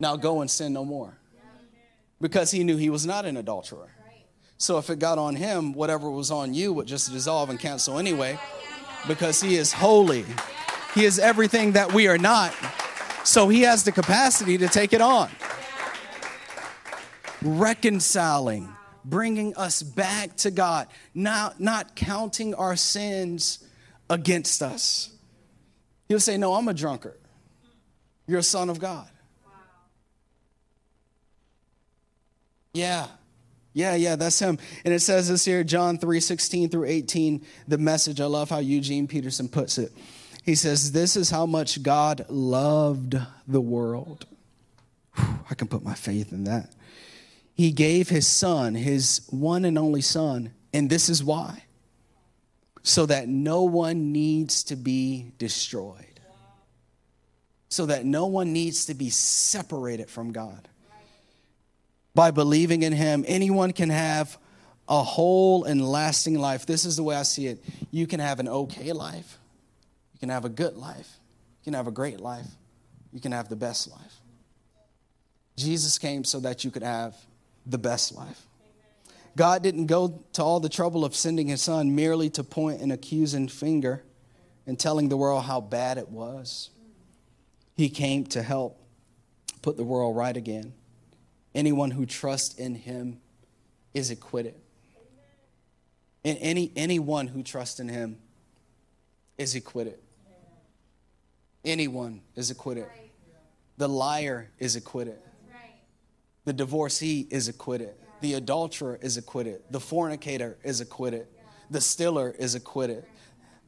Now 0.00 0.16
go 0.16 0.40
and 0.40 0.50
sin 0.50 0.72
no 0.72 0.86
more. 0.86 1.18
Because 2.18 2.50
he 2.50 2.64
knew 2.64 2.78
he 2.78 2.88
was 2.88 3.04
not 3.04 3.26
an 3.26 3.36
adulterer. 3.36 3.90
So 4.58 4.78
if 4.78 4.88
it 4.90 4.98
got 4.98 5.18
on 5.18 5.36
him, 5.36 5.72
whatever 5.72 6.10
was 6.10 6.30
on 6.30 6.54
you 6.54 6.72
would 6.72 6.86
just 6.86 7.12
dissolve 7.12 7.50
and 7.50 7.60
cancel 7.60 7.98
anyway, 7.98 8.38
because 9.06 9.40
he 9.40 9.56
is 9.56 9.72
holy. 9.72 10.24
He 10.94 11.04
is 11.04 11.18
everything 11.18 11.72
that 11.72 11.92
we 11.92 12.08
are 12.08 12.18
not. 12.18 12.54
So 13.24 13.48
he 13.48 13.62
has 13.62 13.84
the 13.84 13.92
capacity 13.92 14.56
to 14.58 14.68
take 14.68 14.92
it 14.92 15.00
on. 15.00 15.30
Reconciling, 17.42 18.74
bringing 19.04 19.54
us 19.56 19.82
back 19.82 20.36
to 20.38 20.50
God, 20.50 20.88
not, 21.14 21.60
not 21.60 21.94
counting 21.94 22.54
our 22.54 22.76
sins 22.76 23.62
against 24.08 24.62
us. 24.62 25.10
He'll 26.08 26.20
say, 26.20 26.38
No, 26.38 26.54
I'm 26.54 26.68
a 26.68 26.74
drunkard. 26.74 27.18
You're 28.26 28.40
a 28.40 28.44
son 28.44 28.70
of 28.70 28.78
God. 28.78 29.08
Yeah, 32.72 33.06
yeah, 33.76 33.94
yeah, 33.94 34.16
that's 34.16 34.38
him. 34.38 34.58
And 34.86 34.94
it 34.94 35.00
says 35.00 35.28
this 35.28 35.44
here, 35.44 35.62
John 35.62 35.98
3 35.98 36.18
16 36.18 36.70
through 36.70 36.86
18, 36.86 37.44
the 37.68 37.76
message. 37.76 38.22
I 38.22 38.24
love 38.24 38.48
how 38.48 38.58
Eugene 38.58 39.06
Peterson 39.06 39.50
puts 39.50 39.76
it. 39.76 39.92
He 40.46 40.54
says, 40.54 40.92
This 40.92 41.14
is 41.14 41.28
how 41.28 41.44
much 41.44 41.82
God 41.82 42.24
loved 42.30 43.16
the 43.46 43.60
world. 43.60 44.24
Whew, 45.16 45.40
I 45.50 45.54
can 45.54 45.68
put 45.68 45.84
my 45.84 45.92
faith 45.92 46.32
in 46.32 46.44
that. 46.44 46.72
He 47.52 47.70
gave 47.70 48.08
his 48.08 48.26
son, 48.26 48.74
his 48.74 49.26
one 49.28 49.66
and 49.66 49.76
only 49.76 50.00
son, 50.00 50.54
and 50.72 50.88
this 50.88 51.10
is 51.10 51.22
why 51.22 51.64
so 52.82 53.04
that 53.04 53.28
no 53.28 53.64
one 53.64 54.10
needs 54.10 54.62
to 54.62 54.76
be 54.76 55.32
destroyed, 55.36 56.20
so 57.68 57.84
that 57.84 58.06
no 58.06 58.26
one 58.26 58.54
needs 58.54 58.86
to 58.86 58.94
be 58.94 59.10
separated 59.10 60.08
from 60.08 60.32
God 60.32 60.66
by 62.16 62.30
believing 62.30 62.82
in 62.82 62.94
Him. 62.94 63.24
Anyone 63.28 63.72
can 63.72 63.90
have 63.90 64.38
a 64.88 65.02
whole 65.02 65.64
and 65.64 65.86
lasting 65.86 66.38
life. 66.38 66.64
This 66.64 66.84
is 66.86 66.96
the 66.96 67.02
way 67.02 67.14
I 67.14 67.22
see 67.22 67.46
it. 67.46 67.62
You 67.90 68.06
can 68.06 68.20
have 68.20 68.40
an 68.40 68.48
okay 68.48 68.92
life, 68.92 69.38
you 70.14 70.18
can 70.18 70.30
have 70.30 70.44
a 70.44 70.48
good 70.48 70.76
life, 70.76 71.18
you 71.60 71.64
can 71.64 71.74
have 71.74 71.86
a 71.86 71.92
great 71.92 72.18
life, 72.18 72.46
you 73.12 73.20
can 73.20 73.32
have 73.32 73.48
the 73.48 73.56
best 73.56 73.90
life. 73.90 74.14
Jesus 75.56 75.98
came 75.98 76.24
so 76.24 76.40
that 76.40 76.64
you 76.64 76.70
could 76.70 76.82
have 76.82 77.14
the 77.66 77.78
best 77.78 78.14
life. 78.14 78.42
God 79.36 79.62
didn't 79.62 79.86
go 79.86 80.22
to 80.32 80.42
all 80.42 80.60
the 80.60 80.68
trouble 80.70 81.04
of 81.04 81.14
sending 81.14 81.48
his 81.48 81.60
son 81.60 81.94
merely 81.94 82.30
to 82.30 82.42
point 82.42 82.80
an 82.80 82.90
accusing 82.90 83.48
finger 83.48 84.02
and 84.66 84.78
telling 84.78 85.10
the 85.10 85.16
world 85.18 85.44
how 85.44 85.60
bad 85.60 85.98
it 85.98 86.08
was. 86.08 86.70
He 87.74 87.90
came 87.90 88.24
to 88.28 88.42
help 88.42 88.80
put 89.60 89.76
the 89.76 89.84
world 89.84 90.16
right 90.16 90.34
again. 90.34 90.72
Anyone 91.56 91.90
who 91.90 92.04
trusts 92.04 92.54
in 92.56 92.74
him 92.74 93.18
is 93.94 94.10
acquitted. 94.10 94.54
And 96.22 96.36
any, 96.42 96.70
anyone 96.76 97.28
who 97.28 97.42
trusts 97.42 97.80
in 97.80 97.88
him 97.88 98.18
is 99.38 99.54
acquitted. 99.54 99.98
Anyone 101.64 102.20
is 102.34 102.50
acquitted. 102.50 102.84
The 103.78 103.88
liar 103.88 104.50
is 104.58 104.76
acquitted. 104.76 105.16
The 106.44 106.52
divorcee 106.52 107.26
is 107.30 107.48
acquitted. 107.48 107.94
The 108.20 108.34
adulterer 108.34 108.98
is 109.00 109.16
acquitted. 109.16 109.62
The 109.70 109.80
fornicator 109.80 110.58
is 110.62 110.82
acquitted. 110.82 111.26
The 111.70 111.80
stiller 111.80 112.34
is 112.38 112.54
acquitted. 112.54 113.04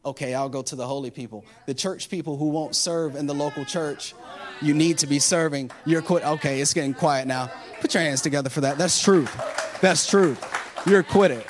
Okay, 0.04 0.34
I'll 0.34 0.50
go 0.50 0.60
to 0.60 0.76
the 0.76 0.86
holy 0.86 1.10
people. 1.10 1.42
The 1.64 1.74
church 1.74 2.10
people 2.10 2.36
who 2.36 2.50
won't 2.50 2.76
serve 2.76 3.16
in 3.16 3.26
the 3.26 3.34
local 3.34 3.64
church 3.64 4.14
you 4.60 4.74
need 4.74 4.98
to 4.98 5.06
be 5.06 5.18
serving. 5.18 5.70
You're 5.84 6.02
quit. 6.02 6.24
Okay, 6.24 6.60
it's 6.60 6.74
getting 6.74 6.94
quiet 6.94 7.26
now. 7.26 7.50
Put 7.80 7.94
your 7.94 8.02
hands 8.02 8.22
together 8.22 8.50
for 8.50 8.60
that. 8.62 8.78
That's 8.78 9.02
truth. 9.02 9.32
That's 9.80 10.06
truth. 10.06 10.44
You're 10.86 11.02
quitted. 11.02 11.44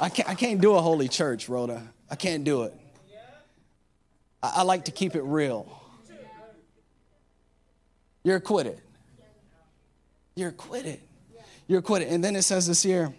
I 0.00 0.08
can't, 0.08 0.28
I 0.28 0.34
can't 0.34 0.60
do 0.60 0.74
a 0.74 0.80
holy 0.80 1.08
church, 1.08 1.48
Rhoda. 1.48 1.82
I 2.10 2.16
can't 2.16 2.44
do 2.44 2.62
it. 2.62 2.74
I, 4.42 4.52
I 4.56 4.62
like 4.62 4.86
to 4.86 4.92
keep 4.92 5.14
it 5.14 5.22
real. 5.22 5.80
You're 8.22 8.36
acquitted. 8.36 8.80
You're 10.34 10.50
acquitted. 10.50 11.00
You're 11.66 11.80
acquitted. 11.80 12.08
And 12.08 12.22
then 12.22 12.36
it 12.36 12.42
says 12.42 12.66
this 12.66 12.82
here. 12.82 13.12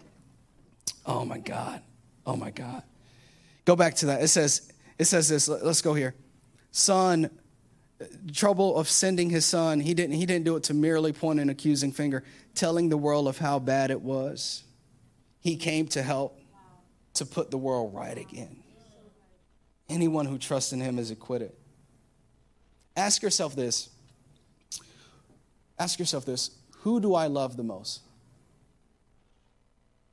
Oh 1.06 1.24
my 1.24 1.38
God. 1.38 1.82
Oh 2.26 2.36
my 2.36 2.50
God. 2.50 2.82
Go 3.64 3.76
back 3.76 3.94
to 3.96 4.06
that. 4.06 4.22
It 4.22 4.28
says, 4.28 4.72
it 4.98 5.04
says 5.04 5.28
this. 5.28 5.48
Let's 5.48 5.82
go 5.82 5.94
here. 5.94 6.14
Son, 6.70 7.30
trouble 8.32 8.76
of 8.76 8.88
sending 8.88 9.30
his 9.30 9.44
son, 9.44 9.80
he 9.80 9.94
didn't, 9.94 10.14
he 10.14 10.26
didn't 10.26 10.44
do 10.44 10.56
it 10.56 10.64
to 10.64 10.74
merely 10.74 11.12
point 11.12 11.40
an 11.40 11.50
accusing 11.50 11.92
finger, 11.92 12.24
telling 12.54 12.88
the 12.88 12.96
world 12.96 13.28
of 13.28 13.38
how 13.38 13.58
bad 13.58 13.90
it 13.90 14.00
was. 14.00 14.64
He 15.40 15.56
came 15.56 15.86
to 15.88 16.02
help 16.02 16.38
to 17.14 17.26
put 17.26 17.50
the 17.50 17.58
world 17.58 17.94
right 17.94 18.16
again. 18.16 18.56
Anyone 19.88 20.26
who 20.26 20.38
trusts 20.38 20.72
in 20.72 20.80
him 20.80 20.98
is 20.98 21.10
acquitted. 21.10 21.52
Ask 22.96 23.22
yourself 23.22 23.56
this. 23.56 23.88
Ask 25.78 25.98
yourself 25.98 26.24
this 26.24 26.50
who 26.82 27.00
do 27.00 27.14
I 27.14 27.26
love 27.26 27.56
the 27.56 27.62
most? 27.62 28.00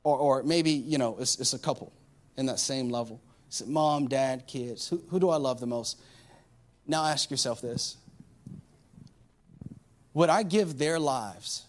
Or, 0.03 0.17
or 0.17 0.43
maybe, 0.43 0.71
you 0.71 0.97
know, 0.97 1.17
it's, 1.19 1.39
it's 1.39 1.53
a 1.53 1.59
couple 1.59 1.91
in 2.37 2.45
that 2.45 2.59
same 2.59 2.89
level. 2.89 3.21
It's 3.47 3.65
mom, 3.65 4.07
dad, 4.07 4.47
kids. 4.47 4.87
Who, 4.87 5.01
who 5.09 5.19
do 5.19 5.29
I 5.29 5.37
love 5.37 5.59
the 5.59 5.67
most? 5.67 5.99
Now 6.89 7.05
ask 7.05 7.29
yourself 7.29 7.61
this 7.61 7.95
Would 10.13 10.29
I 10.29 10.43
give 10.43 10.77
their 10.79 10.99
lives 10.99 11.63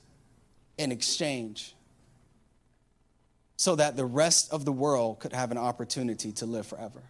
in 0.79 0.91
exchange 0.91 1.77
so 3.57 3.77
that 3.77 3.97
the 3.97 4.07
rest 4.07 4.51
of 4.51 4.65
the 4.65 4.73
world 4.73 5.21
could 5.21 5.35
have 5.35 5.51
an 5.51 5.59
opportunity 5.59 6.33
to 6.33 6.47
live 6.47 6.67
forever? 6.67 7.03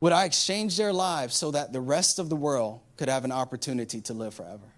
Would 0.00 0.12
I 0.12 0.26
exchange 0.26 0.76
their 0.76 0.92
lives 0.92 1.34
so 1.34 1.50
that 1.50 1.72
the 1.72 1.80
rest 1.80 2.20
of 2.20 2.28
the 2.28 2.36
world 2.36 2.78
could 2.96 3.08
have 3.08 3.24
an 3.24 3.32
opportunity 3.32 4.00
to 4.02 4.14
live 4.14 4.34
forever? 4.34 4.72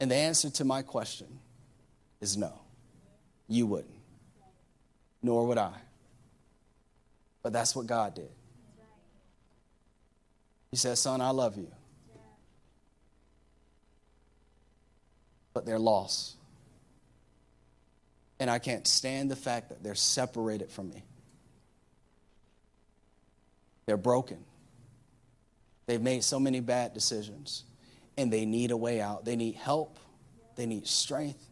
And 0.00 0.10
the 0.10 0.16
answer 0.16 0.48
to 0.48 0.64
my 0.64 0.80
question 0.80 1.26
is 2.22 2.38
no. 2.38 2.52
You 3.46 3.66
wouldn't. 3.66 3.92
Nor 5.22 5.46
would 5.46 5.58
I. 5.58 5.74
But 7.48 7.54
that's 7.54 7.74
what 7.74 7.86
God 7.86 8.14
did. 8.14 8.28
He 10.70 10.76
said, 10.76 10.98
Son, 10.98 11.22
I 11.22 11.30
love 11.30 11.56
you. 11.56 11.72
But 15.54 15.64
they're 15.64 15.78
lost. 15.78 16.36
And 18.38 18.50
I 18.50 18.58
can't 18.58 18.86
stand 18.86 19.30
the 19.30 19.34
fact 19.34 19.70
that 19.70 19.82
they're 19.82 19.94
separated 19.94 20.70
from 20.70 20.90
me. 20.90 21.04
They're 23.86 23.96
broken. 23.96 24.44
They've 25.86 26.02
made 26.02 26.22
so 26.22 26.38
many 26.38 26.60
bad 26.60 26.92
decisions 26.92 27.64
and 28.18 28.30
they 28.30 28.44
need 28.44 28.72
a 28.72 28.76
way 28.76 29.00
out. 29.00 29.24
They 29.24 29.36
need 29.36 29.54
help. 29.54 29.98
They 30.54 30.66
need 30.66 30.86
strength. 30.86 31.42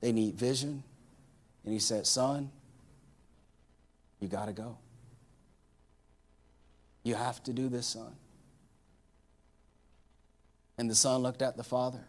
They 0.00 0.12
need 0.12 0.36
vision. 0.36 0.82
And 1.64 1.74
he 1.74 1.80
said, 1.80 2.06
Son, 2.06 2.50
you 4.20 4.28
got 4.28 4.46
to 4.46 4.54
go. 4.54 4.78
You 7.08 7.14
have 7.14 7.42
to 7.44 7.54
do 7.54 7.70
this, 7.70 7.86
son. 7.86 8.14
And 10.76 10.90
the 10.90 10.94
son 10.94 11.22
looked 11.22 11.40
at 11.40 11.56
the 11.56 11.64
father. 11.64 12.04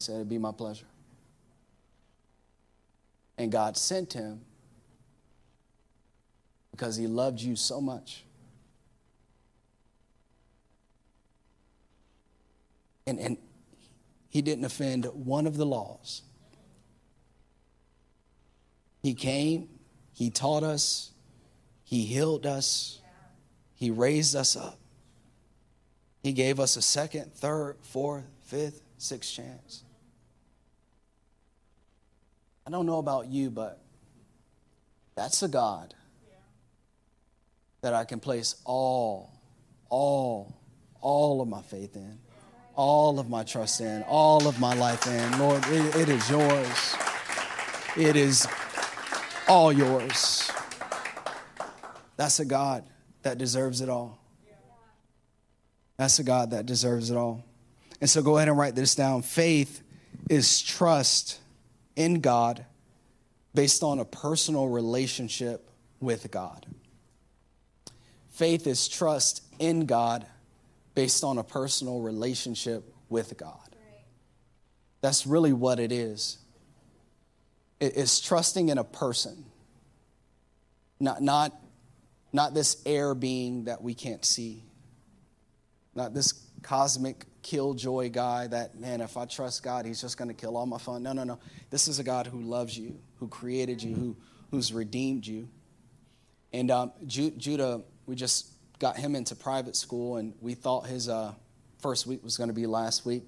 Said, 0.00 0.16
It'd 0.16 0.28
be 0.28 0.38
my 0.38 0.50
pleasure. 0.50 0.88
And 3.38 3.52
God 3.52 3.76
sent 3.76 4.12
him 4.12 4.40
because 6.72 6.96
he 6.96 7.06
loved 7.06 7.40
you 7.40 7.54
so 7.54 7.80
much. 7.80 8.24
And, 13.06 13.20
and 13.20 13.36
he 14.30 14.42
didn't 14.42 14.64
offend 14.64 15.04
one 15.04 15.46
of 15.46 15.56
the 15.56 15.64
laws. 15.64 16.22
He 19.04 19.14
came, 19.14 19.68
he 20.12 20.28
taught 20.28 20.64
us, 20.64 21.11
he 21.92 22.06
healed 22.06 22.46
us, 22.46 23.00
he 23.74 23.90
raised 23.90 24.34
us 24.34 24.56
up. 24.56 24.78
He 26.22 26.32
gave 26.32 26.58
us 26.58 26.76
a 26.78 26.80
second, 26.80 27.34
third, 27.34 27.76
fourth, 27.82 28.24
fifth, 28.44 28.80
sixth 28.96 29.34
chance. 29.34 29.84
I 32.66 32.70
don't 32.70 32.86
know 32.86 32.96
about 32.96 33.26
you, 33.26 33.50
but 33.50 33.78
that's 35.16 35.42
a 35.42 35.48
God 35.48 35.92
that 37.82 37.92
I 37.92 38.04
can 38.04 38.20
place 38.20 38.54
all, 38.64 39.30
all, 39.90 40.56
all 41.02 41.42
of 41.42 41.48
my 41.48 41.60
faith 41.60 41.94
in, 41.94 42.18
all 42.74 43.20
of 43.20 43.28
my 43.28 43.42
trust 43.42 43.82
in, 43.82 44.02
all 44.04 44.48
of 44.48 44.58
my 44.58 44.72
life 44.72 45.06
in. 45.06 45.38
Lord, 45.38 45.62
it, 45.66 45.94
it 45.96 46.08
is 46.08 46.30
yours. 46.30 46.96
It 47.98 48.16
is 48.16 48.48
all 49.46 49.70
yours. 49.74 50.50
That's 52.16 52.40
a 52.40 52.44
God 52.44 52.84
that 53.22 53.38
deserves 53.38 53.80
it 53.80 53.88
all. 53.88 54.18
That's 55.96 56.18
a 56.18 56.24
God 56.24 56.50
that 56.50 56.66
deserves 56.66 57.10
it 57.10 57.16
all. 57.16 57.44
And 58.00 58.10
so 58.10 58.22
go 58.22 58.36
ahead 58.36 58.48
and 58.48 58.58
write 58.58 58.74
this 58.74 58.94
down. 58.94 59.22
Faith 59.22 59.82
is 60.28 60.60
trust 60.60 61.40
in 61.94 62.20
God 62.20 62.64
based 63.54 63.82
on 63.82 63.98
a 64.00 64.04
personal 64.04 64.68
relationship 64.68 65.70
with 66.00 66.30
God. 66.30 66.66
Faith 68.30 68.66
is 68.66 68.88
trust 68.88 69.42
in 69.58 69.86
God 69.86 70.26
based 70.94 71.22
on 71.22 71.38
a 71.38 71.44
personal 71.44 72.00
relationship 72.00 72.92
with 73.08 73.36
God. 73.36 73.76
That's 75.00 75.26
really 75.26 75.52
what 75.52 75.78
it 75.78 75.92
is. 75.92 76.38
It's 77.80 78.20
trusting 78.20 78.68
in 78.68 78.78
a 78.78 78.84
person, 78.84 79.44
not, 81.00 81.20
not, 81.20 81.52
not 82.32 82.54
this 82.54 82.82
air 82.86 83.14
being 83.14 83.64
that 83.64 83.82
we 83.82 83.94
can't 83.94 84.24
see, 84.24 84.62
not 85.94 86.14
this 86.14 86.32
cosmic 86.62 87.26
killjoy 87.42 88.10
guy 88.10 88.46
that, 88.46 88.78
man, 88.78 89.00
if 89.00 89.16
I 89.16 89.26
trust 89.26 89.62
God, 89.62 89.84
he's 89.84 90.00
just 90.00 90.16
going 90.16 90.28
to 90.28 90.34
kill 90.34 90.56
all 90.56 90.66
my 90.66 90.78
fun. 90.78 91.02
No, 91.02 91.12
no, 91.12 91.24
no. 91.24 91.38
This 91.70 91.88
is 91.88 91.98
a 91.98 92.04
God 92.04 92.26
who 92.26 92.40
loves 92.40 92.76
you, 92.78 92.98
who 93.18 93.28
created 93.28 93.82
you, 93.82 93.94
who, 93.94 94.16
who's 94.50 94.72
redeemed 94.72 95.26
you. 95.26 95.48
And 96.52 96.70
um, 96.70 96.92
Judah 97.06 97.82
we 98.06 98.14
just 98.16 98.52
got 98.78 98.96
him 98.96 99.14
into 99.14 99.34
private 99.34 99.76
school, 99.76 100.16
and 100.16 100.34
we 100.40 100.54
thought 100.54 100.86
his 100.86 101.08
uh, 101.08 101.32
first 101.80 102.06
week 102.06 102.22
was 102.22 102.36
going 102.36 102.48
to 102.48 102.54
be 102.54 102.66
last 102.66 103.06
week. 103.06 103.22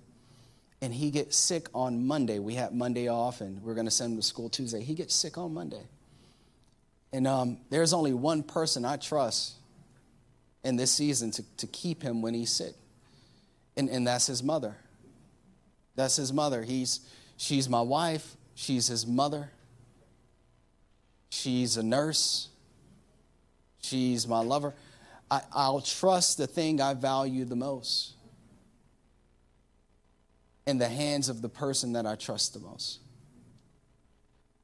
And 0.82 0.92
he 0.92 1.10
gets 1.10 1.36
sick 1.38 1.68
on 1.74 2.06
Monday. 2.06 2.38
We 2.38 2.54
had 2.54 2.74
Monday 2.74 3.08
off, 3.08 3.40
and 3.40 3.62
we 3.62 3.70
are 3.70 3.74
going 3.74 3.86
to 3.86 3.90
send 3.90 4.12
him 4.12 4.16
to 4.18 4.22
school 4.22 4.48
Tuesday. 4.48 4.82
He 4.82 4.94
gets 4.94 5.14
sick 5.14 5.38
on 5.38 5.54
Monday. 5.54 5.86
And 7.14 7.28
um, 7.28 7.58
there's 7.70 7.92
only 7.92 8.12
one 8.12 8.42
person 8.42 8.84
I 8.84 8.96
trust 8.96 9.54
in 10.64 10.74
this 10.74 10.90
season 10.90 11.30
to, 11.30 11.44
to 11.58 11.68
keep 11.68 12.02
him 12.02 12.22
when 12.22 12.34
he's 12.34 12.50
sick, 12.50 12.74
and, 13.76 13.88
and 13.88 14.04
that's 14.04 14.26
his 14.26 14.42
mother. 14.42 14.74
That's 15.94 16.16
his 16.16 16.32
mother. 16.32 16.64
He's, 16.64 16.98
she's 17.36 17.68
my 17.68 17.82
wife, 17.82 18.34
she's 18.56 18.88
his 18.88 19.06
mother, 19.06 19.52
she's 21.30 21.76
a 21.76 21.84
nurse. 21.84 22.48
She's 23.80 24.26
my 24.26 24.40
lover. 24.40 24.74
I, 25.30 25.42
I'll 25.52 25.82
trust 25.82 26.38
the 26.38 26.46
thing 26.48 26.80
I 26.80 26.94
value 26.94 27.44
the 27.44 27.54
most 27.54 28.14
in 30.66 30.78
the 30.78 30.88
hands 30.88 31.28
of 31.28 31.42
the 31.42 31.50
person 31.50 31.92
that 31.92 32.06
I 32.06 32.16
trust 32.16 32.54
the 32.54 32.60
most. 32.60 32.98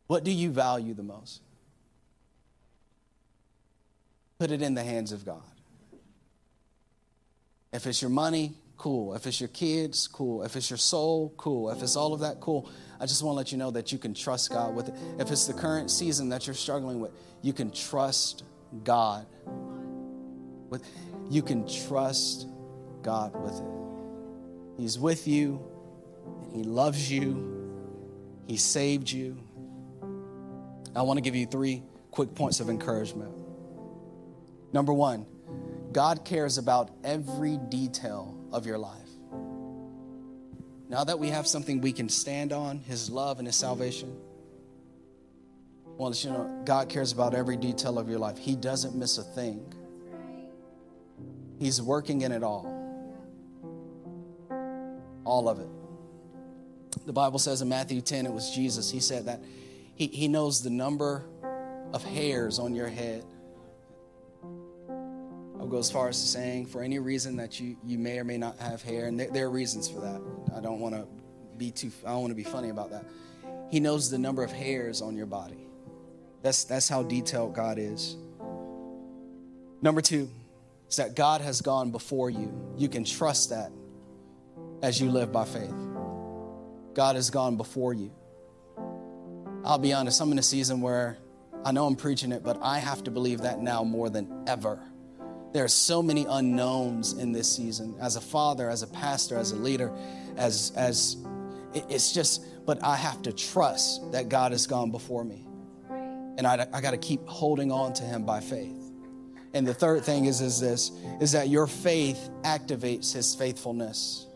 What 0.08 0.24
do 0.24 0.32
you 0.32 0.50
value 0.50 0.94
the 0.94 1.02
most? 1.04 1.42
Put 4.40 4.50
it 4.50 4.62
in 4.62 4.74
the 4.74 4.82
hands 4.82 5.12
of 5.12 5.24
God. 5.24 5.42
If 7.72 7.86
it's 7.86 8.00
your 8.00 8.10
money, 8.10 8.54
cool. 8.78 9.14
If 9.14 9.26
it's 9.26 9.40
your 9.40 9.50
kids, 9.50 10.08
cool. 10.08 10.42
If 10.42 10.56
it's 10.56 10.70
your 10.70 10.78
soul, 10.78 11.34
cool. 11.36 11.70
If 11.70 11.82
it's 11.82 11.94
all 11.94 12.14
of 12.14 12.20
that, 12.20 12.40
cool. 12.40 12.68
I 12.98 13.04
just 13.04 13.22
want 13.22 13.34
to 13.34 13.36
let 13.36 13.52
you 13.52 13.58
know 13.58 13.70
that 13.70 13.92
you 13.92 13.98
can 13.98 14.14
trust 14.14 14.50
God 14.50 14.74
with 14.74 14.88
it. 14.88 14.94
If 15.18 15.30
it's 15.30 15.46
the 15.46 15.52
current 15.52 15.90
season 15.90 16.30
that 16.30 16.46
you're 16.46 16.54
struggling 16.54 16.98
with, 17.00 17.12
you 17.42 17.52
can 17.52 17.70
trust 17.70 18.44
God 18.82 19.26
with 20.70 20.88
you 21.28 21.42
can 21.42 21.68
trust 21.68 22.46
God 23.02 23.36
with 23.40 23.60
it. 23.60 24.80
He's 24.80 24.98
with 24.98 25.28
you, 25.28 25.62
and 26.42 26.52
He 26.52 26.64
loves 26.64 27.10
you, 27.10 27.70
He 28.46 28.56
saved 28.56 29.10
you. 29.10 29.36
I 30.96 31.02
want 31.02 31.18
to 31.18 31.20
give 31.20 31.36
you 31.36 31.46
three 31.46 31.82
quick 32.10 32.34
points 32.34 32.58
of 32.58 32.68
encouragement. 32.68 33.39
Number 34.72 34.92
one, 34.92 35.26
God 35.92 36.24
cares 36.24 36.58
about 36.58 36.90
every 37.02 37.56
detail 37.56 38.36
of 38.52 38.66
your 38.66 38.78
life. 38.78 38.96
Now 40.88 41.04
that 41.04 41.18
we 41.18 41.28
have 41.28 41.46
something 41.46 41.80
we 41.80 41.92
can 41.92 42.08
stand 42.08 42.52
on, 42.52 42.78
His 42.78 43.10
love 43.10 43.38
and 43.38 43.46
His 43.46 43.56
salvation, 43.56 44.16
well, 45.96 46.12
you 46.14 46.30
know, 46.30 46.62
God 46.64 46.88
cares 46.88 47.12
about 47.12 47.34
every 47.34 47.56
detail 47.56 47.98
of 47.98 48.08
your 48.08 48.18
life. 48.18 48.38
He 48.38 48.56
doesn't 48.56 48.94
miss 48.94 49.18
a 49.18 49.22
thing. 49.22 49.74
He's 51.58 51.82
working 51.82 52.22
in 52.22 52.32
it 52.32 52.42
all. 52.42 52.66
All 55.24 55.48
of 55.48 55.60
it. 55.60 55.68
The 57.04 57.12
Bible 57.12 57.38
says 57.38 57.60
in 57.60 57.68
Matthew 57.68 58.00
10, 58.00 58.24
it 58.24 58.32
was 58.32 58.50
Jesus. 58.50 58.90
He 58.90 59.00
said 59.00 59.26
that 59.26 59.42
he, 59.94 60.06
he 60.06 60.26
knows 60.26 60.62
the 60.62 60.70
number 60.70 61.26
of 61.92 62.02
hairs 62.02 62.58
on 62.58 62.74
your 62.74 62.88
head. 62.88 63.24
Go 65.70 65.78
as 65.78 65.90
far 65.90 66.08
as 66.08 66.18
saying, 66.18 66.66
for 66.66 66.82
any 66.82 66.98
reason 66.98 67.36
that 67.36 67.58
you, 67.58 67.76
you 67.84 67.98
may 67.98 68.18
or 68.18 68.24
may 68.24 68.36
not 68.36 68.58
have 68.58 68.82
hair, 68.82 69.06
and 69.06 69.18
there, 69.18 69.30
there 69.30 69.46
are 69.46 69.50
reasons 69.50 69.88
for 69.88 70.00
that. 70.00 70.20
I 70.56 70.60
don't 70.60 70.80
want 70.80 70.94
to 70.94 71.06
be 71.56 71.70
too, 71.70 71.90
I 72.04 72.10
don't 72.10 72.22
want 72.22 72.30
to 72.32 72.36
be 72.36 72.44
funny 72.44 72.68
about 72.68 72.90
that. 72.90 73.06
He 73.70 73.80
knows 73.80 74.10
the 74.10 74.18
number 74.18 74.42
of 74.42 74.50
hairs 74.50 75.00
on 75.00 75.16
your 75.16 75.26
body. 75.26 75.66
That's, 76.42 76.64
that's 76.64 76.88
how 76.88 77.02
detailed 77.02 77.54
God 77.54 77.78
is. 77.78 78.16
Number 79.82 80.00
two 80.00 80.28
is 80.88 80.96
that 80.96 81.14
God 81.14 81.40
has 81.40 81.62
gone 81.62 81.90
before 81.90 82.30
you. 82.30 82.52
You 82.76 82.88
can 82.88 83.04
trust 83.04 83.50
that 83.50 83.70
as 84.82 85.00
you 85.00 85.10
live 85.10 85.32
by 85.32 85.44
faith. 85.44 85.74
God 86.94 87.16
has 87.16 87.30
gone 87.30 87.56
before 87.56 87.94
you. 87.94 88.10
I'll 89.64 89.78
be 89.78 89.92
honest, 89.92 90.20
I'm 90.20 90.32
in 90.32 90.38
a 90.38 90.42
season 90.42 90.80
where 90.80 91.18
I 91.64 91.72
know 91.72 91.86
I'm 91.86 91.96
preaching 91.96 92.32
it, 92.32 92.42
but 92.42 92.58
I 92.62 92.78
have 92.78 93.04
to 93.04 93.10
believe 93.10 93.42
that 93.42 93.60
now 93.60 93.84
more 93.84 94.08
than 94.08 94.44
ever. 94.46 94.80
There 95.52 95.64
are 95.64 95.68
so 95.68 96.02
many 96.02 96.26
unknowns 96.28 97.14
in 97.14 97.32
this 97.32 97.50
season. 97.50 97.96
As 98.00 98.16
a 98.16 98.20
father, 98.20 98.70
as 98.70 98.82
a 98.82 98.86
pastor, 98.86 99.36
as 99.36 99.52
a 99.52 99.56
leader, 99.56 99.92
as 100.36 100.72
as 100.76 101.16
it's 101.74 102.12
just, 102.12 102.44
but 102.66 102.82
I 102.82 102.96
have 102.96 103.22
to 103.22 103.32
trust 103.32 104.12
that 104.12 104.28
God 104.28 104.52
has 104.52 104.66
gone 104.66 104.90
before 104.90 105.24
me. 105.24 105.46
And 106.36 106.46
I, 106.46 106.66
I 106.72 106.80
got 106.80 106.92
to 106.92 106.98
keep 106.98 107.26
holding 107.26 107.70
on 107.70 107.92
to 107.94 108.02
him 108.02 108.24
by 108.24 108.40
faith. 108.40 108.76
And 109.52 109.66
the 109.66 109.74
third 109.74 110.04
thing 110.04 110.26
is, 110.26 110.40
is 110.40 110.60
this, 110.60 110.92
is 111.20 111.32
that 111.32 111.48
your 111.48 111.66
faith 111.66 112.30
activates 112.42 113.12
his 113.12 113.34
faithfulness. 113.34 114.26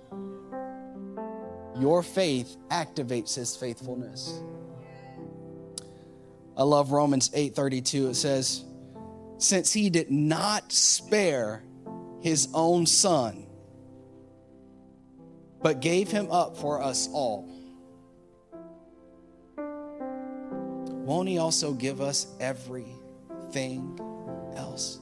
Your 1.78 2.02
faith 2.02 2.56
activates 2.70 3.34
his 3.34 3.56
faithfulness. 3.56 4.40
I 6.56 6.62
love 6.62 6.92
Romans 6.92 7.30
8:32. 7.30 8.10
It 8.10 8.14
says, 8.14 8.64
"Since 9.38 9.72
he 9.72 9.90
did 9.90 10.10
not 10.10 10.72
spare 10.72 11.64
his 12.20 12.48
own 12.54 12.86
son, 12.86 13.46
but 15.62 15.80
gave 15.80 16.10
him 16.10 16.30
up 16.30 16.56
for 16.56 16.80
us 16.82 17.08
all, 17.12 17.48
won't 21.04 21.28
he 21.28 21.38
also 21.38 21.72
give 21.72 22.00
us 22.00 22.26
everything 22.40 23.98
else?" 24.54 25.00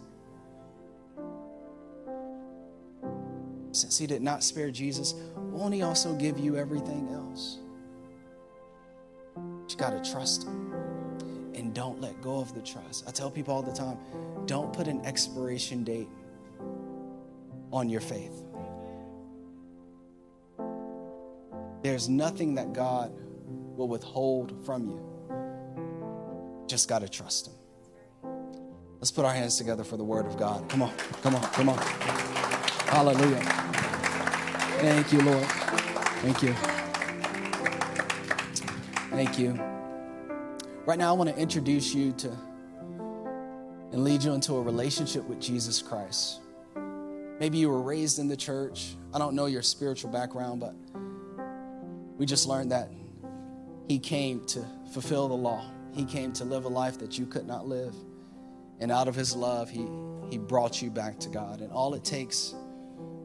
Since 3.72 3.98
he 3.98 4.06
did 4.06 4.22
not 4.22 4.42
spare 4.42 4.70
Jesus, 4.70 5.14
won't 5.36 5.72
he 5.74 5.82
also 5.82 6.14
give 6.14 6.38
you 6.38 6.56
everything 6.56 7.08
else? 7.10 7.58
You 9.36 9.76
got 9.76 9.90
to 9.90 10.10
trust 10.10 10.44
him 10.44 10.71
and 11.62 11.72
don't 11.72 12.00
let 12.00 12.20
go 12.20 12.38
of 12.38 12.54
the 12.54 12.60
trust. 12.60 13.04
I 13.08 13.12
tell 13.12 13.30
people 13.30 13.54
all 13.54 13.62
the 13.62 13.72
time 13.72 13.96
don't 14.46 14.72
put 14.72 14.88
an 14.88 15.04
expiration 15.06 15.84
date 15.84 16.08
on 17.72 17.88
your 17.88 18.00
faith. 18.00 18.42
There's 21.82 22.08
nothing 22.08 22.56
that 22.56 22.72
God 22.72 23.12
will 23.76 23.88
withhold 23.88 24.64
from 24.66 24.88
you. 24.88 26.66
Just 26.66 26.88
got 26.88 27.00
to 27.00 27.08
trust 27.08 27.48
Him. 27.48 27.54
Let's 29.00 29.10
put 29.10 29.24
our 29.24 29.32
hands 29.32 29.56
together 29.56 29.84
for 29.84 29.96
the 29.96 30.04
Word 30.04 30.26
of 30.26 30.36
God. 30.36 30.68
Come 30.68 30.82
on, 30.82 30.92
come 31.22 31.34
on, 31.34 31.42
come 31.42 31.68
on. 31.68 31.78
Hallelujah. 31.78 33.40
Thank 34.80 35.12
you, 35.12 35.22
Lord. 35.22 35.46
Thank 36.22 36.42
you. 36.42 36.52
Thank 39.10 39.38
you. 39.38 39.71
Right 40.84 40.98
now, 40.98 41.10
I 41.10 41.12
want 41.16 41.30
to 41.30 41.36
introduce 41.40 41.94
you 41.94 42.10
to 42.14 42.36
and 43.92 44.02
lead 44.02 44.24
you 44.24 44.32
into 44.32 44.56
a 44.56 44.60
relationship 44.60 45.22
with 45.28 45.40
Jesus 45.40 45.80
Christ. 45.80 46.40
Maybe 47.38 47.58
you 47.58 47.68
were 47.68 47.80
raised 47.80 48.18
in 48.18 48.26
the 48.26 48.36
church. 48.36 48.96
I 49.14 49.18
don't 49.20 49.36
know 49.36 49.46
your 49.46 49.62
spiritual 49.62 50.10
background, 50.10 50.58
but 50.58 50.74
we 52.18 52.26
just 52.26 52.48
learned 52.48 52.72
that 52.72 52.90
He 53.86 54.00
came 54.00 54.44
to 54.46 54.66
fulfill 54.92 55.28
the 55.28 55.34
law. 55.34 55.64
He 55.92 56.04
came 56.04 56.32
to 56.32 56.44
live 56.44 56.64
a 56.64 56.68
life 56.68 56.98
that 56.98 57.16
you 57.16 57.26
could 57.26 57.46
not 57.46 57.68
live. 57.68 57.94
And 58.80 58.90
out 58.90 59.06
of 59.06 59.14
His 59.14 59.36
love, 59.36 59.70
He, 59.70 59.86
he 60.30 60.38
brought 60.38 60.82
you 60.82 60.90
back 60.90 61.20
to 61.20 61.28
God. 61.28 61.60
And 61.60 61.70
all 61.70 61.94
it 61.94 62.02
takes 62.02 62.56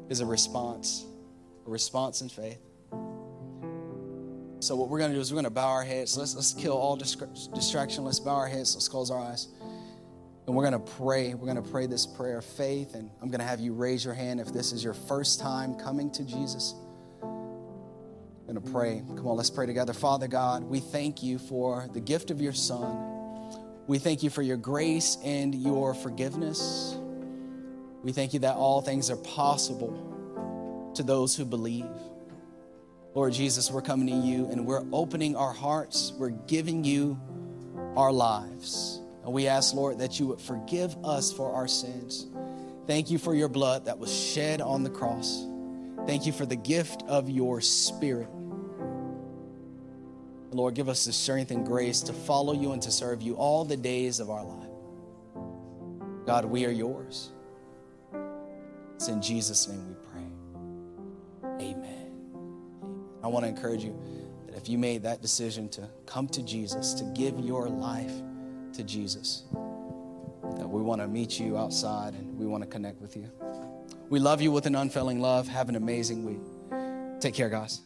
is 0.09 0.19
a 0.19 0.27
response, 0.27 1.05
a 1.65 1.71
response 1.71 2.21
in 2.21 2.29
faith. 2.29 2.59
So 4.59 4.75
what 4.75 4.89
we're 4.89 4.97
going 4.97 5.11
to 5.11 5.15
do 5.15 5.21
is 5.21 5.31
we're 5.31 5.35
going 5.35 5.43
to 5.45 5.51
bow 5.51 5.69
our 5.69 5.83
heads. 5.83 6.17
Let's 6.17 6.33
let's 6.35 6.53
kill 6.53 6.73
all 6.73 6.95
distraction. 6.95 8.03
Let's 8.03 8.19
bow 8.19 8.35
our 8.35 8.47
heads. 8.47 8.73
Let's 8.75 8.87
close 8.87 9.11
our 9.11 9.19
eyes. 9.19 9.49
And 10.47 10.55
we're 10.55 10.67
going 10.67 10.81
to 10.83 10.91
pray. 10.93 11.33
We're 11.33 11.51
going 11.51 11.63
to 11.63 11.69
pray 11.71 11.87
this 11.87 12.05
prayer 12.07 12.39
of 12.39 12.45
faith. 12.45 12.95
And 12.95 13.11
I'm 13.21 13.29
going 13.29 13.39
to 13.39 13.45
have 13.45 13.59
you 13.59 13.73
raise 13.73 14.03
your 14.03 14.13
hand 14.13 14.39
if 14.39 14.51
this 14.53 14.71
is 14.71 14.83
your 14.83 14.93
first 14.93 15.39
time 15.39 15.75
coming 15.75 16.09
to 16.11 16.23
Jesus. 16.23 16.73
I'm 17.21 18.53
going 18.53 18.65
to 18.65 18.71
pray. 18.71 19.03
Come 19.15 19.27
on, 19.27 19.35
let's 19.35 19.49
pray 19.49 19.65
together. 19.65 19.93
Father 19.93 20.27
God, 20.27 20.63
we 20.63 20.79
thank 20.79 21.21
you 21.21 21.37
for 21.37 21.87
the 21.93 21.99
gift 21.99 22.31
of 22.31 22.41
your 22.41 22.53
Son. 22.53 23.13
We 23.87 23.99
thank 23.99 24.23
you 24.23 24.29
for 24.29 24.41
your 24.41 24.57
grace 24.57 25.17
and 25.23 25.53
your 25.53 25.93
forgiveness. 25.93 26.95
We 28.03 28.11
thank 28.11 28.33
you 28.33 28.39
that 28.39 28.55
all 28.55 28.81
things 28.81 29.11
are 29.11 29.17
possible 29.17 30.91
to 30.95 31.03
those 31.03 31.35
who 31.35 31.45
believe. 31.45 31.85
Lord 33.13 33.33
Jesus, 33.33 33.71
we're 33.71 33.81
coming 33.81 34.07
to 34.07 34.27
you 34.27 34.45
and 34.51 34.65
we're 34.65 34.85
opening 34.93 35.35
our 35.35 35.53
hearts. 35.53 36.13
We're 36.17 36.29
giving 36.29 36.83
you 36.83 37.19
our 37.95 38.11
lives. 38.11 39.01
And 39.23 39.33
we 39.33 39.47
ask, 39.47 39.73
Lord, 39.73 39.99
that 39.99 40.19
you 40.19 40.27
would 40.27 40.41
forgive 40.41 40.95
us 41.03 41.33
for 41.33 41.51
our 41.53 41.67
sins. 41.67 42.27
Thank 42.85 43.09
you 43.09 43.17
for 43.17 43.35
your 43.35 43.49
blood 43.49 43.85
that 43.85 43.97
was 43.99 44.13
shed 44.13 44.61
on 44.61 44.83
the 44.83 44.89
cross. 44.89 45.45
Thank 46.05 46.25
you 46.25 46.31
for 46.31 46.45
the 46.45 46.55
gift 46.55 47.03
of 47.07 47.29
your 47.29 47.59
spirit. 47.59 48.29
Lord, 50.51 50.75
give 50.75 50.87
us 50.87 51.03
the 51.05 51.11
strength 51.11 51.51
and 51.51 51.65
grace 51.65 52.01
to 52.01 52.13
follow 52.13 52.53
you 52.53 52.71
and 52.71 52.81
to 52.83 52.91
serve 52.91 53.21
you 53.21 53.35
all 53.35 53.65
the 53.65 53.75
days 53.75 54.19
of 54.19 54.29
our 54.29 54.45
life. 54.45 54.69
God, 56.25 56.45
we 56.45 56.65
are 56.65 56.71
yours. 56.71 57.31
It's 58.95 59.09
in 59.09 59.21
Jesus' 59.21 59.67
name 59.67 59.85
we 59.87 59.95
pray. 60.11 61.67
Amen. 61.69 61.96
I 63.27 63.29
want 63.29 63.43
to 63.43 63.49
encourage 63.49 63.83
you 63.83 63.93
that 64.45 64.55
if 64.55 64.69
you 64.69 64.77
made 64.77 65.03
that 65.03 65.21
decision 65.21 65.67
to 65.71 65.89
come 66.05 66.29
to 66.29 66.41
Jesus, 66.41 66.93
to 66.93 67.03
give 67.13 67.37
your 67.41 67.67
life 67.67 68.13
to 68.71 68.85
Jesus, 68.85 69.43
that 70.55 70.69
we 70.69 70.81
want 70.81 71.01
to 71.01 71.09
meet 71.09 71.37
you 71.37 71.57
outside 71.57 72.13
and 72.13 72.39
we 72.39 72.45
want 72.45 72.63
to 72.63 72.69
connect 72.69 73.01
with 73.01 73.17
you. 73.17 73.29
We 74.07 74.19
love 74.19 74.41
you 74.41 74.53
with 74.53 74.65
an 74.65 74.75
unfailing 74.75 75.19
love. 75.19 75.45
Have 75.49 75.67
an 75.67 75.75
amazing 75.75 76.23
week. 76.23 77.19
Take 77.19 77.33
care, 77.33 77.49
guys. 77.49 77.81